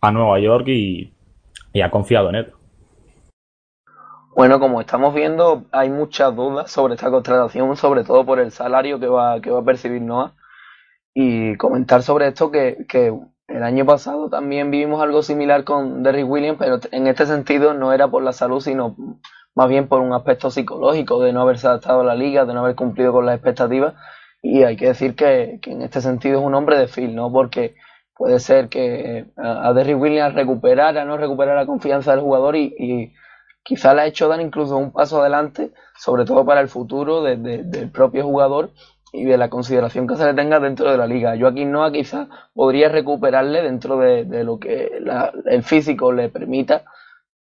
a 0.00 0.12
Nueva 0.12 0.38
York 0.40 0.66
y, 0.68 1.12
y, 1.72 1.80
ha 1.80 1.90
confiado 1.90 2.28
en 2.30 2.34
él. 2.36 2.52
Bueno, 4.34 4.58
como 4.58 4.80
estamos 4.80 5.14
viendo, 5.14 5.64
hay 5.72 5.90
muchas 5.90 6.34
dudas 6.34 6.70
sobre 6.70 6.94
esta 6.94 7.10
contratación, 7.10 7.76
sobre 7.76 8.02
todo 8.02 8.24
por 8.24 8.40
el 8.40 8.50
salario 8.50 8.98
que 8.98 9.06
va, 9.06 9.40
que 9.40 9.50
va 9.50 9.60
a 9.60 9.64
percibir 9.64 10.00
Noah. 10.02 10.32
Y 11.14 11.56
comentar 11.56 12.02
sobre 12.02 12.28
esto 12.28 12.50
que, 12.50 12.86
que 12.88 13.12
el 13.48 13.62
año 13.62 13.84
pasado 13.84 14.30
también 14.30 14.70
vivimos 14.70 15.02
algo 15.02 15.22
similar 15.22 15.64
con 15.64 16.02
Derrick 16.02 16.28
Williams, 16.28 16.58
pero 16.58 16.80
en 16.90 17.06
este 17.06 17.26
sentido 17.26 17.74
no 17.74 17.92
era 17.92 18.08
por 18.08 18.22
la 18.22 18.32
salud, 18.32 18.60
sino 18.60 18.96
más 19.54 19.68
bien 19.68 19.88
por 19.88 20.00
un 20.00 20.14
aspecto 20.14 20.50
psicológico 20.50 21.20
de 21.20 21.34
no 21.34 21.42
haberse 21.42 21.66
adaptado 21.66 22.00
a 22.00 22.04
la 22.04 22.14
liga, 22.14 22.46
de 22.46 22.54
no 22.54 22.60
haber 22.60 22.74
cumplido 22.74 23.12
con 23.12 23.26
las 23.26 23.34
expectativas 23.34 23.94
y 24.42 24.64
hay 24.64 24.76
que 24.76 24.88
decir 24.88 25.14
que, 25.14 25.60
en 25.64 25.82
este 25.82 26.00
sentido 26.00 26.40
es 26.40 26.44
un 26.44 26.54
hombre 26.54 26.76
de 26.76 26.88
Phil, 26.88 27.14
¿no? 27.14 27.32
Porque 27.32 27.76
puede 28.16 28.40
ser 28.40 28.68
que 28.68 29.26
a 29.36 29.72
Derrick 29.72 30.00
Williams 30.00 30.34
recuperara, 30.34 31.04
no 31.04 31.16
recuperar 31.16 31.56
la 31.56 31.66
confianza 31.66 32.10
del 32.10 32.20
jugador 32.20 32.56
y, 32.56 32.74
y 32.76 33.14
quizá 33.62 33.94
le 33.94 34.02
ha 34.02 34.06
hecho 34.06 34.28
dar 34.28 34.40
incluso 34.40 34.76
un 34.76 34.92
paso 34.92 35.20
adelante, 35.20 35.70
sobre 35.96 36.24
todo 36.24 36.44
para 36.44 36.60
el 36.60 36.68
futuro 36.68 37.22
de, 37.22 37.36
de, 37.36 37.62
del 37.62 37.90
propio 37.90 38.24
jugador 38.24 38.70
y 39.12 39.24
de 39.24 39.36
la 39.36 39.48
consideración 39.48 40.08
que 40.08 40.16
se 40.16 40.24
le 40.24 40.34
tenga 40.34 40.58
dentro 40.58 40.90
de 40.90 40.96
la 40.96 41.06
liga. 41.06 41.36
Joaquín 41.38 41.70
Noah 41.70 41.92
quizá 41.92 42.28
podría 42.54 42.88
recuperarle 42.88 43.62
dentro 43.62 43.98
de, 43.98 44.24
lo 44.42 44.58
que 44.58 44.90
el 45.46 45.62
físico 45.62 46.12
le 46.12 46.30
permita. 46.30 46.84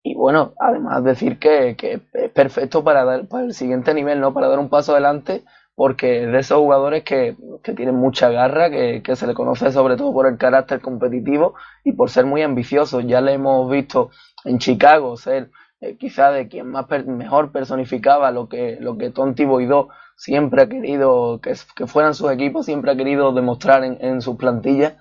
Y 0.02 0.14
bueno, 0.14 0.54
además 0.58 1.04
decir 1.04 1.38
que, 1.38 1.76
que 1.76 2.00
es 2.12 2.30
perfecto 2.30 2.82
para 2.82 3.04
dar 3.04 3.26
para 3.28 3.44
el 3.44 3.54
siguiente 3.54 3.94
nivel, 3.94 4.20
¿no? 4.20 4.34
Para 4.34 4.48
dar 4.48 4.58
un 4.58 4.68
paso 4.68 4.92
adelante 4.92 5.44
porque 5.80 6.26
de 6.26 6.38
esos 6.40 6.58
jugadores 6.58 7.04
que, 7.04 7.38
que 7.62 7.72
tienen 7.72 7.94
mucha 7.94 8.28
garra, 8.28 8.68
que, 8.68 9.02
que, 9.02 9.16
se 9.16 9.26
le 9.26 9.32
conoce 9.32 9.72
sobre 9.72 9.96
todo 9.96 10.12
por 10.12 10.26
el 10.26 10.36
carácter 10.36 10.82
competitivo 10.82 11.54
y 11.84 11.92
por 11.92 12.10
ser 12.10 12.26
muy 12.26 12.42
ambiciosos. 12.42 13.06
Ya 13.06 13.22
le 13.22 13.32
hemos 13.32 13.70
visto 13.70 14.10
en 14.44 14.58
Chicago 14.58 15.16
ser 15.16 15.50
eh, 15.80 15.96
quizá 15.96 16.32
de 16.32 16.48
quien 16.48 16.66
más 16.66 16.84
per 16.84 17.06
mejor 17.06 17.50
personificaba 17.50 18.30
lo 18.30 18.46
que, 18.46 18.76
lo 18.78 18.98
que 18.98 19.08
Tonti 19.08 19.46
Boydó 19.46 19.88
siempre 20.16 20.60
ha 20.60 20.68
querido 20.68 21.40
que, 21.40 21.54
que, 21.74 21.86
fueran 21.86 22.14
sus 22.14 22.30
equipos, 22.30 22.66
siempre 22.66 22.90
ha 22.90 22.96
querido 22.96 23.32
demostrar 23.32 23.82
en, 23.82 23.96
en 24.02 24.20
sus 24.20 24.36
plantillas. 24.36 24.96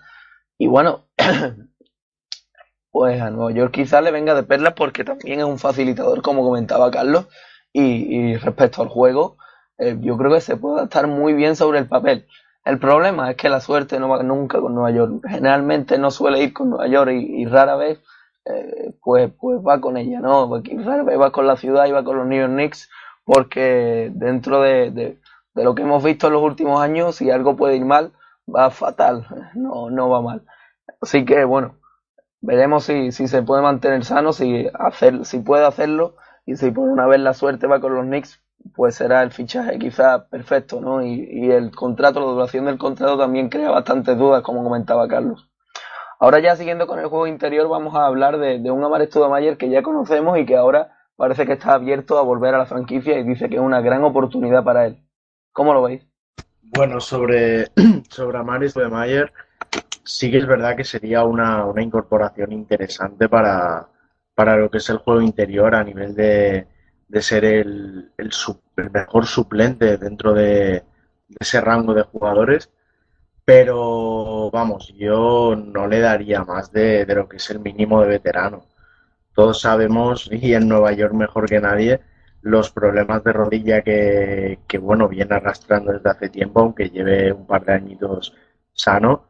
Y 0.57 0.67
bueno, 0.67 1.07
pues 2.89 3.21
a 3.21 3.29
Nueva 3.31 3.51
York 3.51 3.73
quizá 3.73 3.99
le 3.99 4.11
venga 4.11 4.33
de 4.33 4.43
perlas 4.43 4.75
porque 4.75 5.03
también 5.03 5.39
es 5.39 5.45
un 5.45 5.59
facilitador, 5.59 6.21
como 6.21 6.41
comentaba 6.41 6.89
Carlos, 6.89 7.27
y 7.73 8.37
respecto 8.37 8.81
al 8.81 8.87
juego 8.87 9.35
eh, 9.79 9.97
yo 10.01 10.17
creo 10.17 10.31
que 10.31 10.41
se 10.41 10.57
puede 10.57 10.83
estar 10.83 11.07
muy 11.07 11.33
bien 11.33 11.55
sobre 11.55 11.79
el 11.79 11.87
papel. 11.87 12.27
El 12.65 12.79
problema 12.79 13.31
es 13.31 13.37
que 13.37 13.49
la 13.49 13.61
suerte 13.61 13.99
no 13.99 14.09
va 14.09 14.21
nunca 14.21 14.59
con 14.59 14.75
Nueva 14.75 14.91
York. 14.91 15.23
Generalmente 15.27 15.97
no 15.97 16.11
suele 16.11 16.43
ir 16.43 16.53
con 16.53 16.69
Nueva 16.69 16.87
York 16.87 17.11
y, 17.11 17.41
y 17.41 17.45
rara 17.45 17.75
vez 17.75 17.99
eh, 18.45 18.93
pues, 19.01 19.31
pues 19.39 19.59
va 19.65 19.79
con 19.79 19.97
ella, 19.97 20.19
¿no? 20.19 20.47
Porque 20.49 20.77
rara 20.77 21.03
vez 21.03 21.19
va 21.19 21.31
con 21.31 21.47
la 21.47 21.55
ciudad 21.55 21.85
y 21.87 21.91
va 21.91 22.03
con 22.03 22.17
los 22.17 22.27
New 22.27 22.39
York 22.39 22.51
Knicks 22.53 22.89
porque 23.23 24.11
dentro 24.13 24.61
de, 24.61 24.91
de, 24.91 25.19
de, 25.53 25.63
lo 25.63 25.75
que 25.75 25.83
hemos 25.83 26.03
visto 26.03 26.27
en 26.27 26.33
los 26.33 26.41
últimos 26.41 26.81
años, 26.81 27.15
si 27.15 27.29
algo 27.29 27.55
puede 27.55 27.75
ir 27.75 27.85
mal, 27.85 28.11
va 28.53 28.71
fatal, 28.71 29.27
no, 29.53 29.89
no 29.89 30.09
va 30.09 30.21
mal. 30.21 30.43
Así 31.01 31.25
que 31.25 31.45
bueno, 31.45 31.75
veremos 32.41 32.85
si, 32.85 33.11
si 33.11 33.27
se 33.27 33.43
puede 33.43 33.61
mantener 33.61 34.03
sano, 34.03 34.33
si, 34.33 34.67
hacer, 34.73 35.25
si 35.25 35.39
puede 35.39 35.65
hacerlo 35.65 36.15
y 36.45 36.55
si 36.55 36.71
por 36.71 36.89
una 36.89 37.05
vez 37.05 37.19
la 37.19 37.33
suerte 37.33 37.67
va 37.67 37.79
con 37.79 37.93
los 37.93 38.05
Knicks, 38.05 38.41
pues 38.75 38.95
será 38.95 39.23
el 39.23 39.31
fichaje 39.31 39.77
quizás 39.79 40.23
perfecto, 40.29 40.81
¿no? 40.81 41.01
Y, 41.01 41.27
y, 41.31 41.51
el 41.51 41.71
contrato, 41.71 42.19
la 42.19 42.27
duración 42.27 42.65
del 42.65 42.77
contrato 42.77 43.17
también 43.17 43.49
crea 43.49 43.71
bastantes 43.71 44.17
dudas, 44.17 44.41
como 44.41 44.63
comentaba 44.63 45.07
Carlos. 45.07 45.49
Ahora 46.19 46.39
ya 46.39 46.55
siguiendo 46.55 46.85
con 46.87 46.99
el 46.99 47.07
juego 47.07 47.27
interior, 47.27 47.67
vamos 47.69 47.95
a 47.95 48.05
hablar 48.05 48.37
de, 48.37 48.59
de 48.59 48.71
un 48.71 48.83
Amar 48.83 49.05
Studamayer 49.05 49.57
que 49.57 49.69
ya 49.69 49.81
conocemos 49.81 50.37
y 50.37 50.45
que 50.45 50.57
ahora 50.57 50.97
parece 51.15 51.45
que 51.45 51.53
está 51.53 51.73
abierto 51.73 52.17
a 52.17 52.23
volver 52.23 52.55
a 52.55 52.59
la 52.59 52.65
franquicia 52.65 53.17
y 53.17 53.23
dice 53.23 53.49
que 53.49 53.55
es 53.55 53.61
una 53.61 53.81
gran 53.81 54.03
oportunidad 54.03 54.63
para 54.63 54.85
él. 54.85 54.97
¿Cómo 55.53 55.73
lo 55.73 55.83
veis? 55.83 56.05
Bueno, 56.61 56.99
sobre, 56.99 57.67
sobre 58.09 58.37
Amar 58.37 58.67
Studamayer, 58.67 59.31
sí 60.03 60.29
que 60.29 60.37
es 60.37 60.47
verdad 60.47 60.75
que 60.75 60.83
sería 60.83 61.23
una, 61.23 61.65
una 61.65 61.81
incorporación 61.81 62.51
interesante 62.51 63.29
para, 63.29 63.87
para 64.35 64.57
lo 64.57 64.69
que 64.69 64.79
es 64.79 64.89
el 64.89 64.97
juego 64.97 65.21
interior 65.21 65.73
a 65.73 65.83
nivel 65.83 66.15
de, 66.15 66.67
de 67.09 67.21
ser 67.21 67.45
el, 67.45 68.11
el, 68.17 68.31
mejor 68.93 69.25
suplente 69.25 69.97
dentro 69.97 70.33
de, 70.33 70.83
de, 71.27 71.37
ese 71.39 71.61
rango 71.61 71.93
de 71.93 72.03
jugadores. 72.03 72.71
Pero 73.45 74.51
vamos, 74.51 74.93
yo 74.95 75.55
no 75.55 75.87
le 75.87 75.99
daría 75.99 76.43
más 76.45 76.71
de, 76.71 77.05
de, 77.05 77.15
lo 77.15 77.27
que 77.27 77.37
es 77.37 77.49
el 77.49 77.59
mínimo 77.59 78.01
de 78.01 78.09
veterano. 78.09 78.65
Todos 79.33 79.61
sabemos, 79.61 80.29
y 80.31 80.53
en 80.53 80.67
Nueva 80.69 80.93
York 80.93 81.13
mejor 81.13 81.49
que 81.49 81.59
nadie, 81.59 82.01
los 82.41 82.71
problemas 82.71 83.23
de 83.23 83.33
rodilla 83.33 83.81
que, 83.83 84.59
que 84.67 84.77
bueno, 84.77 85.07
viene 85.09 85.35
arrastrando 85.35 85.91
desde 85.93 86.09
hace 86.09 86.29
tiempo, 86.29 86.61
aunque 86.61 86.89
lleve 86.89 87.33
un 87.33 87.45
par 87.47 87.65
de 87.65 87.73
añitos 87.73 88.33
sano. 88.73 89.29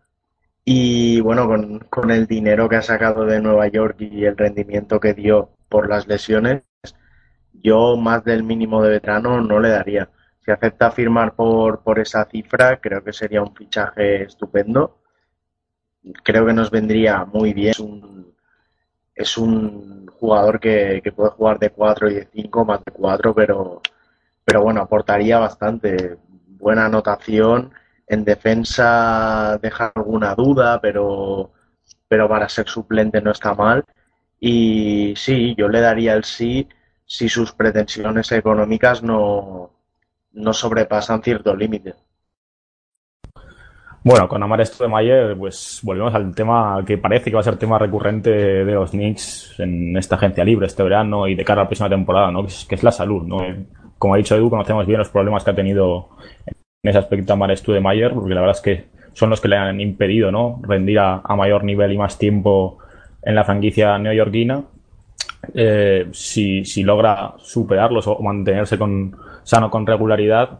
Y 0.65 1.21
bueno, 1.21 1.47
con, 1.47 1.79
con 1.89 2.11
el 2.11 2.27
dinero 2.27 2.69
que 2.69 2.75
ha 2.77 2.81
sacado 2.81 3.25
de 3.25 3.41
Nueva 3.41 3.67
York 3.67 3.97
y 4.01 4.25
el 4.25 4.37
rendimiento 4.37 4.99
que 4.99 5.13
dio 5.13 5.51
por 5.69 5.89
las 5.89 6.07
lesiones, 6.07 6.63
yo 7.63 7.97
más 7.97 8.23
del 8.23 8.43
mínimo 8.43 8.81
de 8.83 8.89
veterano 8.91 9.41
no 9.41 9.59
le 9.59 9.69
daría. 9.69 10.09
si 10.43 10.51
acepta 10.51 10.91
firmar 10.91 11.35
por, 11.35 11.81
por 11.83 11.99
esa 11.99 12.25
cifra, 12.25 12.79
creo 12.79 13.03
que 13.03 13.13
sería 13.13 13.41
un 13.41 13.55
fichaje 13.55 14.23
estupendo. 14.23 14.99
Creo 16.23 16.45
que 16.45 16.53
nos 16.53 16.71
vendría 16.71 17.25
muy 17.25 17.53
bien. 17.53 17.71
Es 17.71 17.79
un, 17.79 18.33
es 19.15 19.37
un 19.37 20.07
jugador 20.07 20.59
que, 20.59 21.01
que 21.03 21.11
puede 21.11 21.31
jugar 21.31 21.59
de 21.59 21.71
4 21.71 22.09
y 22.09 22.13
de 22.15 22.29
5, 22.33 22.65
más 22.65 22.83
de 22.85 22.91
4, 22.91 23.33
pero, 23.35 23.81
pero 24.45 24.63
bueno, 24.63 24.81
aportaría 24.81 25.39
bastante. 25.39 26.17
Buena 26.47 26.85
anotación. 26.85 27.73
En 28.07 28.25
defensa 28.25 29.57
deja 29.61 29.91
alguna 29.95 30.35
duda, 30.35 30.81
pero, 30.81 31.51
pero 32.07 32.27
para 32.27 32.49
ser 32.49 32.67
suplente 32.67 33.21
no 33.21 33.31
está 33.31 33.53
mal. 33.53 33.85
Y 34.39 35.13
sí, 35.17 35.55
yo 35.57 35.67
le 35.69 35.81
daría 35.81 36.13
el 36.15 36.23
sí 36.23 36.67
si 37.09 37.27
sus 37.27 37.53
pretensiones 37.53 38.31
económicas 38.31 39.01
no, 39.01 39.71
no 40.33 40.53
sobrepasan 40.53 41.23
cierto 41.23 41.55
límite. 41.55 41.95
Bueno, 44.03 44.27
con 44.29 44.43
Amar 44.43 44.63
Mayer, 44.87 45.35
pues 45.35 45.79
volvemos 45.81 46.13
al 46.13 46.33
tema 46.35 46.83
que 46.85 46.99
parece 46.99 47.31
que 47.31 47.33
va 47.33 47.39
a 47.39 47.43
ser 47.43 47.57
tema 47.57 47.79
recurrente 47.79 48.29
de 48.29 48.73
los 48.73 48.91
Knicks 48.91 49.55
en 49.57 49.97
esta 49.97 50.15
agencia 50.17 50.43
libre 50.45 50.67
este 50.67 50.83
verano 50.83 51.27
y 51.27 51.33
de 51.33 51.43
cara 51.43 51.61
a 51.61 51.63
la 51.63 51.69
próxima 51.69 51.89
temporada, 51.89 52.31
¿no? 52.31 52.43
Que 52.43 52.49
es, 52.49 52.65
que 52.65 52.75
es 52.75 52.83
la 52.83 52.91
salud, 52.91 53.23
¿no? 53.23 53.39
Como 53.97 54.13
ha 54.13 54.17
dicho 54.17 54.35
Edu, 54.35 54.51
conocemos 54.51 54.85
bien 54.85 54.99
los 54.99 55.09
problemas 55.09 55.43
que 55.43 55.49
ha 55.49 55.55
tenido 55.55 56.09
en 56.45 56.89
ese 56.89 56.99
aspecto 56.99 57.33
Amar 57.33 57.57
Mayer, 57.81 58.13
porque 58.13 58.35
la 58.35 58.41
verdad 58.41 58.55
es 58.55 58.61
que 58.61 58.85
son 59.13 59.31
los 59.31 59.41
que 59.41 59.47
le 59.47 59.57
han 59.57 59.81
impedido, 59.81 60.31
¿no? 60.31 60.61
Rendir 60.61 60.99
a, 60.99 61.21
a 61.23 61.35
mayor 61.35 61.63
nivel 61.63 61.91
y 61.91 61.97
más 61.97 62.19
tiempo 62.19 62.77
en 63.23 63.33
la 63.33 63.43
franquicia 63.43 63.97
neoyorquina. 63.97 64.63
Eh, 65.53 66.07
si, 66.11 66.65
si 66.65 66.83
logra 66.83 67.33
superarlos 67.37 68.07
o 68.07 68.19
mantenerse 68.19 68.77
con 68.77 69.15
sano 69.43 69.69
con 69.69 69.85
regularidad, 69.85 70.59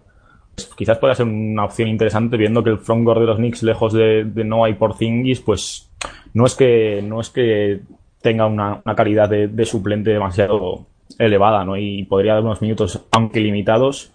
quizás 0.75 0.97
pueda 0.97 1.15
ser 1.15 1.25
una 1.25 1.65
opción 1.65 1.89
interesante 1.89 2.37
viendo 2.37 2.63
que 2.63 2.71
el 2.71 2.79
frontcourt 2.79 3.21
de 3.21 3.25
los 3.25 3.37
Knicks 3.37 3.63
lejos 3.63 3.93
de, 3.93 4.25
de 4.25 4.43
Noah 4.43 4.69
y 4.69 4.73
Porzingis 4.73 5.41
pues 5.41 5.89
no 6.33 6.45
es 6.45 6.55
que 6.55 7.01
no 7.01 7.21
es 7.21 7.29
que 7.29 7.81
tenga 8.21 8.45
una, 8.45 8.81
calidad 8.95 9.29
de, 9.29 9.47
de, 9.47 9.65
suplente 9.65 10.11
demasiado 10.11 10.85
elevada 11.17 11.63
¿no? 11.63 11.77
y 11.77 12.03
podría 12.03 12.33
dar 12.33 12.43
unos 12.43 12.61
minutos 12.61 13.05
aunque 13.11 13.39
limitados 13.39 14.11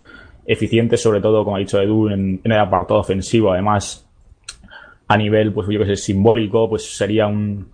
eficientes 0.47 1.01
sobre 1.01 1.20
todo 1.20 1.45
como 1.45 1.57
ha 1.57 1.61
dicho 1.61 1.81
Edu 1.81 2.09
en, 2.09 2.41
en 2.45 2.53
el 2.53 2.59
apartado 2.59 3.01
ofensivo 3.01 3.53
además 3.53 4.07
a 5.09 5.16
nivel 5.16 5.53
pues 5.53 5.68
yo 5.68 5.79
que 5.79 5.87
sé 5.87 5.97
simbólico 5.97 6.68
pues 6.68 6.97
sería 6.97 7.27
un, 7.27 7.68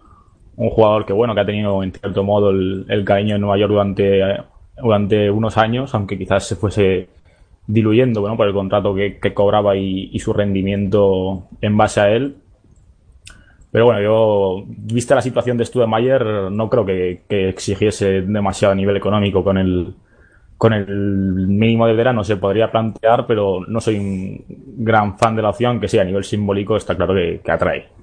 un 0.60 0.70
jugador 0.70 1.06
que 1.06 1.12
bueno 1.12 1.34
que 1.34 1.40
ha 1.40 1.46
tenido 1.46 1.82
en 1.82 1.92
cierto 1.92 2.22
modo 2.22 2.50
el, 2.50 2.86
el 2.88 3.04
cariño 3.04 3.34
en 3.36 3.40
Nueva 3.40 3.58
York 3.58 3.72
durante 3.72 4.20
durante 4.76 5.30
unos 5.30 5.56
años 5.56 5.94
aunque 5.94 6.18
quizás 6.18 6.46
se 6.46 6.56
fuese 6.56 7.08
diluyendo 7.72 8.20
bueno, 8.20 8.36
por 8.36 8.46
el 8.46 8.54
contrato 8.54 8.94
que, 8.94 9.18
que 9.18 9.34
cobraba 9.34 9.76
y, 9.76 10.18
su 10.18 10.32
rendimiento 10.32 11.44
en 11.60 11.76
base 11.76 12.00
a 12.00 12.10
él. 12.10 12.36
Pero 13.70 13.84
bueno, 13.84 14.02
yo, 14.02 14.64
vista 14.66 15.14
la 15.14 15.22
situación 15.22 15.56
de 15.56 15.64
Studemayer, 15.64 16.50
no 16.50 16.68
creo 16.68 16.84
que, 16.84 17.22
exigiese 17.28 18.22
demasiado 18.22 18.72
a 18.72 18.74
nivel 18.74 18.96
económico 18.96 19.44
con 19.44 19.58
el, 19.58 19.94
con 20.58 20.72
el 20.72 21.46
mínimo 21.46 21.86
de 21.86 21.94
verano 21.94 22.24
se 22.24 22.36
podría 22.36 22.70
plantear, 22.70 23.26
pero 23.26 23.60
no 23.66 23.80
soy 23.80 23.96
un 23.96 24.44
gran 24.84 25.16
fan 25.16 25.36
de 25.36 25.42
la 25.42 25.50
opción, 25.50 25.78
que 25.78 25.86
sí, 25.86 25.98
a 25.98 26.04
nivel 26.04 26.24
simbólico 26.24 26.76
está 26.76 26.96
claro 26.96 27.14
que 27.14 27.50
atrae. 27.50 27.99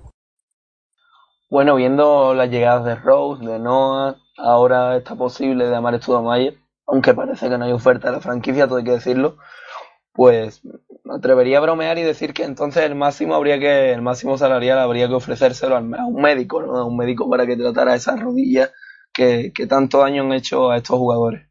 Bueno, 1.49 1.75
viendo 1.75 2.33
las 2.33 2.49
llegadas 2.49 2.83
de 2.85 2.95
Rose, 2.95 3.45
de 3.45 3.59
Noah, 3.59 4.17
ahora 4.37 4.97
está 4.97 5.15
posible 5.15 5.65
de 5.67 5.75
Amar 5.75 6.01
Studemayer, 6.01 6.57
aunque 6.85 7.13
parece 7.13 7.49
que 7.49 7.57
no 7.57 7.65
hay 7.65 7.71
oferta 7.71 8.07
de 8.07 8.13
la 8.15 8.21
franquicia, 8.21 8.67
todo 8.67 8.77
hay 8.77 8.83
que 8.83 8.91
decirlo, 8.91 9.37
pues 10.13 10.61
me 11.05 11.15
atrevería 11.15 11.59
a 11.59 11.61
bromear 11.61 11.97
y 11.99 12.03
decir 12.03 12.33
que 12.33 12.43
entonces 12.45 12.83
el 12.85 12.95
máximo 12.95 13.35
habría 13.35 13.59
que, 13.59 13.93
el 13.93 14.01
máximo 14.03 14.37
salarial 14.37 14.79
habría 14.79 15.07
que 15.09 15.15
ofrecérselo 15.15 15.77
a 15.77 15.79
un 15.81 16.21
médico, 16.21 16.61
¿no? 16.63 16.77
A 16.77 16.85
un 16.85 16.97
médico 16.97 17.29
para 17.29 17.45
que 17.47 17.57
tratara 17.57 17.95
esas 17.95 18.19
rodillas 18.21 18.71
que, 19.13 19.53
que 19.55 19.67
tanto 19.67 19.99
daño 19.99 20.23
han 20.23 20.33
hecho 20.33 20.71
a 20.71 20.77
estos 20.77 20.97
jugadores. 20.99 21.46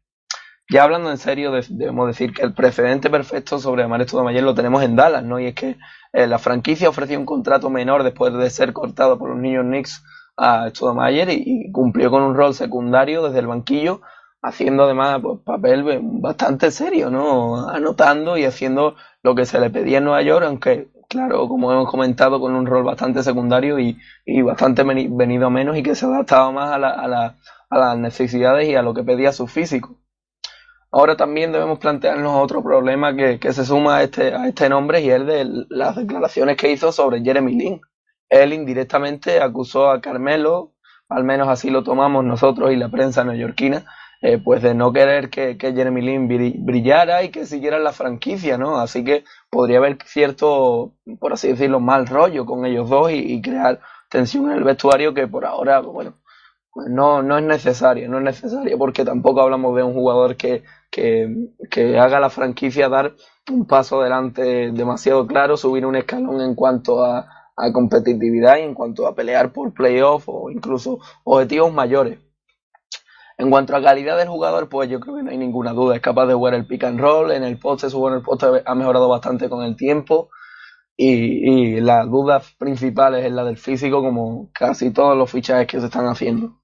Ya 0.69 0.83
hablando 0.83 1.09
en 1.11 1.17
serio, 1.17 1.51
de, 1.51 1.65
debemos 1.69 2.07
decir 2.07 2.33
que 2.33 2.41
el 2.43 2.53
precedente 2.53 3.09
perfecto 3.09 3.59
sobre 3.59 3.83
Amar 3.83 4.05
Mayer 4.23 4.43
lo 4.43 4.53
tenemos 4.55 4.83
en 4.83 4.95
Dallas, 4.95 5.23
¿no? 5.23 5.39
Y 5.39 5.47
es 5.47 5.55
que 5.55 5.77
eh, 6.13 6.27
la 6.27 6.39
franquicia 6.39 6.89
ofreció 6.89 7.17
un 7.19 7.25
contrato 7.25 7.69
menor 7.69 8.03
después 8.03 8.33
de 8.33 8.49
ser 8.49 8.73
cortado 8.73 9.17
por 9.17 9.29
los 9.29 9.39
niños 9.39 9.63
Knicks 9.63 10.03
a 10.35 10.69
Studamayer 10.69 11.29
y, 11.29 11.43
y 11.45 11.71
cumplió 11.71 12.11
con 12.11 12.21
un 12.23 12.35
rol 12.35 12.53
secundario 12.53 13.23
desde 13.23 13.39
el 13.39 13.47
banquillo 13.47 14.01
haciendo 14.41 14.83
además 14.83 15.19
pues, 15.21 15.39
papel 15.43 15.99
bastante 16.03 16.71
serio, 16.71 17.09
¿no? 17.09 17.69
Anotando 17.69 18.37
y 18.37 18.45
haciendo 18.45 18.95
lo 19.23 19.35
que 19.35 19.45
se 19.45 19.59
le 19.59 19.69
pedía 19.69 19.97
en 19.99 20.05
Nueva 20.05 20.21
York, 20.21 20.45
aunque, 20.45 20.89
claro, 21.09 21.47
como 21.47 21.71
hemos 21.71 21.89
comentado, 21.89 22.39
con 22.39 22.53
un 22.53 22.65
rol 22.65 22.83
bastante 22.83 23.23
secundario 23.23 23.79
y, 23.79 23.97
y 24.25 24.41
bastante 24.41 24.83
venido 24.83 25.47
a 25.47 25.49
menos 25.49 25.77
y 25.77 25.83
que 25.83 25.95
se 25.95 26.05
adaptaba 26.05 26.51
más 26.51 26.71
a, 26.71 26.77
la, 26.77 26.89
a, 26.89 27.07
la, 27.07 27.35
a, 27.69 27.77
las 27.77 27.97
necesidades 27.97 28.67
y 28.69 28.75
a 28.75 28.81
lo 28.81 28.93
que 28.93 29.03
pedía 29.03 29.31
su 29.31 29.47
físico. 29.47 29.97
Ahora 30.97 31.15
también 31.15 31.51
debemos 31.51 31.77
plantearnos 31.77 32.43
otro 32.43 32.63
problema 32.63 33.15
que, 33.15 33.39
que 33.39 33.53
se 33.53 33.63
suma 33.63 33.97
a 33.97 34.03
este, 34.03 34.33
a 34.33 34.47
este 34.47 34.67
nombre 34.67 34.99
y 35.01 35.11
es 35.11 35.17
el 35.17 35.27
de 35.27 35.65
las 35.69 35.95
declaraciones 35.95 36.57
que 36.57 36.71
hizo 36.71 36.91
sobre 36.91 37.21
Jeremy 37.21 37.53
Lin. 37.53 37.81
Él 38.29 38.51
indirectamente 38.51 39.39
acusó 39.39 39.91
a 39.91 40.01
Carmelo, 40.01 40.73
al 41.07 41.23
menos 41.23 41.49
así 41.49 41.69
lo 41.69 41.83
tomamos 41.83 42.25
nosotros 42.25 42.71
y 42.71 42.77
la 42.77 42.89
prensa 42.89 43.23
neoyorquina, 43.23 43.85
eh, 44.23 44.39
pues 44.43 44.63
de 44.63 44.73
no 44.73 44.91
querer 44.91 45.29
que, 45.29 45.55
que, 45.55 45.71
Jeremy 45.71 46.01
Lin 46.01 46.65
brillara 46.65 47.21
y 47.21 47.29
que 47.29 47.45
siguiera 47.45 47.77
la 47.77 47.91
franquicia, 47.91 48.57
¿no? 48.57 48.79
Así 48.79 49.03
que 49.03 49.23
podría 49.51 49.77
haber 49.77 49.99
cierto, 50.03 50.95
por 51.19 51.31
así 51.31 51.49
decirlo, 51.49 51.79
mal 51.79 52.07
rollo 52.07 52.43
con 52.47 52.65
ellos 52.65 52.89
dos 52.89 53.11
y, 53.11 53.39
crear 53.43 53.81
tensión 54.09 54.49
en 54.49 54.57
el 54.57 54.63
vestuario 54.63 55.13
que 55.13 55.27
por 55.27 55.45
ahora, 55.45 55.79
bueno, 55.79 56.15
pues 56.71 56.89
no, 56.89 57.21
no 57.21 57.37
es 57.37 57.43
necesario, 57.43 58.09
no 58.09 58.17
es 58.17 58.23
necesario 58.23 58.77
porque 58.79 59.05
tampoco 59.05 59.41
hablamos 59.41 59.75
de 59.75 59.83
un 59.83 59.93
jugador 59.93 60.35
que, 60.35 60.63
que, 60.91 61.27
que 61.69 61.97
haga 61.99 62.19
la 62.19 62.29
franquicia 62.29 62.89
dar 62.89 63.13
un 63.51 63.65
paso 63.65 64.01
adelante 64.01 64.71
demasiado 64.71 65.25
claro, 65.27 65.57
subir 65.57 65.85
un 65.85 65.95
escalón 65.95 66.41
en 66.41 66.55
cuanto 66.55 67.03
a, 67.03 67.27
a 67.55 67.73
competitividad 67.73 68.57
y 68.57 68.61
en 68.61 68.73
cuanto 68.73 69.07
a 69.07 69.15
pelear 69.15 69.51
por 69.53 69.73
playoff 69.73 70.25
o 70.27 70.49
incluso 70.51 70.99
objetivos 71.23 71.73
mayores. 71.73 72.19
En 73.37 73.49
cuanto 73.51 73.75
a 73.75 73.81
calidad 73.81 74.17
del 74.17 74.27
jugador, 74.27 74.67
pues 74.67 74.89
yo 74.89 74.99
creo 74.99 75.15
que 75.15 75.23
no 75.23 75.29
hay 75.31 75.37
ninguna 75.37 75.71
duda. 75.73 75.95
Es 75.95 76.01
capaz 76.01 76.25
de 76.25 76.33
jugar 76.33 76.53
el 76.55 76.65
pick 76.67 76.83
and 76.83 76.99
roll. 76.99 77.31
En 77.31 77.43
el 77.43 77.59
poste, 77.59 77.89
su 77.89 78.07
en 78.07 78.15
el 78.15 78.21
poste 78.21 78.47
ha 78.65 78.75
mejorado 78.75 79.07
bastante 79.09 79.47
con 79.49 79.63
el 79.63 79.75
tiempo. 79.75 80.29
Y, 80.97 81.77
y 81.77 81.81
la 81.81 82.05
duda 82.05 82.41
principal 82.59 83.15
es 83.15 83.31
la 83.31 83.43
del 83.45 83.57
físico, 83.57 84.01
como 84.01 84.51
casi 84.53 84.91
todos 84.91 85.17
los 85.17 85.31
fichajes 85.31 85.67
que 85.67 85.79
se 85.79 85.87
están 85.87 86.07
haciendo. 86.07 86.59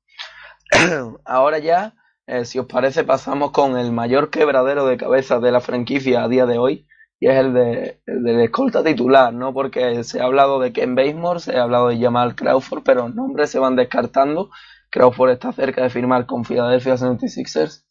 Ahora 1.26 1.60
ya, 1.60 1.96
si 2.44 2.60
os 2.60 2.66
parece, 2.68 3.04
pasamos 3.04 3.52
con 3.52 3.78
el 3.78 3.92
mayor 3.92 4.30
quebradero 4.30 4.86
de 4.86 4.98
cabeza 4.98 5.40
de 5.40 5.52
la 5.52 5.62
franquicia 5.62 6.24
a 6.24 6.28
día 6.28 6.46
de 6.46 6.58
hoy. 6.58 6.88
Y 7.20 7.28
es 7.28 7.38
el 7.38 7.54
de, 7.54 8.02
el 8.06 8.42
escolta 8.42 8.84
titular, 8.84 9.34
¿no? 9.34 9.54
Porque 9.54 10.04
se 10.04 10.22
ha 10.22 10.26
hablado 10.26 10.60
de 10.60 10.74
Ken 10.74 10.96
Basemore, 10.96 11.40
se 11.40 11.58
ha 11.58 11.64
hablado 11.64 11.88
de 11.88 12.00
Jamal 12.00 12.36
Crawford, 12.36 12.84
pero 12.84 13.04
los 13.04 13.16
nombres 13.16 13.50
se 13.50 13.60
van 13.60 13.76
descartando 13.76 14.50
Crawford 14.94 15.32
está 15.32 15.52
cerca 15.52 15.82
de 15.82 15.90
firmar 15.90 16.28
con 16.28 16.46
Philadelphia 16.46 16.94
76ers. 16.94 17.84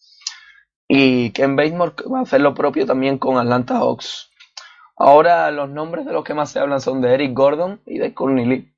Y 0.86 1.30
Ken 1.32 1.56
Basemore 1.56 1.94
va 2.12 2.20
a 2.20 2.22
hacer 2.22 2.40
lo 2.40 2.54
propio 2.54 2.86
también 2.86 3.18
con 3.18 3.38
Atlanta 3.38 3.78
Hawks. 3.78 4.30
Ahora 4.96 5.50
los 5.50 5.68
nombres 5.68 6.06
de 6.06 6.12
los 6.12 6.22
que 6.22 6.34
más 6.34 6.50
se 6.50 6.60
hablan 6.60 6.80
son 6.80 7.00
de 7.00 7.12
Eric 7.12 7.34
Gordon 7.34 7.80
y 7.86 7.98
de 7.98 8.14
Courtney 8.14 8.46
Lee. 8.46 8.74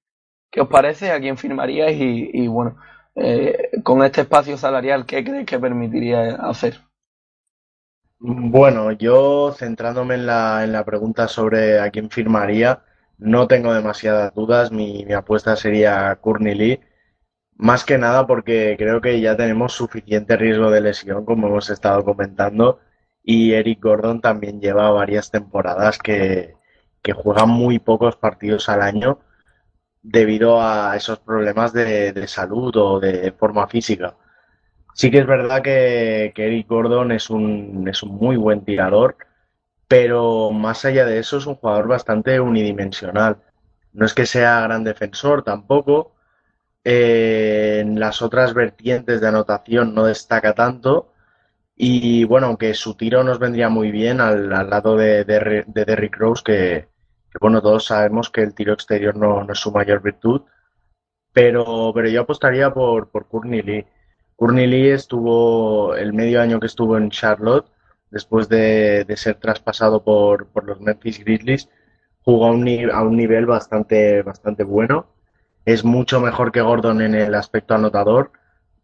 ¿Qué 0.51 0.63
os 0.63 0.69
parece? 0.69 1.11
¿A 1.11 1.21
quién 1.21 1.37
firmaríais? 1.37 1.99
Y 2.01 2.47
bueno, 2.47 2.77
eh, 3.17 3.71
con 3.83 4.03
este 4.05 4.23
espacio 4.23 4.57
salarial, 4.57 5.07
¿qué 5.07 5.25
creéis 5.25 5.47
que 5.47 5.59
permitiría 5.59 6.35
hacer? 6.37 6.81
Bueno, 8.19 8.93
yo 8.93 9.53
centrándome 9.53 10.15
en 10.15 10.27
la, 10.27 10.65
en 10.65 10.73
la 10.73 10.85
pregunta 10.85 11.29
sobre 11.29 11.81
a 11.81 11.91
quién 11.91 12.11
firmaría, 12.11 12.83
no 13.19 13.47
tengo 13.47 13.75
demasiadas 13.75 14.35
dudas. 14.35 14.73
Mi, 14.73 15.05
mi 15.05 15.12
apuesta 15.12 15.57
sería 15.57 16.17
Courtney 16.17 16.55
Lee 16.55 16.81
más 17.57 17.85
que 17.85 17.99
nada 17.99 18.27
porque 18.27 18.77
creo 18.79 19.01
que 19.01 19.21
ya 19.21 19.37
tenemos 19.37 19.73
suficiente 19.73 20.37
riesgo 20.37 20.71
de 20.71 20.81
lesión, 20.81 21.25
como 21.25 21.47
hemos 21.49 21.71
estado 21.71 22.05
comentando, 22.05 22.81
y 23.23 23.53
Eric 23.53 23.81
Gordon 23.83 24.21
también 24.21 24.61
lleva 24.61 24.91
varias 24.91 25.31
temporadas 25.31 25.99
que, 25.99 26.57
que 27.03 27.12
juega 27.12 27.47
muy 27.47 27.79
pocos 27.79 28.17
partidos 28.17 28.69
al 28.69 28.83
año 28.83 29.21
debido 30.05 30.61
a 30.63 30.97
esos 30.97 31.19
problemas 31.21 31.73
de, 31.73 32.27
salud 32.29 32.77
o 32.77 33.01
de 33.01 33.33
forma 33.33 33.67
física. 33.69 34.17
Sí 34.95 35.11
que 35.11 35.19
es 35.21 35.27
verdad 35.27 35.63
que, 35.63 36.33
Eric 36.37 36.69
Gordon 36.69 37.13
es 37.13 37.31
un, 37.31 37.89
es 37.89 38.03
un 38.03 38.17
muy 38.17 38.37
buen 38.37 38.65
tirador, 38.65 39.17
pero 39.89 40.51
más 40.53 40.85
allá 40.85 41.07
de 41.07 41.19
eso 41.19 41.39
es 41.39 41.47
un 41.47 41.57
jugador 41.57 41.89
bastante 41.89 42.41
unidimensional. 42.41 43.39
No 43.93 44.07
es 44.07 44.15
que 44.15 44.27
sea 44.27 44.61
gran 44.63 44.85
defensor 44.85 45.43
tampoco, 45.45 46.15
eh, 46.85 47.79
en 47.81 47.99
las 48.01 48.23
otras 48.23 48.55
vertientes 48.55 49.21
de 49.21 49.29
anotación 49.29 49.95
no 49.95 50.05
destaca 50.07 50.55
tanto 50.55 51.13
Y 51.77 52.25
bueno, 52.25 52.49
aunque 52.49 52.75
su 52.75 52.97
tiro 52.97 53.25
nos 53.25 53.39
vendría 53.39 53.69
muy 53.71 53.91
bien 53.93 54.21
al, 54.21 54.53
al 54.55 54.71
lado 54.71 54.97
de 54.97 55.25
Derrick 55.25 56.17
Rose, 56.19 56.43
que, 56.45 56.89
bueno, 57.41 57.61
todos 57.62 57.87
sabemos 57.87 58.30
que 58.30 58.43
el 58.43 58.55
tiro 58.55 58.72
exterior 58.72 59.16
no, 59.16 59.45
no, 59.45 59.53
es 59.53 59.59
su 59.59 59.72
mayor 59.72 60.03
virtud, 60.03 60.43
pero, 61.32 61.93
pero 61.95 62.09
yo 62.09 62.22
apostaría 62.22 62.72
por, 62.72 63.11
por 63.11 63.28
Courtney 63.28 63.62
Lee. 63.62 63.87
Courtney 64.37 64.66
Lee 64.66 64.91
estuvo 64.91 65.95
el 65.97 66.12
medio 66.12 66.41
año 66.41 66.61
que 66.61 66.66
estuvo 66.66 66.97
en 66.97 67.11
Charlotte, 67.11 67.66
después 68.11 68.49
de, 68.49 69.05
de 69.05 69.16
ser 69.16 69.37
traspasado 69.37 70.05
por, 70.05 70.47
por, 70.49 70.64
los 70.64 70.80
Memphis 70.80 71.18
Grizzlies, 71.18 71.68
jugó 72.22 72.47
a 72.47 72.53
un, 72.53 72.91
a 72.91 73.03
un 73.03 73.16
nivel 73.16 73.47
bastante, 73.47 74.22
bastante 74.22 74.64
bueno. 74.64 75.07
Es 75.64 75.85
mucho 75.85 76.20
mejor 76.20 76.53
que 76.53 76.61
Gordon 76.61 77.03
en 77.03 77.14
el 77.14 77.35
aspecto 77.35 77.74
anotador 77.74 78.32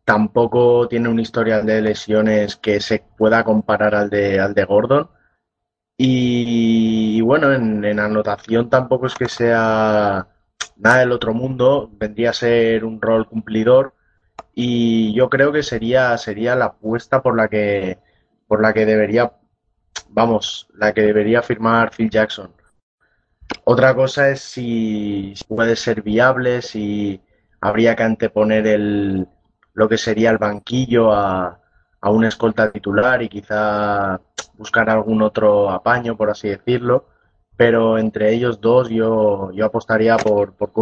tampoco 0.04 0.88
tiene 0.88 1.08
un 1.08 1.20
historial 1.20 1.64
de 1.66 1.82
lesiones 1.82 2.56
que 2.56 2.80
se 2.80 3.04
pueda 3.16 3.44
comparar 3.44 3.94
al 3.94 4.10
de, 4.10 4.40
al 4.40 4.54
de 4.54 4.64
Gordon. 4.64 5.08
Y, 6.02 7.20
bueno, 7.20 7.52
en, 7.52 7.84
en, 7.84 8.00
anotación 8.00 8.70
tampoco 8.70 9.06
es 9.06 9.14
que 9.14 9.28
sea 9.28 10.28
nada 10.76 11.00
del 11.00 11.12
otro 11.12 11.34
mundo, 11.34 11.90
vendría 11.92 12.30
a 12.30 12.32
ser 12.32 12.86
un 12.86 13.02
rol 13.02 13.28
cumplidor 13.28 13.94
y 14.54 15.12
yo 15.14 15.28
creo 15.28 15.52
que 15.52 15.62
sería, 15.62 16.16
sería 16.16 16.56
la 16.56 16.66
apuesta 16.66 17.20
por 17.22 17.36
la 17.36 17.48
que 17.48 17.98
por 18.48 18.62
la 18.62 18.72
que 18.72 18.86
debería 18.86 19.32
vamos, 20.08 20.68
la 20.74 20.94
que 20.94 21.02
debería 21.02 21.42
firmar 21.42 21.90
Phil 21.94 22.08
Jackson. 22.08 22.54
Otra 23.64 23.94
cosa 23.94 24.30
es 24.30 24.40
si 24.40 25.34
puede 25.48 25.76
ser 25.76 26.00
viable, 26.02 26.62
si 26.62 27.20
habría 27.60 27.94
que 27.94 28.04
anteponer 28.04 28.66
el, 28.66 29.28
lo 29.74 29.88
que 29.88 29.98
sería 29.98 30.30
el 30.30 30.38
banquillo 30.38 31.12
a, 31.12 31.60
a 32.00 32.10
un 32.10 32.24
escolta 32.24 32.70
titular 32.70 33.22
y 33.22 33.28
quizá 33.28 34.20
buscar 34.56 34.88
algún 34.90 35.22
otro 35.22 35.70
apaño, 35.70 36.16
por 36.16 36.30
así 36.30 36.48
decirlo. 36.48 37.06
Pero 37.56 37.98
entre 37.98 38.32
ellos 38.32 38.60
dos 38.60 38.88
yo, 38.88 39.50
yo 39.52 39.66
apostaría 39.66 40.16
por, 40.16 40.54
por 40.54 40.72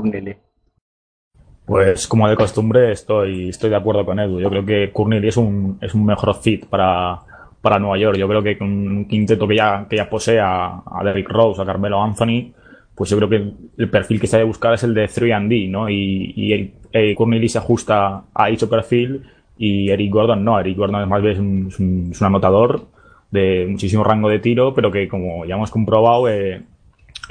Pues 1.67 2.07
como 2.07 2.29
de 2.29 2.37
costumbre 2.37 2.93
estoy, 2.93 3.49
estoy 3.49 3.71
de 3.71 3.77
acuerdo 3.77 4.05
con 4.05 4.21
Edu. 4.21 4.41
Yo 4.41 4.49
creo 4.49 4.65
que 4.65 4.93
Courtney 4.93 5.27
es 5.27 5.37
un, 5.37 5.79
es 5.81 5.93
un 5.95 6.07
mejor 6.07 6.37
fit 6.37 6.67
para, 6.67 7.19
para 7.61 7.81
Nueva 7.81 7.99
York. 7.99 8.17
Yo 8.17 8.29
creo 8.29 8.43
que 8.43 8.57
con 8.57 8.69
un 8.69 9.09
quinteto 9.09 9.49
que 9.49 9.57
ya, 9.57 9.87
que 9.91 9.97
ya 9.97 10.09
posee 10.09 10.39
a, 10.41 10.83
Derrick 11.03 11.29
Rose, 11.29 11.61
a 11.61 11.67
Carmelo 11.67 12.01
Anthony, 12.01 12.53
pues 12.95 13.11
yo 13.11 13.17
creo 13.17 13.29
que 13.29 13.53
el 13.77 13.91
perfil 13.91 14.21
que 14.21 14.29
se 14.29 14.37
debe 14.37 14.47
buscar 14.47 14.75
es 14.75 14.85
el 14.85 14.95
de 14.95 15.07
3D, 15.07 15.69
¿no? 15.69 15.89
Y, 15.89 16.33
y 16.37 16.75
eh, 16.93 17.15
Courtney 17.17 17.49
se 17.49 17.59
ajusta 17.59 18.25
a 18.33 18.47
dicho 18.47 18.71
perfil 18.71 19.25
y 19.59 19.91
Eric 19.91 20.13
Gordon 20.13 20.45
no. 20.45 20.59
Eric 20.59 20.79
Gordon 20.79 21.03
es 21.03 21.09
más 21.09 21.21
bien 21.21 21.67
es 21.69 21.79
un, 21.79 22.13
anotador 22.21 22.87
de 23.31 23.67
muchísimo 23.69 24.05
rango 24.05 24.29
de 24.29 24.39
tiro, 24.39 24.73
pero 24.73 24.91
que 24.91 25.09
como 25.09 25.45
ya 25.45 25.57
hemos 25.57 25.71
comprobado, 25.71 26.29
eh, 26.29 26.63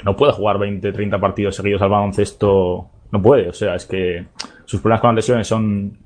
no 0.04 0.16
puede 0.16 0.32
jugar 0.32 0.58
20, 0.58 0.92
30 0.92 1.18
partidos 1.18 1.56
seguidos 1.56 1.82
al 1.82 1.90
baloncesto. 1.90 2.88
No 3.10 3.22
puede, 3.22 3.48
o 3.48 3.52
sea, 3.54 3.74
es 3.74 3.86
que 3.86 4.26
sus 4.66 4.80
problemas 4.80 5.00
con 5.00 5.08
las 5.08 5.24
lesiones 5.24 5.48
son, 5.48 5.96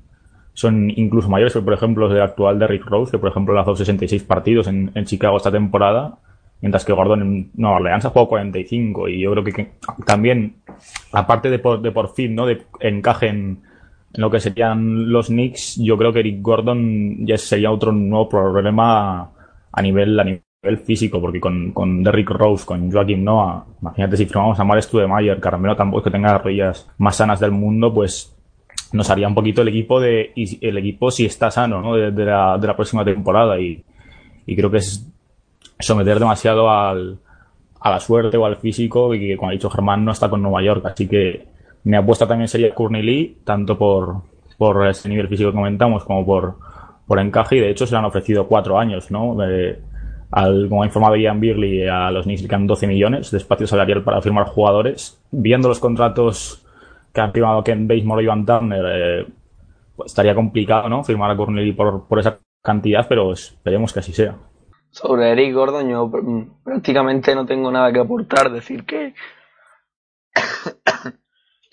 son 0.53 0.89
incluso 0.89 1.29
mayores 1.29 1.53
que, 1.53 1.61
por 1.61 1.73
ejemplo, 1.73 2.07
del 2.07 2.21
actual 2.21 2.57
Derrick 2.57 2.85
Rose, 2.85 3.11
que 3.11 3.17
por 3.17 3.29
ejemplo 3.29 3.53
lanzó 3.53 3.75
66 3.75 4.23
partidos 4.23 4.67
en, 4.67 4.91
en 4.95 5.05
Chicago 5.05 5.37
esta 5.37 5.51
temporada 5.51 6.17
mientras 6.63 6.85
que 6.85 6.93
Gordon 6.93 7.21
en 7.21 7.51
Nueva 7.55 7.75
Orleans 7.75 8.05
ha 8.05 8.09
jugado 8.09 8.29
45 8.29 9.09
y 9.09 9.19
yo 9.19 9.31
creo 9.31 9.43
que, 9.43 9.51
que 9.51 9.71
también 10.05 10.55
aparte 11.11 11.49
de 11.49 11.59
por, 11.59 11.81
de 11.81 11.91
por 11.91 12.13
fin 12.13 12.33
no 12.35 12.45
de 12.45 12.63
encaje 12.79 13.27
en, 13.27 13.63
en, 14.13 14.21
lo 14.21 14.29
que 14.29 14.39
serían 14.39 15.11
los 15.11 15.27
Knicks 15.27 15.77
yo 15.77 15.97
creo 15.97 16.13
que 16.13 16.19
Eric 16.19 16.41
Gordon 16.41 17.25
ya 17.25 17.37
sería 17.37 17.71
otro 17.71 17.91
nuevo 17.91 18.29
problema 18.29 19.31
a 19.71 19.81
nivel 19.81 20.19
a 20.19 20.23
nivel 20.23 20.77
físico 20.83 21.19
porque 21.19 21.39
con, 21.39 21.71
con 21.71 22.03
Derrick 22.03 22.29
Rose 22.29 22.65
con 22.65 22.91
Joaquim 22.91 23.23
Noah 23.23 23.65
imagínate 23.81 24.17
si 24.17 24.25
firmamos 24.25 24.59
a 24.59 24.63
Mares 24.63 24.85
Studemayer 24.85 25.39
Carmelo 25.39 25.75
tampoco 25.75 25.99
es 25.99 26.03
que 26.05 26.11
tenga 26.11 26.33
las 26.33 26.43
rodillas 26.43 26.89
más 26.97 27.15
sanas 27.15 27.39
del 27.39 27.51
mundo 27.51 27.93
pues 27.93 28.35
nos 28.91 29.09
haría 29.09 29.27
un 29.27 29.35
poquito 29.35 29.61
el 29.61 29.67
equipo 29.69 29.99
de 29.99 30.31
el 30.35 30.77
equipo 30.77 31.11
si 31.11 31.25
está 31.25 31.49
sano 31.51 31.81
¿no? 31.81 31.95
de, 31.95 32.11
de, 32.11 32.25
la, 32.25 32.57
de 32.57 32.67
la 32.67 32.75
próxima 32.75 33.03
temporada 33.03 33.59
y, 33.59 33.83
y 34.45 34.55
creo 34.55 34.69
que 34.69 34.77
es 34.77 35.09
someter 35.79 36.19
demasiado 36.19 36.69
al, 36.69 37.19
a 37.79 37.89
la 37.89 37.99
suerte 37.99 38.37
o 38.37 38.45
al 38.45 38.57
físico 38.57 39.13
y 39.13 39.19
que, 39.19 39.37
como 39.37 39.49
ha 39.49 39.53
dicho 39.53 39.69
Germán, 39.69 40.05
no 40.05 40.11
está 40.11 40.29
con 40.29 40.41
Nueva 40.41 40.63
York. 40.63 40.85
Así 40.85 41.07
que 41.07 41.45
mi 41.83 41.97
apuesta 41.97 42.27
también 42.27 42.47
sería 42.47 42.73
Courtney 42.73 43.01
Lee, 43.01 43.37
tanto 43.43 43.77
por, 43.77 44.21
por 44.57 44.87
ese 44.87 45.09
nivel 45.09 45.27
físico 45.27 45.51
que 45.51 45.55
comentamos 45.55 46.05
como 46.05 46.25
por, 46.25 46.57
por 47.05 47.19
encaje. 47.19 47.57
Y 47.57 47.59
de 47.59 47.69
hecho 47.69 47.85
se 47.85 47.93
le 47.93 47.99
han 47.99 48.05
ofrecido 48.05 48.47
cuatro 48.47 48.79
años, 48.79 49.11
¿no? 49.11 49.35
Al, 50.31 50.67
como 50.67 50.81
ha 50.81 50.85
informado 50.85 51.15
Ian 51.15 51.39
Birley, 51.39 51.87
a 51.87 52.09
los 52.09 52.25
Knicks 52.25 52.41
le 52.41 52.47
quedan 52.47 52.65
12 52.65 52.87
millones 52.87 53.29
de 53.29 53.37
espacio 53.37 53.67
salarial 53.67 54.03
para 54.03 54.21
firmar 54.21 54.47
jugadores. 54.47 55.21
Viendo 55.31 55.67
los 55.67 55.79
contratos 55.79 56.65
que 57.13 57.21
han 57.21 57.33
firmado 57.33 57.63
Ken 57.63 57.87
Basemore 57.87 58.23
y 58.23 58.27
Van 58.27 58.45
Turner, 58.45 58.85
eh, 58.87 59.27
pues 59.95 60.11
estaría 60.11 60.33
complicado, 60.33 60.89
¿no? 60.89 61.03
Firmar 61.03 61.29
a 61.29 61.37
Courtney 61.37 61.65
Lee 61.65 61.73
por, 61.73 62.07
por 62.07 62.19
esa 62.19 62.39
cantidad, 62.63 63.05
pero 63.07 63.31
esperemos 63.33 63.93
que 63.93 63.99
así 63.99 64.13
sea. 64.13 64.35
Sobre 64.89 65.31
Eric 65.31 65.53
Gordon 65.53 65.89
yo 65.89 66.11
prácticamente 66.63 67.35
no 67.35 67.45
tengo 67.45 67.71
nada 67.71 67.91
que 67.91 67.99
aportar, 67.99 68.51
decir 68.51 68.85
que 68.85 69.13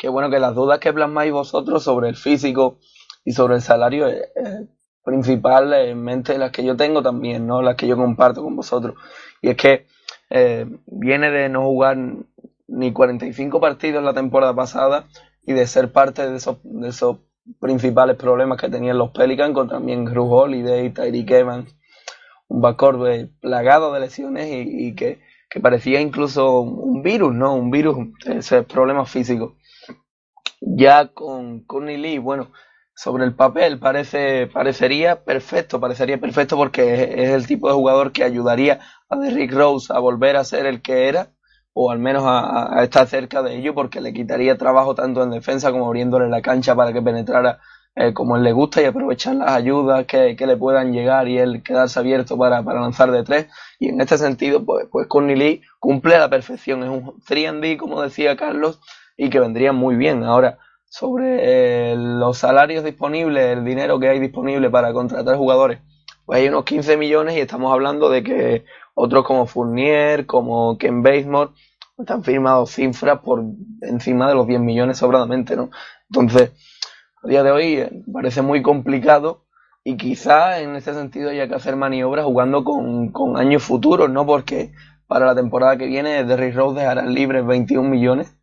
que 0.01 0.09
bueno 0.09 0.31
que 0.31 0.39
las 0.39 0.55
dudas 0.55 0.79
que 0.79 0.95
plasmáis 0.95 1.31
vosotros 1.31 1.83
sobre 1.83 2.09
el 2.09 2.17
físico 2.17 2.79
y 3.23 3.33
sobre 3.33 3.57
el 3.57 3.61
salario 3.61 4.07
es, 4.09 4.31
es 4.35 4.67
principalmente 5.05 6.39
las 6.39 6.53
que 6.53 6.65
yo 6.65 6.75
tengo 6.75 7.03
también, 7.03 7.47
no 7.47 7.61
las 7.61 7.77
que 7.77 7.87
yo 7.87 7.99
comparto 7.99 8.43
con 8.43 8.57
vosotros. 8.57 8.95
Y 9.43 9.51
es 9.51 9.57
que 9.57 9.87
eh, 10.31 10.65
viene 10.87 11.31
de 11.31 11.51
no 11.51 11.65
jugar 11.65 11.99
ni 12.67 12.93
45 12.95 13.61
partidos 13.61 14.03
la 14.03 14.15
temporada 14.15 14.55
pasada 14.55 15.05
y 15.43 15.53
de 15.53 15.67
ser 15.67 15.93
parte 15.93 16.27
de 16.27 16.37
esos, 16.37 16.57
de 16.63 16.89
esos 16.89 17.19
principales 17.61 18.17
problemas 18.17 18.59
que 18.59 18.71
tenían 18.71 18.97
los 18.97 19.11
Pelicans 19.11 19.53
con 19.53 19.69
también 19.69 20.07
Drew 20.07 20.33
Holiday, 20.33 20.89
Tyreek 20.91 21.31
Evans 21.31 21.75
un 22.49 22.63
backcourt 22.63 23.31
plagado 23.41 23.93
de 23.93 24.01
lesiones 24.01 24.49
y, 24.49 24.89
y 24.89 24.95
que, 24.95 25.21
que, 25.49 25.61
parecía 25.61 26.01
incluso 26.01 26.61
un 26.63 27.03
virus, 27.03 27.33
¿no? 27.33 27.55
Un 27.55 27.71
virus, 27.71 27.97
ese 28.27 28.65
problema 28.65 29.07
físico. 29.07 29.55
Ya 30.61 31.09
con 31.09 31.61
Courtney 31.61 31.97
Lee, 31.97 32.19
bueno, 32.19 32.53
sobre 32.95 33.25
el 33.25 33.35
papel 33.35 33.79
parece, 33.79 34.47
parecería 34.47 35.25
perfecto, 35.25 35.81
parecería 35.81 36.21
perfecto 36.21 36.57
porque 36.57 37.15
es, 37.17 37.31
el 37.31 37.47
tipo 37.47 37.69
de 37.69 37.75
jugador 37.75 38.13
que 38.13 38.25
ayudaría 38.25 38.81
a 39.09 39.17
Derrick 39.17 39.53
Rose 39.53 39.91
a 39.91 39.99
volver 39.99 40.37
a 40.37 40.45
ser 40.45 40.67
el 40.67 40.83
que 40.83 41.09
era, 41.09 41.29
o 41.73 41.91
al 41.91 41.99
menos 41.99 42.25
a, 42.27 42.83
estar 42.83 43.07
cerca 43.07 43.43
de 43.43 43.57
ello, 43.57 43.75
porque 43.75 44.03
le 44.03 44.13
quitaría 44.13 44.59
trabajo 44.59 44.95
tanto 44.95 45.23
en 45.23 45.31
defensa 45.31 45.73
como 45.73 45.87
abriéndole 45.87 46.29
la 46.29 46.43
cancha 46.43 46.75
para 46.75 46.93
que 46.93 47.01
penetrara 47.01 47.59
eh, 47.97 48.13
como 48.13 48.37
él 48.37 48.43
le 48.43 48.53
gusta 48.53 48.83
y 48.83 48.85
aprovechar 48.85 49.37
las 49.37 49.53
ayudas 49.53 50.05
que, 50.07 50.37
que, 50.37 50.47
le 50.47 50.57
puedan 50.57 50.93
llegar 50.93 51.27
y 51.27 51.39
él 51.39 51.63
quedarse 51.63 51.99
abierto 51.99 52.37
para, 52.37 52.63
para 52.63 52.81
lanzar 52.83 53.11
de 53.11 53.25
tres. 53.25 53.47
Y 53.79 53.89
en 53.89 54.01
este 54.01 54.19
sentido, 54.19 54.65
pues, 54.65 54.87
pues 54.93 55.09
Lee 55.27 55.63
cumple 55.79 56.17
a 56.17 56.21
la 56.21 56.31
perfección. 56.31 56.83
Es 56.83 56.91
un 56.91 57.19
3D, 57.23 57.79
como 57.79 58.03
decía 58.03 58.37
Carlos, 58.37 58.79
y 59.21 59.29
que 59.29 59.39
vendría 59.39 59.73
muy 59.73 59.97
bien. 59.97 60.25
Ahora, 60.25 60.59
sobre 60.87 61.93
eh, 61.93 61.95
los 61.95 62.39
salarios 62.39 62.83
disponibles, 62.83 63.59
el 63.59 63.67
dinero 63.67 64.01
que 64.01 64.09
hay 64.09 64.19
disponible 64.19 64.71
para 64.71 64.95
contratar 64.95 65.37
jugadores, 65.37 65.81
pues 66.25 66.41
hay 66.41 66.49
unos 66.49 66.65
15 66.65 66.97
millones 66.97 67.37
y 67.37 67.41
estamos 67.41 67.71
hablando 67.71 68.09
de 68.09 68.23
que 68.23 68.65
otros 68.95 69.27
como 69.27 69.45
Fournier, 69.45 70.25
como 70.25 70.79
Ken 70.79 71.03
Basemore, 71.03 71.51
están 71.99 72.25
firmados 72.25 72.71
cifras 72.71 73.19
por 73.21 73.45
encima 73.83 74.27
de 74.27 74.35
los 74.35 74.47
10 74.47 74.59
millones 74.63 74.97
sobradamente, 74.97 75.55
¿no? 75.55 75.69
Entonces, 76.09 76.53
a 77.23 77.29
día 77.29 77.43
de 77.43 77.51
hoy 77.51 77.75
eh, 77.75 77.91
parece 78.11 78.41
muy 78.41 78.63
complicado 78.63 79.45
y 79.85 79.99
quizá 79.99 80.61
en 80.61 80.77
este 80.77 80.95
sentido 80.95 81.29
haya 81.29 81.47
que 81.47 81.57
hacer 81.57 81.77
maniobras 81.77 82.25
jugando 82.25 82.65
con, 82.65 83.13
con 83.13 83.37
años 83.37 83.63
futuros, 83.63 84.09
¿no? 84.09 84.25
Porque 84.25 84.73
para 85.07 85.27
la 85.27 85.35
temporada 85.35 85.77
que 85.77 85.89
viene 85.89 86.25
Derrick 86.25 86.55
Rose 86.55 86.81
dejará 86.81 87.03
libres 87.03 87.45
21 87.45 87.87
millones. 87.87 88.40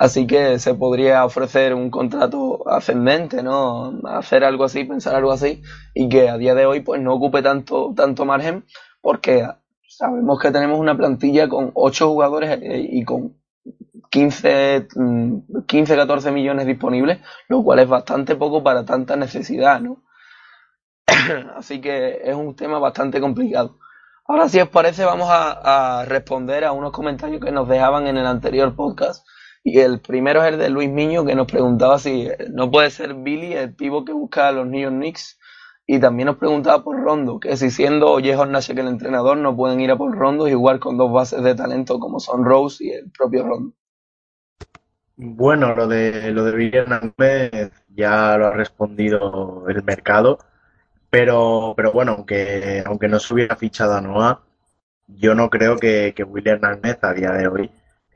Así 0.00 0.28
que 0.28 0.60
se 0.60 0.74
podría 0.74 1.24
ofrecer 1.24 1.74
un 1.74 1.90
contrato 1.90 2.62
ascendente, 2.70 3.42
¿no? 3.42 4.00
Hacer 4.04 4.44
algo 4.44 4.62
así, 4.62 4.84
pensar 4.84 5.16
algo 5.16 5.32
así, 5.32 5.60
y 5.92 6.08
que 6.08 6.28
a 6.28 6.38
día 6.38 6.54
de 6.54 6.66
hoy 6.66 6.82
pues 6.82 7.02
no 7.02 7.14
ocupe 7.14 7.42
tanto, 7.42 7.92
tanto 7.96 8.24
margen, 8.24 8.64
porque 9.00 9.44
sabemos 9.88 10.38
que 10.38 10.52
tenemos 10.52 10.78
una 10.78 10.96
plantilla 10.96 11.48
con 11.48 11.72
8 11.74 12.10
jugadores 12.10 12.60
eh, 12.62 12.86
y 12.88 13.02
con 13.04 13.38
15, 14.10 14.86
15, 15.66 15.96
14 15.96 16.30
millones 16.30 16.66
disponibles, 16.66 17.18
lo 17.48 17.64
cual 17.64 17.80
es 17.80 17.88
bastante 17.88 18.36
poco 18.36 18.62
para 18.62 18.84
tanta 18.84 19.16
necesidad, 19.16 19.80
¿no? 19.80 20.04
Así 21.56 21.80
que 21.80 22.20
es 22.22 22.36
un 22.36 22.54
tema 22.54 22.78
bastante 22.78 23.20
complicado. 23.20 23.80
Ahora, 24.28 24.48
si 24.48 24.60
os 24.60 24.68
parece, 24.68 25.04
vamos 25.04 25.28
a, 25.28 26.02
a, 26.02 26.04
responder 26.04 26.64
a 26.64 26.70
unos 26.70 26.92
comentarios 26.92 27.44
que 27.44 27.50
nos 27.50 27.68
dejaban 27.68 28.06
en 28.06 28.16
el 28.16 28.26
anterior 28.26 28.76
podcast. 28.76 29.26
Y 29.64 29.80
el 29.80 30.00
primero 30.00 30.42
es 30.42 30.52
el 30.52 30.58
de 30.58 30.70
Luis 30.70 30.88
Miño, 30.88 31.24
que 31.24 31.34
nos 31.34 31.46
preguntaba 31.46 31.98
si 31.98 32.28
no 32.50 32.70
puede 32.70 32.90
ser 32.90 33.14
Billy 33.14 33.54
el 33.54 33.74
pivo 33.74 34.04
que 34.04 34.12
busca 34.12 34.48
a 34.48 34.52
los 34.52 34.66
New 34.66 34.80
York 34.80 34.94
Knicks. 34.94 35.38
Y 35.86 36.00
también 36.00 36.26
nos 36.26 36.36
preguntaba 36.36 36.84
por 36.84 37.00
Rondo, 37.00 37.40
que 37.40 37.56
si 37.56 37.70
siendo 37.70 38.10
Oye 38.10 38.36
Hornacek 38.36 38.78
el 38.78 38.88
entrenador 38.88 39.38
no 39.38 39.56
pueden 39.56 39.80
ir 39.80 39.90
a 39.90 39.96
por 39.96 40.14
Rondo 40.14 40.46
y 40.46 40.52
jugar 40.52 40.78
con 40.78 40.98
dos 40.98 41.10
bases 41.10 41.42
de 41.42 41.54
talento 41.54 41.98
como 41.98 42.20
son 42.20 42.44
Rose 42.44 42.84
y 42.84 42.90
el 42.90 43.10
propio 43.10 43.46
Rondo. 43.46 43.72
Bueno, 45.16 45.74
lo 45.74 45.88
de 45.88 46.30
lo 46.30 46.44
de 46.44 46.52
William 46.52 47.12
ya 47.88 48.36
lo 48.38 48.46
ha 48.46 48.52
respondido 48.52 49.64
el 49.68 49.82
mercado, 49.82 50.38
pero, 51.10 51.74
pero 51.76 51.90
bueno, 51.92 52.12
aunque, 52.12 52.82
aunque 52.86 53.08
no 53.08 53.18
se 53.18 53.34
hubiera 53.34 53.56
fichado 53.56 53.94
a 53.94 54.00
Noah, 54.00 54.42
yo 55.08 55.34
no 55.34 55.50
creo 55.50 55.76
que, 55.76 56.12
que 56.14 56.22
William 56.22 56.56
Hernández 56.56 56.98
a 57.02 57.14
día 57.14 57.32
de 57.32 57.48
hoy 57.48 57.70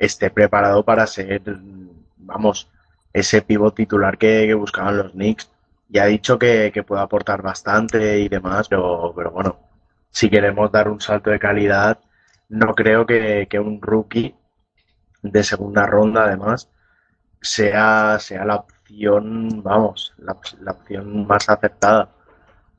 esté 0.05 0.31
preparado 0.31 0.85
para 0.85 1.07
ser, 1.07 1.43
vamos, 2.19 2.69
ese 3.13 3.43
pivot 3.43 3.75
titular 3.75 4.19
que, 4.19 4.53
buscaban 4.55 4.99
los 4.99 5.13
Knicks. 5.13 5.51
Ya 5.89 6.05
ha 6.05 6.07
dicho 6.07 6.39
que, 6.39 6.73
puede 6.87 7.03
aportar 7.03 7.43
bastante 7.43 8.19
y 8.19 8.29
demás, 8.29 8.69
pero, 8.69 9.13
pero 9.15 9.31
bueno, 9.31 9.59
si 10.11 10.29
queremos 10.31 10.73
dar 10.73 10.89
un 10.89 11.01
salto 11.01 11.31
de 11.31 11.39
calidad, 11.39 12.01
no 12.49 12.75
creo 12.75 13.07
que, 13.07 13.47
que 13.49 13.59
un 13.61 13.81
rookie 13.81 14.35
de 15.23 15.45
segunda 15.45 15.87
ronda, 15.87 16.25
además, 16.25 16.69
sea, 17.41 18.19
sea 18.19 18.45
la 18.45 18.57
opción, 18.57 19.63
vamos, 19.63 20.15
la, 20.19 20.33
opción 20.73 21.27
más 21.27 21.49
aceptada. 21.49 22.09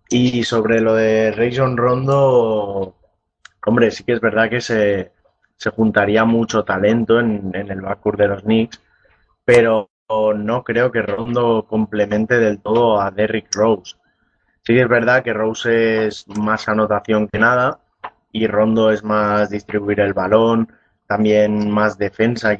Y 0.09 0.43
sobre 0.43 0.81
lo 0.81 0.95
de 0.95 1.31
Rayon 1.31 1.77
Rondo, 1.77 2.95
hombre, 3.65 3.91
sí 3.91 4.03
que 4.03 4.13
es 4.13 4.21
verdad 4.21 4.49
que 4.49 4.61
se, 4.61 5.13
se 5.57 5.69
juntaría 5.69 6.25
mucho 6.25 6.63
talento 6.63 7.19
en, 7.19 7.51
el 7.53 7.81
backcourt 7.81 8.19
de 8.19 8.27
los 8.27 8.43
Knicks, 8.43 8.81
pero 9.45 9.89
no 10.09 10.63
creo 10.63 10.91
que 10.91 11.01
Rondo 11.01 11.65
complemente 11.67 12.37
del 12.37 12.59
todo 12.61 13.01
a 13.01 13.11
Derrick 13.11 13.53
Rose. 13.55 13.95
Sí 14.63 14.77
es 14.77 14.87
verdad 14.87 15.23
que 15.23 15.33
Rose 15.33 16.07
es 16.07 16.27
más 16.27 16.67
anotación 16.67 17.27
que 17.27 17.39
nada 17.39 17.79
y 18.31 18.47
Rondo 18.47 18.91
es 18.91 19.03
más 19.03 19.49
distribuir 19.49 19.99
el 19.99 20.13
balón, 20.13 20.71
también 21.07 21.69
más 21.71 21.97
defensa, 21.97 22.57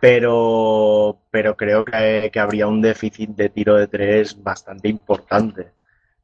pero, 0.00 1.18
pero 1.30 1.56
creo 1.56 1.84
que, 1.84 2.30
que 2.32 2.40
habría 2.40 2.66
un 2.66 2.82
déficit 2.82 3.30
de 3.30 3.48
tiro 3.48 3.76
de 3.76 3.86
tres 3.86 4.42
bastante 4.42 4.88
importante. 4.88 5.72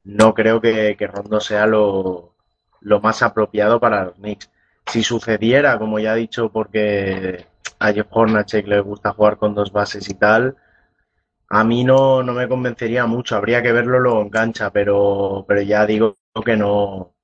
No 0.05 0.35
creo 0.35 0.61
que, 0.61 0.97
que 0.99 1.07
Rondo 1.07 1.41
sea 1.41 1.67
lo, 1.67 2.35
lo 2.81 3.01
más 3.01 3.23
apropiado 3.23 3.81
para 3.81 4.05
los 4.05 4.15
Knicks. 4.17 4.51
Si 4.91 5.03
sucediera, 5.03 5.79
como 5.79 5.99
ya 5.99 6.15
he 6.15 6.19
dicho, 6.21 6.51
porque 6.51 7.47
a 7.79 7.93
Jeff 7.93 8.09
Hornacek 8.11 8.67
le 8.67 8.81
gusta 8.81 9.13
jugar 9.13 9.37
con 9.37 9.55
dos 9.55 9.73
bases 9.73 10.09
y 10.09 10.15
tal, 10.15 10.57
a 11.49 11.65
mí 11.65 11.85
no, 11.85 12.23
no 12.23 12.33
me 12.33 12.49
convencería 12.49 13.07
mucho. 13.07 13.37
Habría 13.37 13.63
que 13.63 13.73
verlo 13.73 14.01
luego 14.01 14.23
en 14.23 14.31
cancha, 14.31 14.71
pero, 14.71 15.45
pero 15.49 15.63
ya 15.63 15.87
digo 15.87 16.17
que 16.45 16.57
no, 16.57 17.15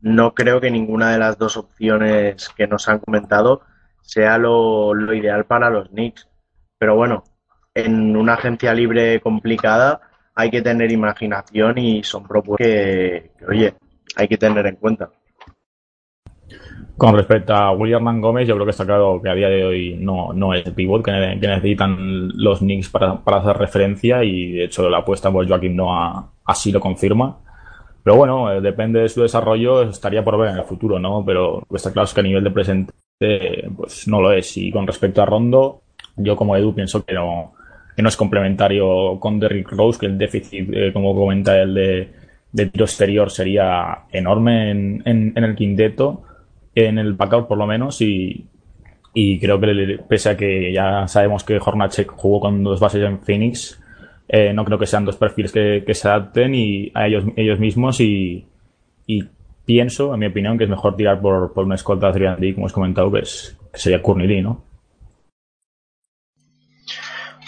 no 0.00 0.34
creo 0.34 0.60
que 0.60 0.70
ninguna 0.70 1.12
de 1.12 1.18
las 1.18 1.38
dos 1.38 1.56
opciones 1.56 2.48
que 2.50 2.66
nos 2.66 2.88
han 2.88 3.00
comentado 3.00 3.62
sea 4.02 4.38
lo, 4.38 4.94
lo 4.94 5.14
ideal 5.14 5.44
para 5.46 5.70
los 5.70 5.88
Knicks. 5.88 6.28
Pero 6.78 6.96
bueno, 6.96 7.24
en 7.74 8.16
una 8.16 8.34
agencia 8.34 8.72
libre 8.74 9.20
complicada 9.20 10.00
hay 10.34 10.50
que 10.50 10.62
tener 10.62 10.92
imaginación 10.92 11.78
y 11.78 12.02
son 12.04 12.26
propuestas 12.28 12.66
que, 12.66 13.32
que 13.38 13.46
oye, 13.46 13.74
hay 14.16 14.28
que 14.28 14.38
tener 14.38 14.66
en 14.66 14.76
cuenta. 14.76 15.10
Con 16.96 17.14
respecto 17.14 17.52
a 17.52 17.72
William 17.72 18.22
Gómez, 18.22 18.48
yo 18.48 18.54
creo 18.54 18.64
que 18.64 18.70
está 18.70 18.86
claro 18.86 19.20
que 19.22 19.28
a 19.28 19.34
día 19.34 19.48
de 19.48 19.64
hoy 19.64 19.98
no, 20.00 20.32
no 20.32 20.54
es 20.54 20.64
el 20.64 20.72
pivot 20.72 21.04
que, 21.04 21.12
necesitan 21.12 22.28
los 22.36 22.60
Knicks 22.60 22.88
para, 22.88 23.22
para, 23.22 23.38
hacer 23.38 23.58
referencia 23.58 24.24
y 24.24 24.52
de 24.52 24.64
hecho 24.64 24.88
la 24.88 24.98
apuesta 24.98 25.30
por 25.30 25.46
Joaquín 25.46 25.76
Noah 25.76 26.30
así 26.46 26.72
lo 26.72 26.80
confirma. 26.80 27.38
Pero 28.02 28.16
bueno, 28.16 28.50
eh, 28.50 28.62
depende 28.62 29.00
de 29.00 29.10
su 29.10 29.20
desarrollo, 29.20 29.82
estaría 29.82 30.24
por 30.24 30.38
ver 30.38 30.50
en 30.50 30.56
el 30.56 30.64
futuro, 30.64 30.98
¿no? 30.98 31.22
Pero 31.26 31.66
está 31.74 31.92
claro 31.92 32.08
que 32.14 32.20
a 32.20 32.22
nivel 32.22 32.44
de 32.44 32.50
presente 32.50 32.92
pues 33.76 34.08
no 34.08 34.22
lo 34.22 34.32
es. 34.32 34.56
Y 34.56 34.70
con 34.70 34.86
respecto 34.86 35.20
a 35.20 35.26
Rondo, 35.26 35.82
yo 36.16 36.34
como 36.34 36.56
Edu 36.56 36.74
pienso 36.74 37.04
que 37.04 37.12
no, 37.12 37.52
que 37.94 38.02
no 38.02 38.08
es 38.08 38.16
complementario 38.16 39.18
con 39.20 39.38
Derrick 39.38 39.70
Rose, 39.70 39.98
que 39.98 40.06
el 40.06 40.16
déficit, 40.16 40.70
eh, 40.72 40.92
como 40.94 41.14
comenta 41.14 41.60
el 41.60 41.74
de, 41.74 42.12
de 42.52 42.66
tiro 42.66 42.86
exterior, 42.86 43.30
sería 43.30 44.04
enorme 44.12 44.70
en, 44.70 45.02
en, 45.04 45.32
en 45.36 45.44
el 45.44 45.54
quinteto 45.54 46.22
en 46.76 46.98
el 46.98 47.14
backup 47.14 47.48
por 47.48 47.58
lo 47.58 47.66
menos 47.66 48.00
y, 48.02 48.46
y 49.14 49.40
creo 49.40 49.58
que 49.58 49.98
pese 50.08 50.30
a 50.30 50.36
que 50.36 50.72
ya 50.72 51.08
sabemos 51.08 51.42
que 51.42 51.58
Hornacek 51.58 52.12
jugó 52.12 52.40
con 52.40 52.62
dos 52.62 52.78
bases 52.78 53.02
en 53.02 53.18
Phoenix, 53.18 53.82
eh, 54.28 54.52
no 54.52 54.64
creo 54.64 54.78
que 54.78 54.86
sean 54.86 55.06
dos 55.06 55.16
perfiles 55.16 55.52
que, 55.52 55.82
se 55.94 56.08
adapten 56.08 56.54
y 56.54 56.92
a 56.94 57.06
ellos, 57.06 57.24
ellos 57.36 57.58
mismos 57.58 58.00
y, 58.00 58.44
y, 59.06 59.24
pienso, 59.64 60.12
en 60.12 60.20
mi 60.20 60.26
opinión, 60.26 60.58
que 60.58 60.64
es 60.64 60.70
mejor 60.70 60.96
tirar 60.96 61.20
por, 61.20 61.52
por 61.52 61.64
una 61.64 61.76
escolta 61.76 62.12
3D, 62.12 62.54
como 62.54 62.66
os 62.66 62.72
comentado, 62.72 63.10
que, 63.10 63.20
es, 63.20 63.58
que 63.72 63.78
sería 63.80 64.02
Lee, 64.16 64.42
¿no? 64.42 64.62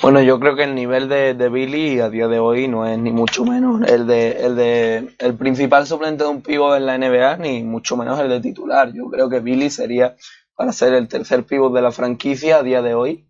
Bueno, 0.01 0.23
yo 0.23 0.39
creo 0.39 0.55
que 0.55 0.63
el 0.63 0.77
nivel 0.77 1.09
de, 1.09 1.35
de, 1.35 1.49
Billy 1.49 1.99
a 1.99 2.09
día 2.09 2.29
de 2.29 2.39
hoy 2.39 2.69
no 2.69 2.87
es 2.87 2.97
ni 2.99 3.11
mucho 3.11 3.45
menos 3.45 3.83
el 3.83 4.07
de, 4.07 4.47
el 4.47 4.55
de 4.55 5.17
el 5.19 5.35
principal 5.35 5.89
suplente 5.89 6.23
de 6.23 6.31
un 6.31 6.41
pívot 6.41 6.77
en 6.77 6.87
la 6.87 6.97
NBA, 6.97 7.37
ni 7.39 7.65
mucho 7.65 7.97
menos 7.97 8.21
el 8.21 8.29
de 8.29 8.41
titular. 8.41 8.93
Yo 8.93 9.11
creo 9.11 9.29
que 9.29 9.41
Billy 9.41 9.71
sería 9.71 10.15
para 10.55 10.73
ser 10.73 10.95
el 10.95 11.09
tercer 11.09 11.45
pívot 11.45 11.75
de 11.75 11.83
la 11.83 11.91
franquicia 11.91 12.59
a 12.59 12.63
día 12.63 12.81
de 12.81 12.95
hoy 12.95 13.29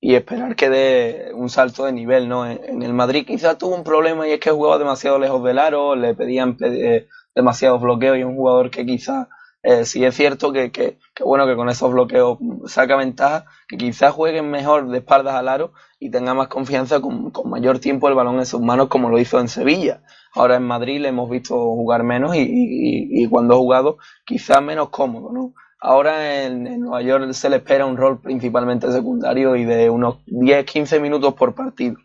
y 0.00 0.14
esperar 0.14 0.56
que 0.56 0.70
dé 0.70 1.32
un 1.34 1.50
salto 1.50 1.84
de 1.84 1.92
nivel, 1.92 2.28
¿no? 2.30 2.46
En, 2.46 2.64
en 2.64 2.82
el 2.82 2.94
Madrid 2.94 3.26
quizás 3.26 3.58
tuvo 3.58 3.74
un 3.74 3.84
problema 3.84 4.26
y 4.26 4.32
es 4.32 4.40
que 4.40 4.50
jugaba 4.50 4.78
demasiado 4.78 5.18
lejos 5.18 5.44
del 5.44 5.58
aro, 5.58 5.96
le 5.96 6.14
pedían 6.14 6.56
eh, 6.60 7.08
demasiados 7.34 7.82
bloqueos 7.82 8.16
y 8.16 8.22
un 8.24 8.36
jugador 8.36 8.70
que 8.70 8.86
quizás 8.86 9.28
eh, 9.66 9.84
sí 9.84 10.04
es 10.04 10.14
cierto 10.14 10.52
que, 10.52 10.70
que, 10.70 10.96
que, 11.12 11.24
bueno 11.24 11.44
que 11.44 11.56
con 11.56 11.68
esos 11.68 11.90
bloqueos 11.90 12.38
saca 12.66 12.94
ventaja, 12.94 13.46
que 13.66 13.76
quizás 13.76 14.12
jueguen 14.12 14.48
mejor 14.48 14.88
de 14.88 14.98
espaldas 14.98 15.34
al 15.34 15.48
aro 15.48 15.72
y 15.98 16.08
tenga 16.12 16.34
más 16.34 16.46
confianza 16.46 17.00
con, 17.00 17.32
con, 17.32 17.50
mayor 17.50 17.80
tiempo 17.80 18.08
el 18.08 18.14
balón 18.14 18.38
en 18.38 18.46
sus 18.46 18.60
manos 18.60 18.86
como 18.86 19.10
lo 19.10 19.18
hizo 19.18 19.40
en 19.40 19.48
Sevilla. 19.48 20.04
Ahora 20.34 20.54
en 20.54 20.62
Madrid 20.62 21.00
le 21.00 21.08
hemos 21.08 21.28
visto 21.28 21.56
jugar 21.56 22.04
menos 22.04 22.36
y, 22.36 22.42
y, 22.42 23.24
y 23.24 23.28
cuando 23.28 23.54
ha 23.54 23.58
jugado 23.58 23.98
quizás 24.24 24.62
menos 24.62 24.90
cómodo, 24.90 25.32
¿no? 25.32 25.54
Ahora 25.80 26.44
en, 26.44 26.68
en, 26.68 26.82
Nueva 26.82 27.02
York 27.02 27.32
se 27.32 27.50
le 27.50 27.56
espera 27.56 27.86
un 27.86 27.96
rol 27.96 28.20
principalmente 28.20 28.92
secundario 28.92 29.56
y 29.56 29.64
de 29.64 29.90
unos 29.90 30.24
10-15 30.26 31.00
minutos 31.00 31.34
por 31.34 31.56
partido. 31.56 31.96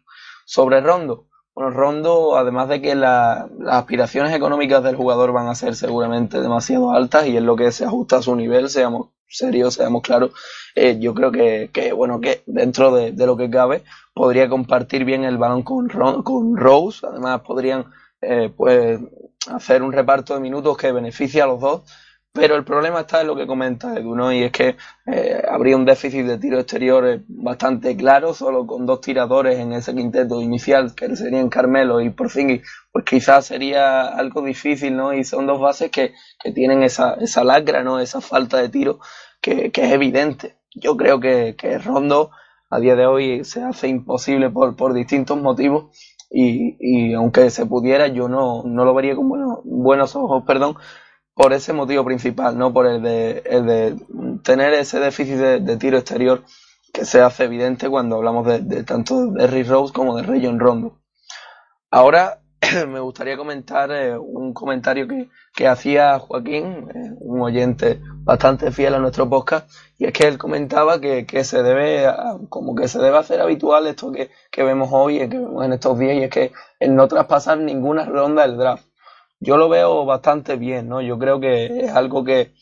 Sobre 0.45 0.81
Rondo, 0.81 1.27
bueno, 1.53 1.71
Rondo, 1.71 2.37
además 2.37 2.69
de 2.69 2.81
que 2.81 2.95
la, 2.95 3.49
las 3.59 3.75
aspiraciones 3.75 4.33
económicas 4.33 4.83
del 4.83 4.95
jugador 4.95 5.33
van 5.33 5.47
a 5.47 5.55
ser 5.55 5.75
seguramente 5.75 6.41
demasiado 6.41 6.91
altas 6.91 7.27
y 7.27 7.35
es 7.35 7.43
lo 7.43 7.55
que 7.55 7.71
se 7.71 7.85
ajusta 7.85 8.17
a 8.17 8.21
su 8.21 8.35
nivel, 8.35 8.69
seamos 8.69 9.09
serios, 9.27 9.75
seamos 9.75 10.01
claros, 10.01 10.31
eh, 10.75 10.97
yo 10.99 11.13
creo 11.13 11.31
que, 11.31 11.69
que, 11.73 11.93
bueno, 11.93 12.19
que 12.21 12.43
dentro 12.45 12.93
de, 12.93 13.11
de, 13.11 13.25
lo 13.25 13.37
que 13.37 13.49
cabe 13.49 13.83
podría 14.13 14.49
compartir 14.49 15.05
bien 15.05 15.23
el 15.23 15.37
balón 15.37 15.63
con, 15.63 15.87
con 16.23 16.57
Rose, 16.57 17.05
además 17.05 17.41
podrían 17.41 17.85
eh, 18.21 18.51
pues 18.55 18.99
hacer 19.47 19.83
un 19.83 19.91
reparto 19.91 20.33
de 20.33 20.39
minutos 20.39 20.77
que 20.77 20.91
beneficie 20.91 21.41
a 21.41 21.47
los 21.47 21.59
dos 21.59 21.81
pero 22.33 22.55
el 22.55 22.63
problema 22.63 23.01
está 23.01 23.21
en 23.21 23.27
lo 23.27 23.35
que 23.35 23.45
comenta 23.45 23.93
Edu, 23.97 24.15
¿no? 24.15 24.31
Y 24.31 24.43
es 24.43 24.51
que 24.51 24.77
eh, 25.05 25.41
habría 25.49 25.75
un 25.75 25.83
déficit 25.85 26.25
de 26.25 26.37
tiro 26.37 26.59
exterior 26.59 27.21
bastante 27.27 27.95
claro, 27.97 28.33
solo 28.33 28.65
con 28.65 28.85
dos 28.85 29.01
tiradores 29.01 29.59
en 29.59 29.73
ese 29.73 29.93
quinteto 29.93 30.41
inicial, 30.41 30.95
que 30.95 31.13
serían 31.17 31.49
Carmelo 31.49 31.99
y 31.99 32.09
Porzingis, 32.09 32.61
pues 32.91 33.03
quizás 33.03 33.45
sería 33.45 34.03
algo 34.07 34.41
difícil, 34.43 34.95
¿no? 34.95 35.13
Y 35.13 35.25
son 35.25 35.45
dos 35.45 35.59
bases 35.59 35.91
que, 35.91 36.13
que 36.41 36.51
tienen 36.53 36.83
esa, 36.83 37.15
esa 37.15 37.43
lacra, 37.43 37.83
¿no? 37.83 37.99
Esa 37.99 38.21
falta 38.21 38.57
de 38.61 38.69
tiro 38.69 38.99
que, 39.41 39.71
que 39.71 39.83
es 39.85 39.91
evidente. 39.91 40.55
Yo 40.73 40.95
creo 40.95 41.19
que, 41.19 41.55
que 41.57 41.77
Rondo 41.79 42.31
a 42.69 42.79
día 42.79 42.95
de 42.95 43.05
hoy 43.05 43.43
se 43.43 43.61
hace 43.61 43.89
imposible 43.89 44.49
por, 44.49 44.77
por 44.77 44.93
distintos 44.93 45.37
motivos 45.41 45.97
y, 46.29 46.77
y 46.79 47.13
aunque 47.13 47.49
se 47.49 47.65
pudiera, 47.65 48.07
yo 48.07 48.29
no, 48.29 48.63
no 48.63 48.85
lo 48.85 48.93
vería 48.93 49.15
con 49.17 49.27
buenos, 49.27 49.59
buenos 49.65 50.15
ojos, 50.15 50.43
perdón, 50.47 50.75
por 51.41 51.53
ese 51.53 51.73
motivo 51.73 52.05
principal, 52.05 52.55
no 52.55 52.71
por 52.71 52.85
el 52.85 53.01
de, 53.01 53.41
el 53.47 53.65
de 53.65 53.95
tener 54.43 54.75
ese 54.75 54.99
déficit 54.99 55.37
de, 55.37 55.77
tiro 55.77 55.97
exterior 55.97 56.43
que 56.93 57.03
se 57.03 57.19
hace 57.19 57.45
evidente 57.45 57.89
cuando 57.89 58.17
hablamos 58.17 58.45
de, 58.45 58.83
tanto 58.83 59.25
de 59.31 59.47
Rick 59.47 59.67
Rose 59.67 59.91
como 59.91 60.15
de 60.15 60.21
Rayon 60.21 60.59
Rondo. 60.59 60.99
Ahora 61.89 62.41
me 62.87 62.99
gustaría 62.99 63.37
comentar 63.37 63.91
eh, 63.91 64.15
un 64.15 64.53
comentario 64.53 65.07
que, 65.07 65.29
que 65.55 65.67
hacía 65.67 66.19
Joaquín, 66.19 66.87
eh, 66.93 67.15
un 67.19 67.41
oyente 67.41 67.99
bastante 68.17 68.71
fiel 68.71 68.93
a 68.93 68.99
nuestro 68.99 69.27
podcast, 69.27 69.67
y 69.97 70.05
es 70.05 70.13
que 70.13 70.27
él 70.27 70.37
comentaba 70.37 71.01
que, 71.01 71.25
que 71.25 71.43
se 71.43 71.63
debe, 71.63 72.05
como 72.49 72.75
que 72.75 72.87
se 72.87 72.99
debe 72.99 73.17
hacer 73.17 73.41
habitual 73.41 73.87
esto 73.87 74.11
que, 74.11 74.29
que 74.51 74.61
vemos 74.61 74.89
hoy, 74.91 75.17
que 75.27 75.39
vemos 75.39 75.65
en 75.65 75.73
estos 75.73 75.97
días, 75.97 76.17
y 76.17 76.23
es 76.23 76.29
que 76.29 76.51
el 76.79 76.95
no 76.95 77.07
traspasar 77.07 77.57
ninguna 77.57 78.05
ronda 78.05 78.43
del 78.43 78.57
draft 78.57 78.90
yo 79.41 79.57
lo 79.57 79.69
veo 79.69 80.05
bastante 80.05 80.55
bien, 80.55 80.87
¿no? 80.87 81.01
Yo 81.01 81.17
creo 81.17 81.39
que 81.39 81.85
es 81.85 81.91
algo 81.91 82.23
que, 82.23 82.53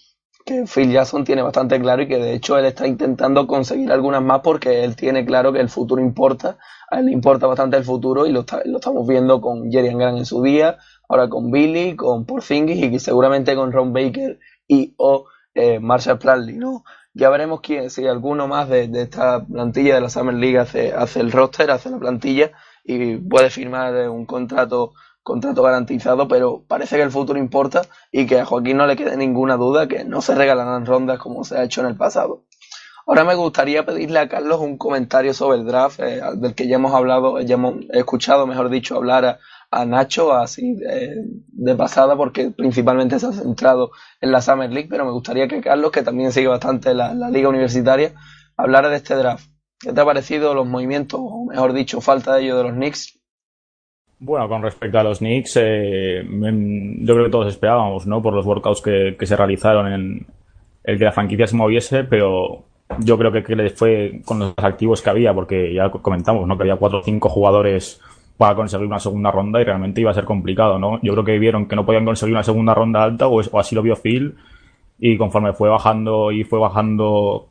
que 0.46 0.64
Phil 0.66 0.92
Jackson 0.92 1.26
tiene 1.26 1.42
bastante 1.42 1.80
claro 1.80 2.02
y 2.02 2.08
que 2.08 2.18
de 2.18 2.34
hecho 2.34 2.58
él 2.58 2.66
está 2.66 2.88
intentando 2.88 3.46
conseguir 3.48 3.92
algunas 3.92 4.24
más 4.24 4.40
porque 4.40 4.86
él 4.86 4.96
tiene 4.96 5.26
claro 5.26 5.52
que 5.52 5.60
el 5.60 5.70
futuro 5.70 6.02
importa, 6.02 6.58
a 6.90 7.00
él 7.00 7.08
le 7.08 7.12
importa 7.12 7.48
bastante 7.48 7.76
el 7.76 7.84
futuro 7.84 8.26
y 8.26 8.32
lo, 8.32 8.46
lo 8.66 8.78
estamos 8.78 9.06
viendo 9.06 9.42
con 9.42 9.70
Jerry 9.70 9.94
Grant 9.94 10.20
en 10.20 10.26
su 10.26 10.42
día, 10.42 10.78
ahora 11.10 11.28
con 11.28 11.52
Billy, 11.52 11.98
con 11.98 12.26
Porzingis 12.26 12.82
y 12.82 13.00
seguramente 13.00 13.56
con 13.56 13.74
Ron 13.74 13.92
Baker 13.92 14.40
y 14.66 14.94
o 14.98 15.26
eh, 15.54 15.80
Marshall 15.82 16.18
Bradley, 16.18 16.56
¿no? 16.58 16.86
Ya 17.14 17.30
veremos 17.30 17.60
quién, 17.60 17.90
si 17.90 18.08
alguno 18.08 18.48
más 18.48 18.70
de, 18.70 18.90
esta 18.94 19.46
plantilla 19.46 19.96
de 19.96 20.02
la 20.02 20.10
Summer 20.10 20.36
League 20.36 20.58
hace, 20.58 20.94
hace 20.94 21.20
el 21.20 21.34
roster, 21.34 21.72
hace 21.72 21.90
la 21.90 22.00
plantilla 22.00 22.52
y 22.86 23.18
puede 23.18 23.50
firmar 23.50 24.10
un 24.10 24.26
contrato 24.26 24.94
contrato 25.30 25.62
garantizado, 25.62 26.28
pero 26.28 26.64
parece 26.68 26.96
que 26.96 27.04
el 27.04 27.12
futuro 27.12 27.38
importa 27.38 27.84
y 28.12 28.26
que 28.26 28.40
a 28.40 28.46
Joaquín 28.46 28.78
no 28.78 28.88
le 28.88 28.96
quede 28.96 29.16
ninguna 29.16 29.58
duda 29.58 29.88
que 29.88 30.04
no 30.04 30.22
se 30.22 30.34
regalarán 30.34 30.88
rondas 30.88 31.20
como 31.20 31.44
se 31.44 31.56
ha 31.56 31.64
hecho 31.64 31.82
en 31.82 31.88
el 31.88 31.96
pasado. 31.96 32.46
Ahora 33.06 33.24
me 33.24 33.36
gustaría 33.36 33.86
pedirle 33.86 34.20
a 34.20 34.28
Carlos 34.28 34.60
un 34.60 34.78
comentario 34.78 35.36
sobre 35.36 35.60
el 35.60 35.66
draft, 35.66 36.00
eh, 36.00 36.20
del 36.36 36.56
que 36.56 36.68
ya 36.68 36.78
hemos 36.78 36.94
hablado, 36.96 37.40
ya 37.42 37.56
hemos 37.56 37.76
escuchado, 37.92 38.48
mejor 38.48 38.70
dicho, 38.70 38.96
hablar 38.96 39.40
a, 39.72 39.86
Nacho 39.86 40.34
así 40.34 40.76
de, 40.76 41.76
pasada, 41.76 42.16
porque 42.16 42.50
principalmente 42.50 43.20
se 43.20 43.28
ha 43.28 43.32
centrado 43.32 43.92
en 44.20 44.32
la 44.32 44.42
Summer 44.42 44.72
League, 44.72 44.88
pero 44.90 45.06
me 45.06 45.12
gustaría 45.12 45.48
que 45.48 45.62
Carlos, 45.62 45.92
que 45.92 46.02
también 46.02 46.32
sigue 46.32 46.48
bastante 46.48 46.96
la, 46.96 47.14
liga 47.14 47.50
universitaria, 47.50 48.16
hablara 48.58 48.90
de 48.90 48.96
este 48.96 49.14
draft. 49.14 49.46
¿Qué 49.80 49.94
te 49.94 50.02
ha 50.02 50.06
parecido 50.06 50.56
los 50.56 50.68
movimientos, 50.68 51.20
o 51.22 51.46
mejor 51.46 51.74
dicho, 51.74 52.02
falta 52.02 52.34
de 52.34 52.44
ellos 52.44 52.58
de 52.58 52.64
los 52.64 52.74
Knicks 52.74 53.19
bueno, 54.20 54.50
con 54.50 54.62
respecto 54.62 55.00
a 55.00 55.04
los 55.04 55.20
Knicks, 55.20 55.58
eh, 55.62 56.24
yo 56.24 57.14
creo 57.14 57.26
que 57.26 57.32
todos 57.32 57.48
esperábamos, 57.48 58.06
¿no? 58.06 58.22
Por 58.22 58.34
los 58.34 58.46
workouts 58.46 58.82
que, 58.82 59.16
se 59.26 59.36
realizaron 59.36 59.92
en 59.92 60.28
el 60.84 60.98
que 60.98 61.06
la 61.06 61.14
franquicia 61.14 61.48
se 61.48 61.56
moviese, 61.56 62.04
pero 62.04 62.66
yo 63.00 63.18
creo 63.18 63.32
que, 63.32 63.70
fue 63.70 64.22
con 64.26 64.40
los 64.40 64.54
activos 64.58 65.02
que 65.02 65.10
había, 65.10 65.34
porque 65.34 65.74
ya 65.74 65.90
comentamos, 65.90 66.46
¿no? 66.46 66.58
Que 66.58 66.64
había 66.64 66.76
cuatro 66.76 67.00
o 67.00 67.04
cinco 67.04 67.30
jugadores 67.30 68.02
para 68.38 68.56
conseguir 68.56 68.88
una 68.88 69.00
segunda 69.00 69.32
ronda 69.32 69.62
y 69.62 69.64
realmente 69.64 70.02
iba 70.02 70.12
a 70.12 70.14
ser 70.14 70.26
complicado, 70.26 70.80
¿no? 70.80 71.00
Yo 71.02 71.14
creo 71.14 71.24
que 71.24 71.40
vieron 71.40 71.68
que 71.68 71.76
no 71.78 71.86
podían 71.86 72.06
conseguir 72.06 72.36
una 72.36 72.44
segunda 72.44 72.74
ronda 72.74 73.04
alta 73.04 73.28
o, 73.28 73.40
así 73.58 73.76
lo 73.76 73.82
vio 73.82 73.96
Phil 73.96 74.36
y 74.98 75.18
conforme 75.18 75.54
fue 75.54 75.70
bajando 75.70 76.32
y 76.32 76.44
fue 76.44 76.60
bajando 76.60 77.48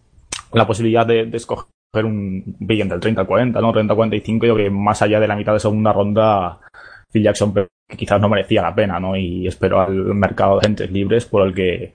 la 0.52 0.66
posibilidad 0.66 1.06
de 1.06 1.30
escoger 1.32 1.77
un 1.92 2.56
pick 2.66 2.80
entre 2.80 2.96
el 2.96 3.00
30 3.00 3.24
40, 3.24 3.60
¿no? 3.60 3.72
30 3.72 3.94
45, 3.94 4.46
yo 4.46 4.54
creo 4.54 4.66
que 4.66 4.70
más 4.70 5.00
allá 5.02 5.20
de 5.20 5.28
la 5.28 5.36
mitad 5.36 5.52
de 5.52 5.60
segunda 5.60 5.92
ronda, 5.92 6.58
Phil 7.10 7.22
Jackson 7.22 7.54
que 7.54 7.96
quizás 7.96 8.20
no 8.20 8.28
merecía 8.28 8.62
la 8.62 8.74
pena, 8.74 9.00
¿no? 9.00 9.16
Y 9.16 9.46
espero 9.46 9.80
al 9.80 9.94
mercado 10.14 10.54
de 10.54 10.58
agentes 10.60 10.90
libres 10.90 11.24
por 11.24 11.46
el 11.46 11.54
que 11.54 11.94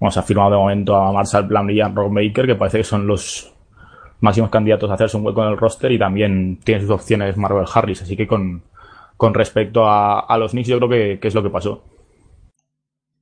bueno, 0.00 0.10
se 0.10 0.20
ha 0.20 0.22
firmado 0.22 0.50
de 0.50 0.56
momento 0.56 0.96
a 0.96 1.12
Marshall 1.12 1.46
Plumlee 1.46 1.76
y 1.76 1.80
a 1.80 1.88
Rob 1.88 2.12
Baker, 2.12 2.46
que 2.46 2.54
parece 2.54 2.78
que 2.78 2.84
son 2.84 3.06
los 3.06 3.52
máximos 4.20 4.50
candidatos 4.50 4.90
a 4.90 4.94
hacerse 4.94 5.16
un 5.16 5.26
hueco 5.26 5.42
en 5.42 5.50
el 5.50 5.58
roster 5.58 5.92
y 5.92 5.98
también 5.98 6.58
tiene 6.64 6.80
sus 6.80 6.90
opciones 6.90 7.36
Marvel 7.36 7.66
Harris, 7.72 8.02
así 8.02 8.16
que 8.16 8.26
con, 8.26 8.62
con 9.16 9.34
respecto 9.34 9.86
a, 9.86 10.20
a 10.20 10.38
los 10.38 10.52
Knicks 10.52 10.68
yo 10.68 10.78
creo 10.78 10.88
que, 10.88 11.20
que 11.20 11.28
es 11.28 11.34
lo 11.34 11.42
que 11.42 11.50
pasó. 11.50 11.82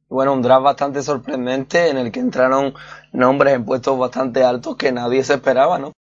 Bueno, 0.09 0.33
un 0.35 0.43
draft 0.43 0.63
bastante 0.63 1.03
sorprendente 1.03 1.91
en 1.91 1.99
el 1.99 2.13
que 2.13 2.21
entraron 2.21 2.75
nombres 3.13 3.55
en 3.55 3.65
puestos 3.65 3.99
bastante 3.99 4.45
altos 4.45 4.77
que 4.77 4.93
nadie 4.93 5.23
se 5.25 5.35
esperaba, 5.35 5.79
¿no? 5.79 5.93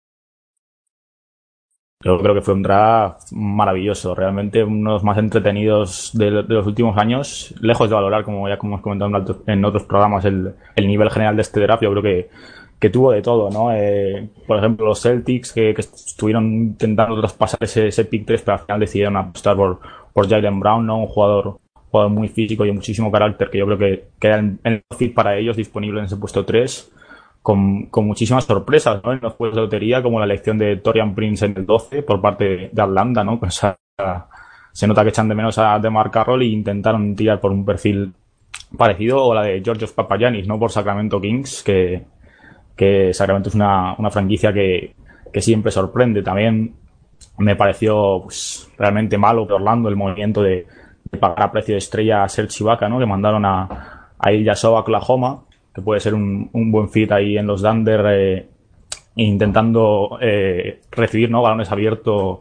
Yo 2.05 2.19
creo 2.19 2.35
que 2.35 2.41
fue 2.41 2.53
un 2.53 2.61
draft 2.61 3.31
maravilloso, 3.31 4.13
realmente 4.13 4.63
uno 4.63 4.91
de 4.91 4.93
los 4.93 5.03
más 5.03 5.17
entretenidos 5.17 6.11
de, 6.13 6.29
los 6.29 6.67
últimos 6.67 6.95
años, 6.99 7.51
lejos 7.61 7.89
de 7.89 7.95
valorar, 7.95 8.23
como 8.23 8.47
ya 8.47 8.59
hemos 8.61 8.81
comentado 8.81 9.41
en 9.47 9.65
otros 9.65 9.83
programas, 9.85 10.23
el, 10.23 10.53
nivel 10.77 11.09
general 11.09 11.35
de 11.35 11.41
este 11.41 11.61
draft, 11.61 11.81
yo 11.81 11.89
creo 11.89 12.03
que, 12.03 12.29
que 12.77 12.91
tuvo 12.91 13.11
de 13.11 13.23
todo, 13.23 13.49
¿no? 13.49 13.73
Eh, 13.73 14.29
por 14.45 14.59
ejemplo, 14.59 14.85
los 14.85 15.01
Celtics 15.01 15.51
que, 15.51 15.71
estuvieron 15.71 16.45
intentando 16.45 17.19
traspasar 17.19 17.57
ese, 17.63 17.87
ese 17.87 18.05
pick 18.05 18.27
3, 18.27 18.39
pero 18.43 18.57
al 18.59 18.63
final 18.65 18.79
decidieron 18.81 19.17
apostar 19.17 19.55
por, 19.55 19.79
por 20.13 20.29
Jalen 20.29 20.59
Brown, 20.59 20.85
¿no? 20.85 20.99
Un 20.99 21.07
jugador, 21.07 21.57
jugador 21.89 22.11
muy 22.11 22.27
físico 22.27 22.65
y 22.65 22.67
de 22.67 22.73
muchísimo 22.73 23.11
carácter 23.11 23.49
que 23.49 23.57
yo 23.57 23.65
creo 23.65 23.77
que 23.79 24.03
queda 24.19 24.37
en 24.37 24.59
el 24.63 24.83
fit 24.95 25.15
para 25.15 25.37
ellos 25.37 25.57
disponible 25.57 26.01
en 26.01 26.05
ese 26.05 26.17
puesto 26.17 26.45
3 26.45 26.91
con, 27.45 27.89
muchísimas 28.07 28.45
sorpresas 28.45 29.03
¿no? 29.03 29.13
en 29.13 29.19
los 29.21 29.33
juegos 29.33 29.55
de 29.55 29.61
lotería, 29.61 30.01
como 30.01 30.17
la 30.17 30.25
elección 30.25 30.57
de 30.57 30.77
Torian 30.77 31.13
Prince 31.13 31.45
en 31.45 31.55
el 31.55 31.63
12 31.67 32.01
por 32.01 32.19
parte 32.19 32.71
de 32.73 32.81
Atlanta, 32.81 33.23
¿no? 33.23 33.39
se 34.71 34.87
nota 34.87 35.03
que 35.03 35.09
echan 35.09 35.29
de 35.29 35.35
menos 35.35 35.59
a 35.59 35.77
DeMar 35.77 36.09
Carroll 36.09 36.41
e 36.41 36.47
intentaron 36.47 37.15
tirar 37.15 37.39
por 37.39 37.51
un 37.51 37.63
perfil 37.63 38.11
parecido, 38.75 39.23
o 39.23 39.35
la 39.35 39.43
de 39.43 39.61
Georgios 39.63 39.93
Papayanis, 39.93 40.47
¿no? 40.47 40.57
Por 40.57 40.71
Sacramento 40.71 41.21
Kings, 41.21 41.61
que, 41.61 42.03
que 42.75 43.13
Sacramento 43.13 43.49
es 43.49 43.55
una, 43.55 43.93
una 43.99 44.09
franquicia 44.09 44.51
que, 44.51 44.95
que 45.31 45.41
siempre 45.41 45.71
sorprende. 45.71 46.23
También 46.23 46.73
me 47.37 47.55
pareció 47.55 48.21
pues, 48.23 48.71
realmente 48.75 49.19
malo 49.19 49.45
de 49.45 49.53
Orlando 49.53 49.87
el 49.87 49.95
movimiento 49.95 50.41
de, 50.41 50.65
pagar 51.19 51.43
a 51.43 51.51
precio 51.51 51.75
de 51.75 51.79
estrella 51.79 52.23
a 52.23 52.27
Serge 52.27 52.63
Ibaka, 52.63 52.89
¿no? 52.89 52.97
Que 52.97 53.05
mandaron 53.05 53.45
a, 53.45 54.09
a 54.17 54.69
Oklahoma, 54.71 55.43
que 55.75 55.81
puede 55.81 55.99
ser 55.99 56.13
un, 56.13 56.49
un 56.53 56.71
buen 56.71 56.89
fit 56.89 57.11
ahí 57.11 57.37
en 57.37 57.45
los 57.45 57.61
Dunder, 57.61 58.05
eh, 58.07 58.47
intentando 59.17 60.17
eh, 60.21 60.79
recibir 60.89 61.29
¿no? 61.29 61.41
balones 61.41 61.69
abiertos 61.69 62.39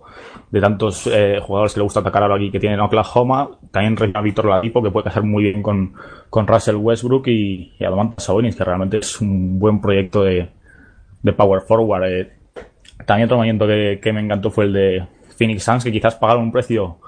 de 0.51 0.61
tantos 0.61 1.09
eh, 1.09 1.41
jugadores 1.43 1.75
que 1.75 1.81
le 1.81 1.85
gusta 1.85 1.99
atacar 1.99 2.23
ahora 2.23 2.37
aquí 2.37 2.53
que 2.53 2.61
tienen 2.61 2.79
Oklahoma. 2.79 3.51
También 3.73 4.15
a 4.15 4.21
Víctor 4.21 4.47
Ladipo, 4.47 4.81
que 4.81 4.93
puede 4.93 5.05
casar 5.05 5.25
muy 5.25 5.45
bien 5.45 5.63
con, 5.63 5.95
con 6.31 6.47
Russell 6.47 6.77
Westbrook 6.77 7.27
y, 7.27 7.73
y 7.77 7.85
a 7.85 7.91
Sabonis, 8.19 8.55
que 8.55 8.65
realmente 8.65 8.99
es 8.99 9.21
un 9.21 9.59
buen 9.59 9.81
proyecto 9.81 10.23
de, 10.23 10.49
de 11.23 11.33
Power 11.33 11.63
Forward. 11.63 12.29
También 13.05 13.27
otro 13.27 13.39
movimiento 13.39 13.67
que, 13.67 13.99
que, 14.01 14.13
me 14.13 14.21
encantó 14.21 14.53
fue 14.53 14.67
el 14.67 14.73
de 14.73 15.07
Phoenix 15.37 15.65
Suns, 15.65 15.83
que 15.83 15.91
quizás 15.91 16.15
pagaron 16.15 16.45
un 16.45 16.53
precio 16.53 16.99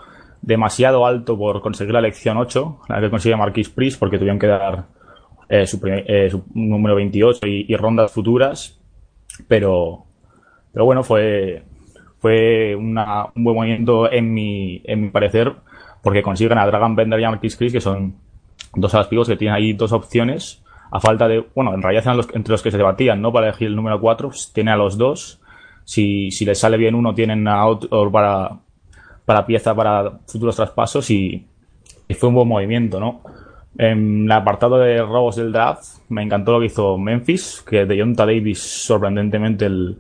demasiado 0.43 1.07
alto 1.07 1.39
por 1.39 1.61
conseguir 1.61 1.93
la 1.93 2.01
elección 2.01 2.37
8, 2.37 2.79
la 2.89 3.01
que 3.01 3.11
consigue 3.11 3.37
Marquis 3.37 3.68
Priest, 3.68 4.01
porque 4.01 4.18
tuvieron 4.18 4.41
que 4.41 4.49
dar 4.49 4.95
eh, 5.49 5.66
su, 5.66 5.80
eh, 5.84 6.28
su, 6.30 6.44
número 6.55 6.94
28 6.97 7.47
y, 7.47 7.76
rondas 7.76 8.12
futuras, 8.12 8.80
pero, 9.49 10.05
pero 10.72 10.84
bueno, 10.84 11.05
fue, 11.05 11.62
fue 12.18 12.74
una, 12.74 13.26
un 13.34 13.44
buen 13.44 13.57
movimiento 13.57 14.11
en 14.11 14.32
mi, 14.32 14.82
en 14.84 15.03
mi 15.03 15.09
parecer, 15.11 15.53
porque 16.03 16.22
consiguen 16.22 16.59
a 16.59 16.66
Dragon 16.66 16.97
Bender 16.97 17.20
y 17.20 17.24
a 17.24 17.30
Marquis 17.30 17.57
Chris, 17.57 17.72
que 17.72 17.80
son 17.80 18.16
dos 18.74 18.94
alas 18.94 19.09
que 19.09 19.36
tienen 19.36 19.55
ahí 19.55 19.72
dos 19.72 19.92
opciones, 19.92 20.62
a 20.90 21.01
falta 21.01 21.28
de, 21.28 21.44
bueno, 21.55 21.74
en 21.74 21.82
realidad 21.82 22.05
eran 22.05 22.16
los, 22.16 22.28
entre 22.34 22.53
los 22.53 22.62
que 22.62 22.70
se 22.70 22.76
debatían, 22.76 23.20
¿no? 23.20 23.32
Para 23.32 23.49
elegir 23.49 23.68
el 23.68 23.76
número 23.76 24.01
4, 24.01 24.28
pues, 24.28 24.53
tiene 24.53 24.70
a 24.70 24.76
los 24.76 24.97
dos. 24.97 25.40
Si, 25.84 26.30
si 26.30 26.44
les 26.44 26.59
sale 26.59 26.76
bien 26.76 26.94
uno, 26.94 27.14
tienen 27.14 27.47
a 27.49 27.66
otro 27.66 28.11
para, 28.11 28.59
para 29.24 29.47
pieza 29.47 29.74
para 29.74 30.18
futuros 30.26 30.57
traspasos 30.57 31.11
y, 31.11 31.47
y 32.09 32.14
fue 32.14 32.28
un 32.28 32.34
buen 32.36 32.49
movimiento, 32.49 33.01
¿no? 33.01 33.22
En 33.79 34.24
el 34.24 34.33
apartado 34.33 34.79
de 34.79 35.03
robos 35.03 35.37
del 35.37 35.53
draft, 35.53 35.99
me 36.09 36.22
encantó 36.22 36.53
lo 36.53 36.61
que 36.61 36.66
hizo 36.66 36.97
Memphis, 36.97 37.62
que 37.68 37.85
de 37.85 38.01
Jonta 38.01 38.24
Davis, 38.24 38.59
sorprendentemente, 38.59 39.66
el, 39.66 39.99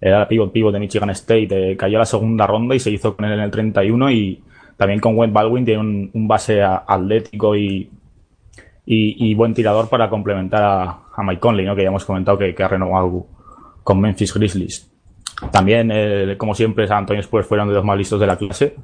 el 0.00 0.26
pivot 0.26 0.52
pivot 0.52 0.72
de 0.72 0.80
Michigan 0.80 1.10
State, 1.10 1.48
eh, 1.50 1.76
cayó 1.76 1.98
a 1.98 2.00
la 2.00 2.06
segunda 2.06 2.46
ronda 2.46 2.74
y 2.74 2.80
se 2.80 2.90
hizo 2.90 3.14
con 3.14 3.26
él 3.26 3.32
en 3.32 3.40
el 3.40 3.50
31 3.50 4.10
y 4.10 4.42
también 4.76 5.00
con 5.00 5.16
Wayne 5.16 5.34
Baldwin 5.34 5.64
tiene 5.66 5.80
un, 5.80 6.28
base 6.28 6.62
atlético 6.62 7.54
y, 7.54 7.90
buen 9.34 9.52
tirador 9.52 9.90
para 9.90 10.08
complementar 10.08 10.62
a, 10.62 11.22
Mike 11.22 11.40
Conley, 11.40 11.66
¿no? 11.66 11.76
que 11.76 11.82
ya 11.82 11.88
hemos 11.88 12.06
comentado 12.06 12.38
que, 12.38 12.54
ha 12.58 12.68
renovado 12.68 13.26
con 13.84 14.00
Memphis 14.00 14.32
Grizzlies. 14.32 14.90
También, 15.52 15.90
eh, 15.92 16.34
como 16.38 16.54
siempre, 16.54 16.86
San 16.86 16.98
Antonio 16.98 17.20
Spurs 17.20 17.46
fueron 17.46 17.68
de 17.68 17.74
los 17.74 17.84
más 17.84 17.98
listos 17.98 18.18
de 18.18 18.26
la 18.26 18.36
clase, 18.36 18.74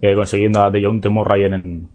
eh, 0.00 0.14
consiguiendo 0.14 0.62
a 0.62 0.70
DeJounte 0.70 1.08
Murray 1.08 1.42
en, 1.42 1.54
en 1.54 1.88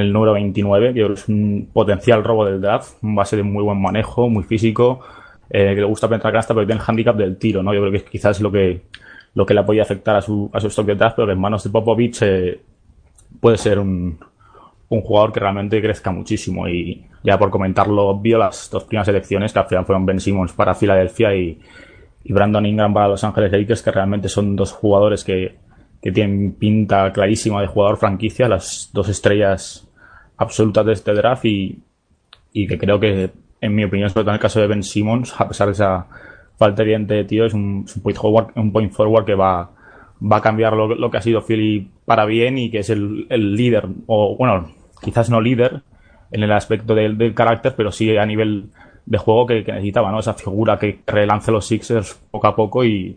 el 0.00 0.12
número 0.12 0.32
29, 0.32 0.92
que 0.92 1.12
es 1.12 1.28
un 1.28 1.68
potencial 1.72 2.24
robo 2.24 2.44
del 2.44 2.60
draft, 2.60 2.94
un 3.02 3.14
base 3.14 3.36
de 3.36 3.42
muy 3.42 3.62
buen 3.62 3.80
manejo, 3.80 4.28
muy 4.28 4.42
físico, 4.42 5.00
eh, 5.48 5.72
que 5.74 5.80
le 5.80 5.84
gusta 5.84 6.08
penetrar 6.08 6.32
canasta, 6.32 6.52
pero 6.52 6.66
tiene 6.66 6.80
el 6.80 6.86
handicap 6.86 7.16
del 7.16 7.36
tiro, 7.36 7.62
¿no? 7.62 7.72
Yo 7.72 7.80
creo 7.80 7.92
que 7.92 8.04
quizás 8.04 8.40
lo 8.40 8.50
que, 8.50 8.82
lo 9.34 9.46
que 9.46 9.54
le 9.54 9.62
podido 9.62 9.82
afectar 9.82 10.16
a 10.16 10.20
su, 10.20 10.50
a 10.52 10.60
su 10.60 10.66
stock 10.66 10.86
de 10.86 10.96
draft, 10.96 11.16
pero 11.16 11.26
que 11.26 11.32
en 11.34 11.40
manos 11.40 11.62
de 11.62 11.70
Popovich 11.70 12.22
eh, 12.22 12.60
puede 13.40 13.56
ser 13.56 13.78
un, 13.78 14.18
un 14.88 15.00
jugador 15.00 15.32
que 15.32 15.40
realmente 15.40 15.80
crezca 15.80 16.10
muchísimo. 16.10 16.66
Y 16.68 17.06
ya 17.22 17.38
por 17.38 17.50
comentarlo 17.50 18.08
obvio, 18.08 18.38
las 18.38 18.68
dos 18.70 18.84
primeras 18.84 19.08
elecciones, 19.08 19.52
que 19.52 19.58
al 19.60 19.66
final 19.66 19.84
fueron 19.84 20.06
Ben 20.06 20.18
Simmons 20.18 20.52
para 20.52 20.74
Filadelfia 20.74 21.36
y, 21.36 21.60
y 22.24 22.32
Brandon 22.32 22.66
Ingram 22.66 22.92
para 22.92 23.08
Los 23.08 23.22
Ángeles 23.22 23.52
Lakers, 23.52 23.82
que 23.82 23.90
realmente 23.92 24.28
son 24.28 24.56
dos 24.56 24.72
jugadores 24.72 25.22
que, 25.22 25.54
que 26.04 26.12
tienen 26.12 26.52
pinta 26.52 27.10
clarísima 27.14 27.62
de 27.62 27.66
jugador 27.66 27.96
franquicia, 27.96 28.46
las 28.46 28.90
dos 28.92 29.08
estrellas 29.08 29.88
absolutas 30.36 30.84
de 30.84 30.92
este 30.92 31.14
draft 31.14 31.46
y, 31.46 31.78
y 32.52 32.66
que 32.66 32.76
creo 32.76 33.00
que, 33.00 33.30
en 33.62 33.74
mi 33.74 33.84
opinión, 33.84 34.10
sobre 34.10 34.24
todo 34.24 34.32
en 34.32 34.34
el 34.34 34.40
caso 34.40 34.60
de 34.60 34.66
Ben 34.66 34.82
Simmons, 34.82 35.34
a 35.40 35.48
pesar 35.48 35.68
de 35.68 35.72
esa 35.72 36.06
falta 36.58 36.82
evidente 36.82 37.14
de 37.14 37.24
tío, 37.24 37.46
es 37.46 37.54
un, 37.54 37.86
point, 38.02 38.18
forward, 38.18 38.48
un 38.54 38.70
point 38.70 38.92
forward 38.92 39.24
que 39.24 39.34
va, 39.34 39.70
va 40.20 40.36
a 40.36 40.42
cambiar 40.42 40.74
lo, 40.74 41.10
que 41.10 41.16
ha 41.16 41.22
sido 41.22 41.40
Philly 41.40 41.88
para 42.04 42.26
bien 42.26 42.58
y 42.58 42.70
que 42.70 42.80
es 42.80 42.90
el, 42.90 43.26
el 43.30 43.56
líder, 43.56 43.88
o 44.06 44.36
bueno, 44.36 44.74
quizás 45.02 45.30
no 45.30 45.40
líder 45.40 45.80
en 46.32 46.42
el 46.42 46.52
aspecto 46.52 46.94
del, 46.94 47.16
del 47.16 47.32
carácter, 47.32 47.72
pero 47.78 47.90
sí 47.90 48.14
a 48.14 48.26
nivel 48.26 48.66
de 49.06 49.16
juego 49.16 49.46
que, 49.46 49.64
que 49.64 49.72
necesitaba, 49.72 50.12
¿no? 50.12 50.18
Esa 50.18 50.34
figura 50.34 50.78
que 50.78 50.98
relance 51.06 51.50
los 51.50 51.66
Sixers 51.66 52.20
poco 52.30 52.46
a 52.46 52.54
poco 52.54 52.84
y, 52.84 53.16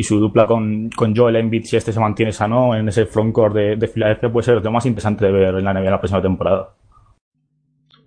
y 0.00 0.02
su 0.02 0.18
dupla 0.18 0.46
con, 0.46 0.88
con 0.96 1.14
Joel 1.14 1.36
Embiid, 1.36 1.64
si 1.64 1.76
este 1.76 1.92
se 1.92 2.00
mantiene 2.00 2.32
sano 2.32 2.74
en 2.74 2.88
ese 2.88 3.04
frontcourt 3.04 3.54
de, 3.54 3.76
de 3.76 3.86
Filadelfia, 3.86 4.32
puede 4.32 4.46
ser 4.46 4.64
lo 4.64 4.72
más 4.72 4.86
interesante 4.86 5.26
de 5.26 5.30
ver 5.30 5.54
en 5.56 5.62
la 5.62 5.74
NBA 5.74 5.90
la 5.90 6.00
próxima 6.00 6.22
temporada. 6.22 6.74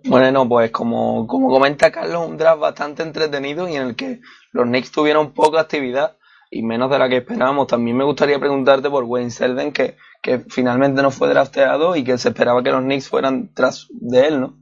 Bueno, 0.05 0.49
pues 0.49 0.71
como, 0.71 1.27
como 1.27 1.49
comenta 1.49 1.91
Carlos, 1.91 2.27
un 2.27 2.35
draft 2.35 2.59
bastante 2.59 3.03
entretenido 3.03 3.69
y 3.69 3.75
en 3.75 3.89
el 3.89 3.95
que 3.95 4.21
los 4.53 4.65
Knicks 4.65 4.91
tuvieron 4.91 5.33
poca 5.33 5.59
actividad 5.59 6.17
y 6.49 6.63
menos 6.63 6.89
de 6.89 6.97
la 6.97 7.07
que 7.07 7.17
esperábamos. 7.17 7.67
También 7.67 7.95
me 7.95 8.05
gustaría 8.05 8.39
preguntarte 8.39 8.89
por 8.89 9.03
Wayne 9.03 9.29
Selden, 9.29 9.71
que, 9.71 9.95
que 10.23 10.39
finalmente 10.39 11.03
no 11.03 11.11
fue 11.11 11.29
drafteado 11.29 11.95
y 11.95 12.03
que 12.03 12.17
se 12.17 12.29
esperaba 12.29 12.63
que 12.63 12.71
los 12.71 12.81
Knicks 12.81 13.07
fueran 13.07 13.53
tras 13.53 13.87
de 13.91 14.27
él, 14.27 14.41
¿no? 14.41 14.57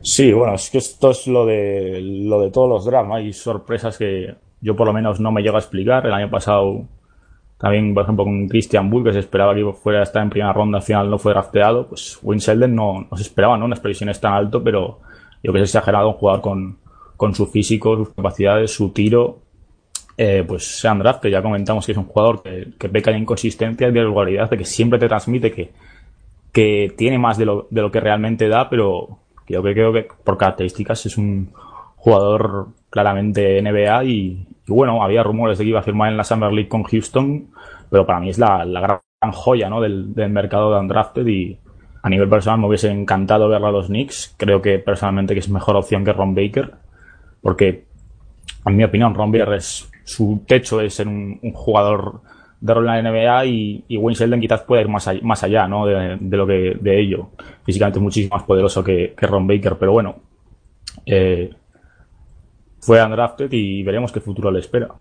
Sí, 0.00 0.32
bueno, 0.32 0.54
es 0.54 0.70
que 0.70 0.78
esto 0.78 1.10
es 1.10 1.26
lo 1.26 1.44
de, 1.44 2.00
lo 2.00 2.40
de 2.40 2.50
todos 2.50 2.70
los 2.70 2.86
drafts. 2.86 3.08
¿no? 3.08 3.16
Hay 3.16 3.34
sorpresas 3.34 3.98
que 3.98 4.47
yo 4.60 4.76
por 4.76 4.86
lo 4.86 4.92
menos 4.92 5.20
no 5.20 5.32
me 5.32 5.42
llego 5.42 5.56
a 5.56 5.60
explicar. 5.60 6.06
El 6.06 6.12
año 6.12 6.30
pasado 6.30 6.84
también, 7.58 7.92
por 7.92 8.04
ejemplo, 8.04 8.24
con 8.24 8.48
Christian 8.48 8.88
Bull, 8.88 9.04
que 9.04 9.12
se 9.12 9.18
esperaba 9.18 9.54
que 9.54 9.64
fuera 9.72 10.00
a 10.00 10.04
estar 10.04 10.22
en 10.22 10.30
primera 10.30 10.52
ronda, 10.52 10.78
al 10.78 10.84
final 10.84 11.10
no 11.10 11.18
fue 11.18 11.32
drafteado. 11.32 11.88
Pues 11.88 12.18
Wayne 12.22 12.40
Selden 12.40 12.74
no, 12.74 13.06
no 13.10 13.16
se 13.16 13.24
esperaba, 13.24 13.58
¿no? 13.58 13.64
Unas 13.64 13.80
previsiones 13.80 14.20
tan 14.20 14.32
alto, 14.32 14.62
pero 14.62 15.00
yo 15.42 15.52
que 15.52 15.58
es 15.58 15.64
exagerado 15.64 16.08
un 16.08 16.14
jugador 16.14 16.40
con, 16.40 16.78
con 17.16 17.34
su 17.34 17.46
físico, 17.46 17.96
sus 17.96 18.10
capacidades, 18.10 18.72
su 18.72 18.90
tiro, 18.90 19.40
eh, 20.16 20.44
pues 20.46 20.80
Sean 20.80 21.02
que 21.22 21.30
ya 21.30 21.42
comentamos 21.42 21.86
que 21.86 21.92
es 21.92 21.98
un 21.98 22.06
jugador 22.06 22.42
que, 22.42 22.88
peca 22.88 23.12
de 23.12 23.18
inconsistencia 23.18 23.88
y 23.88 23.92
de 23.92 24.00
irregularidad, 24.00 24.50
de 24.50 24.58
que 24.58 24.64
siempre 24.64 24.98
te 24.98 25.06
transmite 25.06 25.52
que, 25.52 25.70
que 26.52 26.92
tiene 26.96 27.18
más 27.18 27.38
de 27.38 27.46
lo, 27.46 27.68
de 27.70 27.82
lo 27.82 27.90
que 27.90 28.00
realmente 28.00 28.48
da, 28.48 28.68
pero 28.68 29.18
yo 29.46 29.62
creo 29.62 29.92
que 29.92 30.08
por 30.24 30.36
características 30.36 31.06
es 31.06 31.16
un 31.16 31.52
jugador 31.96 32.68
claramente 32.90 33.60
NBA 33.62 34.04
y, 34.04 34.46
bueno, 34.66 35.02
había 35.02 35.22
rumores 35.22 35.58
de 35.58 35.64
que 35.64 35.70
iba 35.70 35.80
a 35.80 35.84
firmar 35.84 36.10
en 36.10 36.16
la 36.16 36.24
Summer 36.24 36.52
League 36.52 36.68
con 36.68 36.82
Houston, 36.82 37.48
pero 37.90 38.06
para 38.06 38.20
mí 38.20 38.30
es 38.30 38.38
la, 38.38 38.64
gran 38.64 39.32
joya 39.32 39.68
¿no? 39.68 39.80
del, 39.80 40.14
mercado 40.30 40.72
de 40.72 40.80
undrafted 40.80 41.26
y 41.26 41.58
a 42.02 42.08
nivel 42.08 42.28
personal 42.28 42.60
me 42.60 42.66
hubiese 42.66 42.90
encantado 42.90 43.48
verlo 43.48 43.68
a 43.68 43.72
los 43.72 43.86
Knicks. 43.86 44.34
Creo 44.36 44.62
que 44.62 44.78
personalmente 44.78 45.34
que 45.34 45.40
es 45.40 45.48
mejor 45.48 45.76
opción 45.76 46.04
que 46.04 46.12
Ron 46.12 46.34
Baker, 46.34 46.72
porque 47.42 47.84
en 48.64 48.76
mi 48.76 48.84
opinión 48.84 49.14
Ron 49.14 49.32
Baker 49.32 49.54
es 49.54 49.90
su 50.04 50.42
techo 50.46 50.80
es 50.80 50.94
ser 50.94 51.06
un, 51.06 51.38
jugador 51.52 52.22
de 52.60 52.74
rol 52.74 52.88
en 52.88 53.04
la 53.04 53.10
NBA 53.10 53.46
y, 53.46 53.84
y 53.88 53.96
Wayne 53.98 54.18
Sheldon 54.18 54.40
quizás 54.40 54.62
pueda 54.62 54.80
ir 54.80 54.88
más 54.88 55.06
allá, 55.06 55.20
más 55.22 55.44
allá 55.44 55.68
¿no? 55.68 55.86
de, 55.86 56.16
de, 56.18 56.36
lo 56.36 56.46
que 56.46 56.76
de 56.80 57.00
ello. 57.00 57.30
Físicamente 57.64 57.98
es 57.98 58.02
muchísimo 58.02 58.34
más 58.34 58.44
poderoso 58.44 58.82
que, 58.82 59.14
que 59.16 59.26
Ron 59.26 59.46
Baker, 59.46 59.76
pero 59.78 59.92
bueno, 59.92 60.16
eh, 61.04 61.50
fue 62.80 63.02
undrafted 63.02 63.48
y 63.52 63.82
veremos 63.82 64.12
qué 64.12 64.20
futuro 64.20 64.50
le 64.50 64.60
espera. 64.60 64.98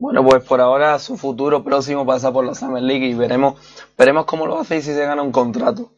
Bueno, 0.00 0.24
pues 0.24 0.44
por 0.44 0.60
ahora 0.60 0.98
su 1.00 1.16
futuro 1.16 1.64
próximo 1.64 2.06
pasa 2.06 2.32
por 2.32 2.44
la 2.44 2.54
Summer 2.54 2.82
League 2.82 3.06
y 3.06 3.14
veremos, 3.14 3.60
veremos 3.98 4.26
cómo 4.26 4.46
lo 4.46 4.60
hace 4.60 4.76
y 4.76 4.82
si 4.82 4.94
se 4.94 5.04
gana 5.04 5.22
un 5.22 5.32
contrato. 5.32 5.92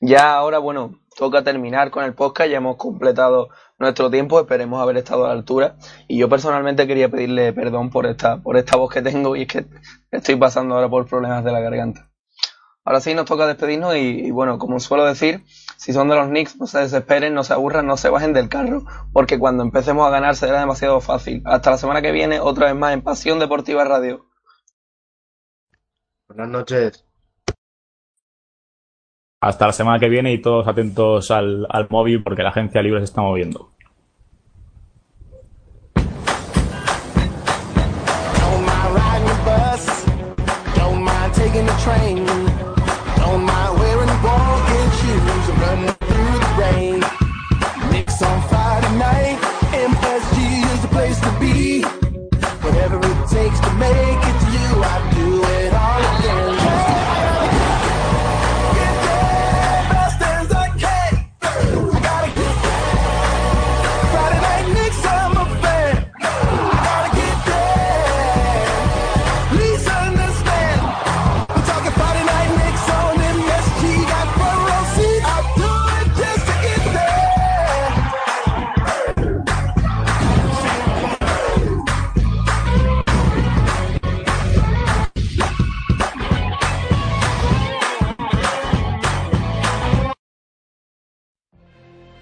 Ya 0.00 0.34
ahora, 0.34 0.58
bueno, 0.58 0.98
toca 1.16 1.44
terminar 1.44 1.92
con 1.92 2.04
el 2.04 2.14
podcast, 2.14 2.50
ya 2.50 2.56
hemos 2.56 2.76
completado 2.76 3.50
nuestro 3.78 4.10
tiempo, 4.10 4.40
esperemos 4.40 4.82
haber 4.82 4.96
estado 4.96 5.24
a 5.24 5.28
la 5.28 5.34
altura. 5.34 5.76
Y 6.08 6.18
yo 6.18 6.28
personalmente 6.28 6.86
quería 6.88 7.08
pedirle 7.08 7.52
perdón 7.52 7.90
por 7.90 8.06
esta, 8.06 8.42
por 8.42 8.56
esta 8.56 8.76
voz 8.76 8.92
que 8.92 9.02
tengo 9.02 9.36
y 9.36 9.42
es 9.42 9.48
que 9.48 9.66
estoy 10.10 10.34
pasando 10.34 10.74
ahora 10.74 10.88
por 10.88 11.06
problemas 11.06 11.44
de 11.44 11.52
la 11.52 11.60
garganta. 11.60 12.10
Ahora 12.84 13.00
sí 13.00 13.14
nos 13.14 13.24
toca 13.24 13.46
despedirnos 13.46 13.94
y, 13.96 14.26
y, 14.26 14.30
bueno, 14.30 14.58
como 14.58 14.78
suelo 14.78 15.06
decir, 15.06 15.44
si 15.76 15.92
son 15.92 16.08
de 16.08 16.16
los 16.16 16.28
Knicks, 16.28 16.56
no 16.58 16.66
se 16.66 16.78
desesperen, 16.80 17.34
no 17.34 17.44
se 17.44 17.52
aburran, 17.52 17.86
no 17.86 17.96
se 17.96 18.08
bajen 18.08 18.32
del 18.32 18.48
carro, 18.48 18.84
porque 19.12 19.38
cuando 19.38 19.62
empecemos 19.62 20.06
a 20.06 20.10
ganar 20.10 20.36
será 20.36 20.60
demasiado 20.60 21.00
fácil. 21.00 21.42
Hasta 21.44 21.70
la 21.70 21.76
semana 21.76 22.02
que 22.02 22.12
viene, 22.12 22.40
otra 22.40 22.66
vez 22.66 22.76
más 22.76 22.94
en 22.94 23.02
Pasión 23.02 23.38
Deportiva 23.38 23.84
Radio. 23.84 24.26
Buenas 26.28 26.48
noches. 26.48 27.06
Hasta 29.40 29.66
la 29.66 29.72
semana 29.72 29.98
que 29.98 30.08
viene 30.08 30.32
y 30.32 30.40
todos 30.40 30.66
atentos 30.66 31.30
al, 31.30 31.66
al 31.68 31.86
móvil 31.90 32.22
porque 32.22 32.42
la 32.42 32.48
agencia 32.48 32.80
libre 32.80 33.00
se 33.00 33.04
está 33.04 33.20
moviendo. 33.20 33.73